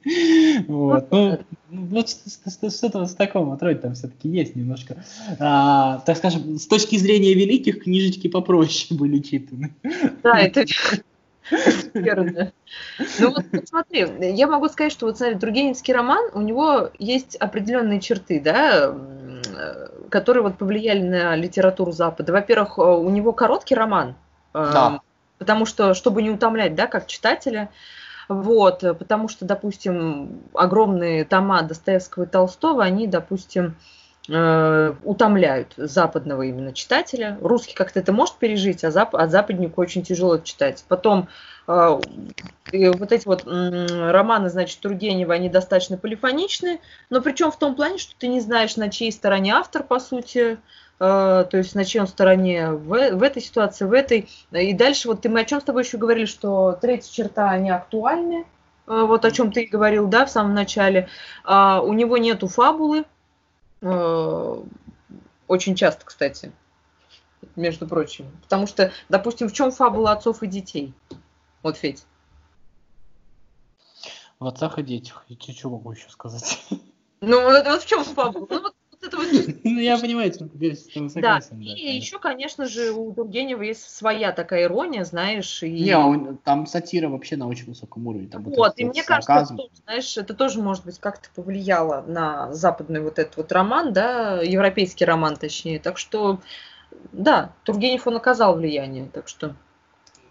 Вот, 0.68 1.10
ну, 1.10 1.38
вот 1.68 2.08
что-то 2.08 3.06
с 3.06 3.14
такого 3.16 3.54
отроде 3.54 3.80
там 3.80 3.94
все-таки 3.94 4.28
есть 4.28 4.54
немножко. 4.54 5.02
А, 5.40 5.98
так 6.06 6.16
скажем, 6.16 6.58
с 6.58 6.68
точки 6.68 6.96
зрения 6.96 7.34
великих, 7.34 7.82
книжечки 7.82 8.28
попроще 8.28 8.96
были 8.96 9.18
читаны. 9.18 9.74
Да, 10.22 10.38
это 10.38 10.64
Верно. 11.94 12.52
Ну 13.18 13.30
вот 13.30 13.44
смотри, 13.64 14.06
я 14.20 14.46
могу 14.46 14.68
сказать, 14.68 14.92
что 14.92 15.06
вот 15.06 15.18
смотри, 15.18 15.38
Тургеневский 15.38 15.94
роман, 15.94 16.30
у 16.34 16.40
него 16.40 16.90
есть 16.98 17.36
определенные 17.36 18.00
черты, 18.00 18.40
да, 18.40 18.94
которые 20.10 20.42
вот 20.42 20.58
повлияли 20.58 21.02
на 21.02 21.36
литературу 21.36 21.92
Запада. 21.92 22.32
Во-первых, 22.32 22.78
у 22.78 23.08
него 23.08 23.32
короткий 23.32 23.74
роман, 23.74 24.14
да. 24.52 25.00
потому 25.38 25.66
что, 25.66 25.94
чтобы 25.94 26.22
не 26.22 26.30
утомлять, 26.30 26.74
да, 26.74 26.86
как 26.86 27.06
читателя, 27.06 27.70
вот, 28.28 28.80
потому 28.98 29.28
что, 29.28 29.44
допустим, 29.44 30.42
огромные 30.52 31.24
тома 31.24 31.62
Достоевского 31.62 32.24
и 32.24 32.26
Толстого, 32.26 32.82
они, 32.82 33.06
допустим, 33.06 33.76
Э, 34.28 34.92
утомляют 35.04 35.74
западного 35.76 36.42
именно 36.42 36.72
читателя. 36.72 37.38
Русский 37.40 37.74
как-то 37.74 38.00
это 38.00 38.12
может 38.12 38.34
пережить, 38.36 38.82
а, 38.82 38.90
зап 38.90 39.14
а 39.14 39.28
западнику 39.28 39.80
очень 39.80 40.02
тяжело 40.02 40.38
читать. 40.38 40.84
Потом 40.88 41.28
э, 41.68 42.00
вот 42.72 43.12
эти 43.12 43.24
вот 43.24 43.46
э, 43.46 44.10
романы, 44.10 44.48
значит, 44.48 44.80
Тургенева, 44.80 45.32
они 45.32 45.48
достаточно 45.48 45.96
полифоничны, 45.96 46.80
но 47.08 47.20
причем 47.20 47.52
в 47.52 47.58
том 47.58 47.76
плане, 47.76 47.98
что 47.98 48.14
ты 48.18 48.26
не 48.26 48.40
знаешь, 48.40 48.76
на 48.76 48.90
чьей 48.90 49.12
стороне 49.12 49.54
автор, 49.54 49.84
по 49.84 50.00
сути, 50.00 50.54
э, 50.54 50.58
то 50.98 51.48
есть 51.52 51.76
на 51.76 51.84
чьей 51.84 52.00
он 52.00 52.08
стороне 52.08 52.70
в, 52.72 52.88
в 53.12 53.22
этой 53.22 53.40
ситуации, 53.40 53.84
в 53.84 53.92
этой. 53.92 54.28
И 54.50 54.72
дальше 54.72 55.06
вот 55.06 55.20
ты, 55.20 55.28
мы 55.28 55.42
о 55.42 55.44
чем 55.44 55.60
с 55.60 55.64
тобой 55.64 55.84
еще 55.84 55.98
говорили, 55.98 56.26
что 56.26 56.76
третья 56.80 57.12
черта, 57.12 57.50
они 57.50 57.70
актуальны, 57.70 58.44
э, 58.88 59.04
вот 59.06 59.24
о 59.24 59.30
чем 59.30 59.52
ты 59.52 59.66
говорил, 59.66 60.08
да, 60.08 60.26
в 60.26 60.30
самом 60.30 60.54
начале. 60.54 61.08
Э, 61.44 61.78
у 61.80 61.92
него 61.92 62.16
нету 62.16 62.48
фабулы, 62.48 63.04
очень 63.80 65.74
часто, 65.74 66.04
кстати, 66.04 66.52
между 67.56 67.86
прочим. 67.86 68.30
Потому 68.42 68.66
что, 68.66 68.92
допустим, 69.08 69.48
в 69.48 69.52
чем 69.52 69.70
фабула 69.70 70.12
отцов 70.12 70.42
и 70.42 70.46
детей? 70.46 70.94
Вот, 71.62 71.76
Федь. 71.76 72.04
В 74.38 74.46
отцах 74.46 74.78
и 74.78 74.82
детях. 74.82 75.24
Я 75.28 75.54
что 75.54 75.70
могу 75.70 75.92
еще 75.92 76.08
сказать? 76.10 76.62
Ну, 77.20 77.42
вот, 77.42 77.66
вот 77.66 77.82
в 77.82 77.86
чем 77.86 78.04
фабула? 78.04 78.46
Ну, 78.50 78.62
вот 78.62 78.75
это 79.06 79.16
вот... 79.16 79.26
Ну, 79.64 79.80
я 79.80 79.98
понимаю, 79.98 80.32
что. 80.32 80.48
Да, 81.20 81.40
и 81.60 81.96
еще, 81.96 82.18
конечно 82.18 82.66
же, 82.66 82.92
у 82.92 83.12
Тургенева 83.12 83.62
есть 83.62 83.88
своя 83.90 84.32
такая 84.32 84.64
ирония, 84.64 85.04
знаешь, 85.04 85.62
и... 85.62 85.70
Не, 85.70 85.96
он, 85.96 86.38
там 86.38 86.66
сатира 86.66 87.08
вообще 87.08 87.36
на 87.36 87.48
очень 87.48 87.66
высоком 87.66 88.06
уровне. 88.06 88.28
Там 88.28 88.42
вот, 88.44 88.74
и 88.76 88.84
мне 88.84 89.02
кажется, 89.02 89.44
что, 89.44 89.68
знаешь, 89.84 90.16
это 90.16 90.34
тоже, 90.34 90.60
может 90.60 90.84
быть, 90.84 90.98
как-то 90.98 91.28
повлияло 91.34 92.04
на 92.06 92.52
западный 92.52 93.00
вот 93.00 93.18
этот 93.18 93.36
вот 93.36 93.52
роман, 93.52 93.92
да, 93.92 94.40
европейский 94.42 95.04
роман, 95.04 95.36
точнее, 95.36 95.78
так 95.78 95.98
что, 95.98 96.40
да, 97.12 97.52
Тургенев, 97.64 98.06
он 98.06 98.16
оказал 98.16 98.56
влияние, 98.56 99.08
так 99.12 99.28
что... 99.28 99.54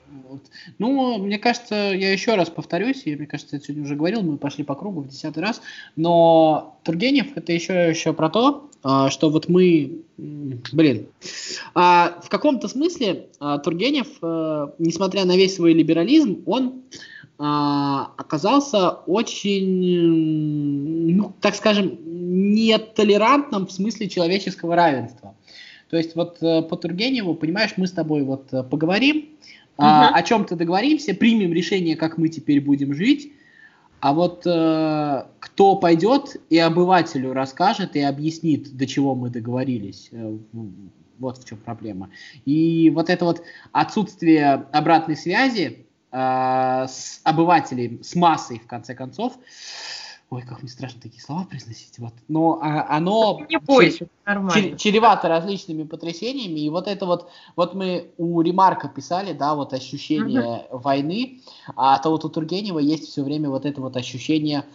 Вот. 0.10 0.41
Ну, 0.78 1.18
мне 1.18 1.39
кажется, 1.39 1.76
я 1.76 2.12
еще 2.12 2.36
раз 2.36 2.49
повторюсь, 2.49 3.03
я, 3.06 3.18
мне 3.18 3.26
кажется, 3.26 3.56
я 3.56 3.62
сегодня 3.62 3.84
уже 3.84 3.95
говорил, 3.95 4.22
мы 4.22 4.38
пошли 4.38 4.64
по 4.64 4.76
кругу 4.76 5.01
в 5.01 5.08
десятый 5.08 5.41
раз, 5.41 5.62
но 5.95 6.78
Тургенев 6.84 7.36
это 7.36 7.51
еще, 7.51 7.89
еще 7.89 8.14
про 8.14 8.30
то, 8.30 8.70
а, 8.88 9.10
что 9.10 9.32
вот 9.32 9.49
мы, 9.49 10.03
блин, 10.18 11.08
а, 11.74 12.20
в 12.24 12.30
каком-то 12.30 12.68
смысле 12.68 13.30
а, 13.39 13.58
Тургенев, 13.58 14.08
несмотря 14.78 15.26
на 15.26 15.36
весь 15.36 15.56
свой 15.56 15.74
либерализм, 15.74 16.43
он 16.45 16.84
оказался 17.38 18.91
очень, 18.91 21.18
ну, 21.18 21.34
так 21.41 21.56
скажем, 21.56 21.97
нетолерантным 22.06 23.68
в 23.68 23.74
смысле 23.74 24.08
человеческого 24.08 24.78
равенства. 24.78 25.36
То 25.89 25.97
есть 25.97 26.15
вот 26.15 26.38
э, 26.41 26.61
по 26.63 26.75
Тургеневу, 26.77 27.36
понимаешь, 27.36 27.73
мы 27.77 27.88
с 27.88 27.91
тобой 27.91 28.23
вот 28.23 28.53
э, 28.53 28.63
поговорим, 28.63 29.29
угу. 29.77 29.86
а, 29.88 30.09
о 30.09 30.23
чем-то 30.23 30.55
договоримся, 30.55 31.13
примем 31.13 31.53
решение, 31.53 31.95
как 31.95 32.17
мы 32.17 32.29
теперь 32.29 32.61
будем 32.61 32.93
жить, 32.93 33.31
а 33.99 34.13
вот 34.13 34.43
э, 34.45 35.25
кто 35.39 35.75
пойдет 35.77 36.38
и 36.49 36.59
обывателю 36.59 37.33
расскажет 37.33 37.95
и 37.95 38.01
объяснит, 38.01 38.77
до 38.77 38.86
чего 38.86 39.15
мы 39.15 39.29
договорились, 39.29 40.09
э, 40.11 40.38
вот 41.17 41.38
в 41.38 41.47
чем 41.47 41.57
проблема. 41.57 42.09
И 42.45 42.91
вот 42.93 43.09
это 43.09 43.25
вот 43.25 43.41
отсутствие 43.71 44.65
обратной 44.71 45.17
связи 45.17 45.88
э, 46.11 46.17
с 46.88 47.19
обывателем, 47.23 48.03
с 48.03 48.15
массой, 48.15 48.59
в 48.59 48.67
конце 48.67 48.93
концов, 48.93 49.39
Ой, 50.36 50.41
как 50.41 50.61
мне 50.61 50.69
страшно 50.69 50.99
такие 50.99 51.21
слова 51.21 51.45
произносить. 51.45 51.97
Вот. 51.97 52.11
Но 52.27 52.59
а, 52.61 52.97
оно 52.97 53.45
не 53.47 53.57
бойся, 53.57 54.09
чер- 54.25 54.75
чревато 54.75 55.29
различными 55.29 55.83
потрясениями. 55.83 56.59
И 56.59 56.69
вот 56.69 56.89
это 56.89 57.05
вот, 57.05 57.29
вот 57.55 57.73
мы 57.73 58.11
у 58.17 58.41
Ремарка 58.41 58.89
писали, 58.89 59.31
да, 59.31 59.55
вот 59.55 59.71
ощущение 59.71 60.65
угу. 60.69 60.79
войны, 60.79 61.39
а 61.77 61.97
то 61.99 62.09
вот 62.09 62.25
у 62.25 62.29
Тургенева 62.29 62.79
есть 62.79 63.07
все 63.07 63.23
время 63.23 63.49
вот 63.49 63.65
это 63.65 63.79
вот 63.79 63.95
ощущение 63.95 64.65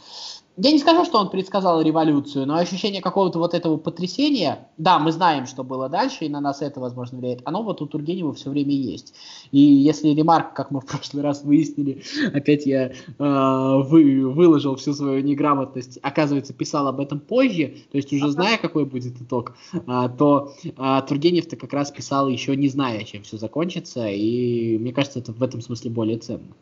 я 0.62 0.72
не 0.72 0.78
скажу, 0.78 1.04
что 1.04 1.18
он 1.18 1.30
предсказал 1.30 1.80
революцию, 1.80 2.46
но 2.46 2.56
ощущение 2.56 3.00
какого-то 3.00 3.38
вот 3.38 3.54
этого 3.54 3.78
потрясения, 3.78 4.68
да, 4.76 4.98
мы 4.98 5.11
знаем, 5.11 5.46
что 5.46 5.64
было 5.64 5.88
дальше, 5.88 6.26
и 6.26 6.28
на 6.28 6.40
нас 6.40 6.61
это, 6.61 6.80
возможно, 6.80 7.18
влияет, 7.18 7.40
оно 7.44 7.62
вот 7.62 7.80
у 7.80 7.86
Тургенева 7.86 8.34
все 8.34 8.50
время 8.50 8.72
есть. 8.72 9.14
И 9.52 9.58
если 9.58 10.11
ремарк, 10.11 10.52
как 10.52 10.70
мы 10.70 10.80
в 10.80 10.86
прошлый 10.86 11.22
раз 11.22 11.44
выяснили, 11.44 12.02
опять 12.34 12.66
я 12.66 12.88
э, 12.88 12.92
вы, 13.18 14.28
выложил 14.28 14.76
всю 14.76 14.92
свою 14.92 15.22
неграмотность, 15.22 15.98
оказывается, 16.02 16.52
писал 16.52 16.86
об 16.88 17.00
этом 17.00 17.20
позже, 17.20 17.76
то 17.90 17.96
есть 17.96 18.12
уже 18.12 18.28
зная, 18.28 18.58
какой 18.58 18.84
будет 18.84 19.20
итог, 19.20 19.56
э, 19.72 19.78
то 20.18 20.52
э, 20.62 21.02
Тургенев-то 21.08 21.56
как 21.56 21.72
раз 21.72 21.90
писал 21.90 22.28
еще 22.28 22.54
не 22.54 22.68
зная, 22.68 23.04
чем 23.04 23.22
все 23.22 23.38
закончится, 23.38 24.08
и 24.08 24.76
мне 24.78 24.92
кажется, 24.92 25.20
это 25.20 25.32
в 25.32 25.42
этом 25.42 25.62
смысле 25.62 25.90
более 25.90 26.18
ценно. 26.18 26.52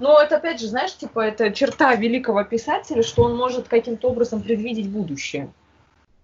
Но 0.00 0.20
это, 0.20 0.36
опять 0.36 0.60
же, 0.60 0.68
знаешь, 0.68 0.94
типа, 0.96 1.20
это 1.20 1.50
черта 1.50 1.94
великого 1.96 2.44
писателя, 2.44 3.02
что 3.02 3.24
он 3.24 3.36
может 3.36 3.66
каким-то 3.66 4.08
образом 4.08 4.40
предвидеть 4.40 4.88
будущее. 4.88 5.52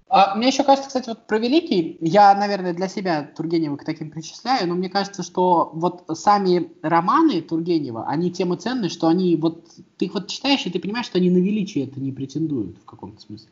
А, 0.08 0.36
мне 0.36 0.46
еще 0.46 0.62
кажется, 0.62 0.86
кстати, 0.86 1.08
вот 1.08 1.26
про 1.26 1.38
Великий, 1.38 1.96
я, 2.00 2.32
наверное, 2.36 2.72
для 2.72 2.86
себя 2.86 3.28
Тургенева 3.36 3.76
к 3.76 3.84
таким 3.84 4.12
причисляю, 4.12 4.68
но 4.68 4.74
мне 4.76 4.88
кажется, 4.88 5.24
что 5.24 5.72
вот 5.74 6.04
сами 6.12 6.70
романы 6.82 7.42
Тургенева, 7.42 8.06
они 8.06 8.30
тем 8.30 8.54
и 8.54 8.56
ценны, 8.56 8.88
что 8.88 9.08
они 9.08 9.34
вот, 9.34 9.66
ты 9.98 10.04
их 10.04 10.14
вот 10.14 10.28
читаешь, 10.28 10.64
и 10.66 10.70
ты 10.70 10.78
понимаешь, 10.78 11.06
что 11.06 11.18
они 11.18 11.30
на 11.30 11.38
величие 11.38 11.86
это 11.86 11.98
не 11.98 12.12
претендуют 12.12 12.78
в 12.78 12.84
каком-то 12.84 13.20
смысле. 13.20 13.48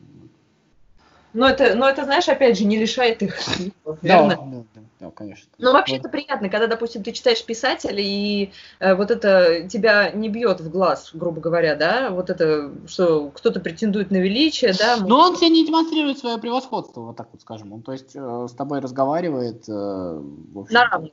Но 1.35 1.49
это, 1.49 1.75
но 1.75 1.89
это, 1.89 2.05
знаешь, 2.05 2.29
опять 2.29 2.59
же, 2.59 2.65
не 2.65 2.79
лишает 2.79 3.23
их 3.23 3.39
верно? 4.03 4.37
Да, 4.37 4.65
да, 4.75 4.83
да, 5.01 5.11
конечно. 5.11 5.51
Но 5.59 5.73
вообще 5.73 5.97
это 5.97 6.09
приятно, 6.09 6.49
когда, 6.49 6.67
допустим, 6.67 7.03
ты 7.03 7.13
читаешь 7.13 7.45
писателя, 7.45 8.01
и 8.01 8.51
э, 8.81 8.95
вот 8.95 9.11
это 9.11 9.67
тебя 9.69 10.11
не 10.11 10.29
бьет 10.29 10.61
в 10.61 10.71
глаз, 10.71 11.11
грубо 11.15 11.41
говоря, 11.41 11.75
да, 11.75 12.11
вот 12.11 12.29
это, 12.29 12.71
что 12.87 13.31
кто-то 13.31 13.61
претендует 13.61 14.11
на 14.11 14.19
величие, 14.19 14.75
да. 14.79 14.99
Но 14.99 15.21
он 15.21 15.37
тебе 15.37 15.49
не 15.49 15.67
демонстрирует 15.67 16.19
свое 16.19 16.39
превосходство, 16.39 17.01
вот 17.01 17.17
так 17.17 17.29
вот 17.33 17.41
скажем. 17.41 17.73
Он, 17.73 17.83
то 17.83 17.93
есть, 17.93 18.15
э, 18.15 18.47
с 18.49 18.53
тобой 18.53 18.81
разговаривает. 18.81 19.65
Э, 19.69 20.23
на 20.71 20.85
равных. 20.85 21.13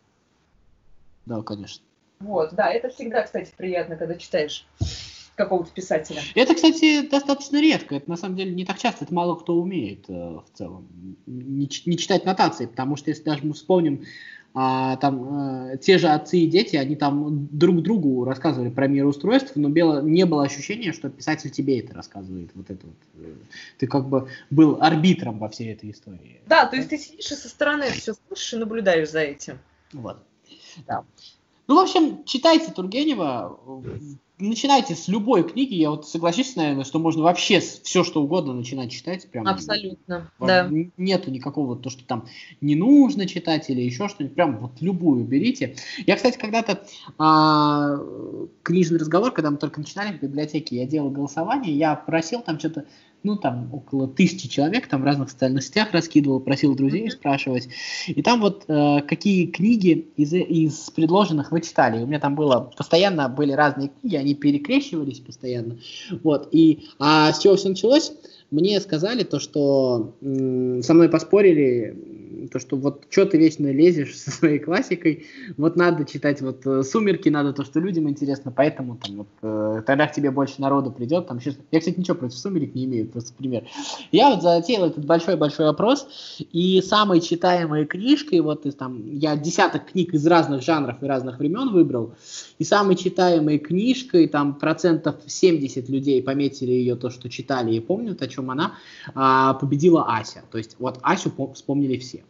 Да, 1.26 1.42
конечно. 1.42 1.84
Вот, 2.20 2.54
да, 2.54 2.70
это 2.70 2.90
всегда, 2.90 3.22
кстати, 3.22 3.54
приятно, 3.56 3.96
когда 3.96 4.16
читаешь 4.16 4.66
какого-то 5.40 5.72
писателя. 5.72 6.22
Это, 6.36 6.54
кстати, 6.54 7.08
достаточно 7.08 7.62
редко. 7.62 7.96
Это 7.96 8.10
на 8.10 8.18
самом 8.18 8.36
деле 8.36 8.52
не 8.52 8.66
так 8.66 8.78
часто. 8.78 9.06
Это 9.06 9.14
мало 9.14 9.36
кто 9.36 9.56
умеет 9.56 10.06
э, 10.10 10.14
в 10.14 10.46
целом. 10.54 10.86
Не, 11.26 11.70
не 11.86 11.98
читать 11.98 12.26
нотации, 12.26 12.66
потому 12.66 12.98
что 12.98 13.10
если 13.10 13.24
даже 13.24 13.46
мы 13.46 13.54
вспомним 13.54 14.04
а, 14.54 14.98
там 14.98 15.70
э, 15.72 15.78
те 15.78 15.98
же 15.98 16.08
отцы 16.08 16.40
и 16.40 16.48
дети, 16.48 16.76
они 16.76 16.98
там 16.98 17.48
друг 17.52 17.82
другу 17.82 18.26
рассказывали 18.26 18.70
про 18.70 18.88
мироустройство, 18.88 19.60
но 19.62 19.70
бело, 19.70 20.02
не 20.02 20.26
было 20.26 20.44
ощущения, 20.44 20.92
что 20.92 21.10
писатель 21.10 21.52
тебе 21.52 21.80
это 21.80 21.94
рассказывает. 21.94 22.50
Вот 22.54 22.70
это 22.70 22.86
вот. 22.86 22.96
Э, 23.26 23.34
ты 23.78 23.88
как 23.88 24.10
бы 24.10 24.28
был 24.50 24.80
арбитром 24.82 25.40
во 25.40 25.48
всей 25.48 25.72
этой 25.72 25.92
истории. 25.92 26.42
Да, 26.48 26.66
то 26.66 26.76
есть 26.76 26.90
ты 26.90 26.98
сидишь 26.98 27.32
и 27.32 27.36
со 27.36 27.48
стороны 27.48 27.92
все 27.92 28.14
слышишь 28.28 28.54
и 28.54 28.58
наблюдаешь 28.58 29.10
за 29.10 29.22
этим. 29.22 29.60
Вот. 29.94 30.18
Да. 30.86 31.06
Ну, 31.68 31.76
в 31.76 31.80
общем, 31.80 32.26
читайте 32.26 32.74
Тургенева, 32.74 33.58
начинайте 34.40 34.96
с 34.96 35.08
любой 35.08 35.44
книги, 35.44 35.76
я 35.76 35.90
вот 35.90 36.08
соглашусь, 36.08 36.56
наверное, 36.56 36.86
что 36.86 37.00
можно 37.00 37.24
вообще 37.24 37.60
все, 37.60 38.04
что 38.04 38.24
угодно 38.24 38.54
начинать 38.54 38.92
читать. 38.92 39.30
Прям, 39.30 39.48
Абсолютно, 39.48 40.32
да. 40.40 40.70
Нету 40.98 41.32
никакого 41.32 41.76
то, 41.76 41.90
что 41.90 42.04
там 42.06 42.28
не 42.62 42.76
нужно 42.76 43.28
читать 43.28 43.70
или 43.70 43.82
еще 43.82 44.08
что-нибудь, 44.08 44.36
прям 44.36 44.58
вот 44.58 44.82
любую 44.82 45.26
берите. 45.26 45.76
Я, 46.06 46.16
кстати, 46.16 46.38
когда-то 46.38 46.84
а, 47.18 47.98
книжный 48.64 49.00
разговор, 49.00 49.32
когда 49.32 49.52
мы 49.52 49.58
только 49.58 49.80
начинали 49.80 50.18
в 50.18 50.22
библиотеке, 50.22 50.78
я 50.78 50.86
делал 50.86 51.10
голосование, 51.10 51.76
я 51.76 51.96
просил 51.96 52.42
там 52.42 52.60
что-то 52.60 52.86
ну, 53.24 53.36
там, 53.36 53.70
около 53.74 54.08
тысячи 54.08 54.48
человек, 54.48 54.88
там 54.88 55.02
в 55.02 55.06
разных 55.06 55.30
социальных 55.30 55.64
сетях 55.64 55.92
раскидывал, 55.92 56.40
просил 56.40 56.76
друзей 56.76 57.12
спрашивать. 57.12 57.70
И 58.08 58.22
там 58.22 58.40
вот 58.42 58.64
э, 58.68 59.02
какие 59.08 59.48
книги 59.48 60.08
из, 60.16 60.34
из 60.34 60.90
предложенных 60.90 61.52
вы 61.52 61.62
читали. 61.62 62.02
У 62.02 62.08
меня 62.08 62.20
там 62.20 62.36
было, 62.36 62.72
постоянно 62.76 63.28
были 63.28 63.52
разные 63.52 63.92
книги, 64.00 64.16
они 64.16 64.36
перекрещивались 64.36 65.20
постоянно. 65.20 65.78
Вот, 66.24 66.50
и 66.52 66.88
а 66.98 67.34
с 67.34 67.40
чего 67.40 67.56
все 67.56 67.70
началось? 67.70 68.14
Мне 68.52 68.80
сказали 68.80 69.24
то, 69.24 69.40
что 69.40 70.16
м- 70.22 70.82
со 70.82 70.94
мной 70.94 71.10
поспорили 71.10 72.09
то, 72.48 72.60
что 72.60 72.78
вот 72.78 73.06
что 73.10 73.26
ты 73.26 73.38
вечно 73.38 73.68
лезешь 73.72 74.18
со 74.18 74.32
своей 74.32 74.60
классикой, 74.60 75.26
вот 75.58 75.76
надо 75.76 76.06
читать 76.06 76.42
вот 76.42 76.66
э, 76.66 76.84
«Сумерки», 76.84 77.30
надо 77.30 77.54
то, 77.54 77.64
что 77.64 77.80
людям 77.80 78.10
интересно, 78.10 78.52
поэтому 78.52 78.98
там 78.98 79.18
вот 79.18 79.28
э, 79.42 79.82
тогда 79.86 80.08
к 80.08 80.14
тебе 80.14 80.32
больше 80.32 80.62
народу 80.62 80.92
придет. 80.92 81.28
Там, 81.28 81.40
сейчас... 81.40 81.56
Я, 81.72 81.80
кстати, 81.80 82.00
ничего 82.00 82.18
против 82.18 82.38
«Сумерек» 82.38 82.76
не 82.76 82.86
имею, 82.86 83.08
просто 83.08 83.34
пример. 83.34 83.64
Я 84.12 84.30
вот 84.30 84.42
затеял 84.42 84.86
этот 84.86 85.06
большой-большой 85.06 85.66
вопрос, 85.66 86.08
и 86.52 86.82
самой 86.82 87.22
читаемой 87.22 87.86
книжкой, 87.86 88.40
вот 88.42 88.66
из, 88.66 88.76
там, 88.76 89.06
я 89.06 89.36
десяток 89.36 89.92
книг 89.92 90.14
из 90.14 90.26
разных 90.26 90.64
жанров 90.64 91.02
и 91.02 91.06
разных 91.06 91.40
времен 91.40 91.72
выбрал, 91.72 92.14
и 92.58 92.64
самой 92.64 92.96
читаемой 92.96 93.58
книжкой, 93.58 94.28
там 94.28 94.56
процентов 94.56 95.16
70 95.26 95.90
людей 95.90 96.22
пометили 96.22 96.72
ее 96.72 96.96
то, 96.96 97.10
что 97.10 97.30
читали 97.30 97.74
и 97.74 97.80
помнят, 97.80 98.22
о 98.22 98.28
чем 98.28 98.52
она, 98.52 98.74
а, 99.16 99.54
победила 99.54 100.06
Ася. 100.08 100.44
То 100.52 100.58
есть 100.58 100.76
вот 100.80 101.00
Асю 101.02 101.32
вспомнили 101.54 101.98
все. 101.98 102.24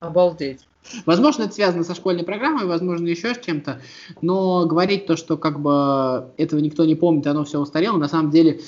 Обалдеть. 0.00 0.66
Возможно, 1.06 1.44
это 1.44 1.52
связано 1.52 1.84
со 1.84 1.94
школьной 1.94 2.24
программой, 2.24 2.66
возможно, 2.66 3.08
еще 3.08 3.34
с 3.34 3.38
чем-то, 3.38 3.80
но 4.22 4.64
говорить 4.66 5.06
то, 5.06 5.16
что 5.16 5.36
как 5.36 5.60
бы 5.60 6.30
этого 6.36 6.60
никто 6.60 6.84
не 6.84 6.94
помнит, 6.94 7.26
оно 7.26 7.44
все 7.44 7.58
устарело, 7.58 7.98
на 7.98 8.08
самом 8.08 8.30
деле 8.30 8.60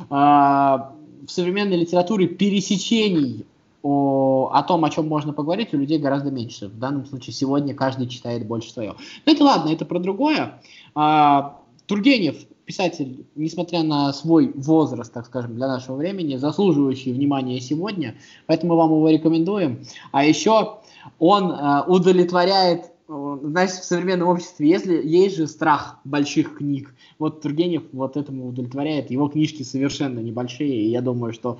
э, 0.00 0.04
в 0.10 1.28
современной 1.28 1.76
литературе 1.76 2.26
пересечений 2.26 3.46
о, 3.82 4.50
о 4.52 4.62
том, 4.62 4.84
о 4.84 4.90
чем 4.90 5.06
можно 5.06 5.32
поговорить, 5.32 5.72
у 5.72 5.76
людей 5.76 5.98
гораздо 5.98 6.30
меньше. 6.30 6.68
В 6.68 6.78
данном 6.78 7.06
случае 7.06 7.34
сегодня 7.34 7.74
каждый 7.74 8.08
читает 8.08 8.46
больше 8.46 8.72
свое. 8.72 8.96
Но 9.24 9.32
это 9.32 9.44
ладно, 9.44 9.70
это 9.70 9.84
про 9.84 9.98
другое. 10.00 10.60
А, 10.94 11.60
Тургенев 11.86 12.36
писатель, 12.68 13.24
несмотря 13.34 13.82
на 13.82 14.12
свой 14.12 14.52
возраст, 14.54 15.10
так 15.10 15.24
скажем, 15.24 15.54
для 15.54 15.66
нашего 15.66 15.96
времени, 15.96 16.36
заслуживающий 16.36 17.12
внимания 17.12 17.58
сегодня, 17.62 18.14
поэтому 18.46 18.76
вам 18.76 18.90
его 18.90 19.08
рекомендуем. 19.08 19.86
А 20.12 20.26
еще 20.26 20.76
он 21.18 21.50
э, 21.50 21.84
удовлетворяет, 21.86 22.92
э, 23.08 23.38
знаете, 23.42 23.80
в 23.80 23.84
современном 23.84 24.28
обществе, 24.28 24.68
если 24.68 25.00
есть 25.02 25.38
же 25.38 25.46
страх 25.46 25.98
больших 26.04 26.58
книг, 26.58 26.94
вот 27.18 27.40
Тургенев 27.40 27.84
вот 27.92 28.18
этому 28.18 28.48
удовлетворяет, 28.48 29.10
его 29.10 29.28
книжки 29.28 29.62
совершенно 29.62 30.18
небольшие, 30.18 30.82
и 30.82 30.90
я 30.90 31.00
думаю, 31.00 31.32
что 31.32 31.58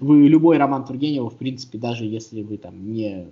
вы 0.00 0.26
любой 0.26 0.56
роман 0.56 0.86
Тургенева, 0.86 1.28
в 1.28 1.36
принципе, 1.36 1.76
даже 1.76 2.06
если 2.06 2.40
вы 2.40 2.56
там 2.56 2.94
не 2.94 3.26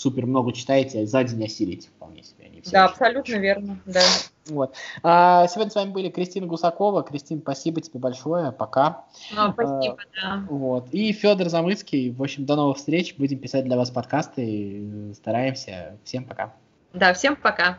супер 0.00 0.26
много 0.26 0.52
читаете, 0.52 1.06
за 1.06 1.24
день 1.24 1.44
осилите 1.44 1.88
вполне 1.88 2.22
себе. 2.22 2.50
Да, 2.70 2.86
абсолютно 2.86 3.36
верно, 3.36 3.78
да. 3.86 4.02
Вот. 4.46 4.74
А, 5.02 5.46
сегодня 5.46 5.70
с 5.70 5.74
вами 5.74 5.90
были 5.90 6.10
Кристина 6.10 6.46
Гусакова. 6.46 7.02
Кристина, 7.02 7.40
спасибо 7.40 7.80
тебе 7.80 8.00
большое. 8.00 8.52
Пока. 8.52 9.04
Ну, 9.34 9.52
спасибо, 9.52 9.96
а, 10.22 10.22
да. 10.22 10.46
Вот. 10.48 10.88
И 10.92 11.12
Федор 11.12 11.48
Замыцкий. 11.48 12.10
В 12.10 12.22
общем, 12.22 12.44
до 12.46 12.56
новых 12.56 12.78
встреч. 12.78 13.14
Будем 13.16 13.38
писать 13.38 13.64
для 13.64 13.76
вас 13.76 13.90
подкасты. 13.90 15.12
Стараемся. 15.14 15.98
Всем 16.04 16.24
пока. 16.24 16.52
Да, 16.92 17.14
всем 17.14 17.36
пока. 17.36 17.78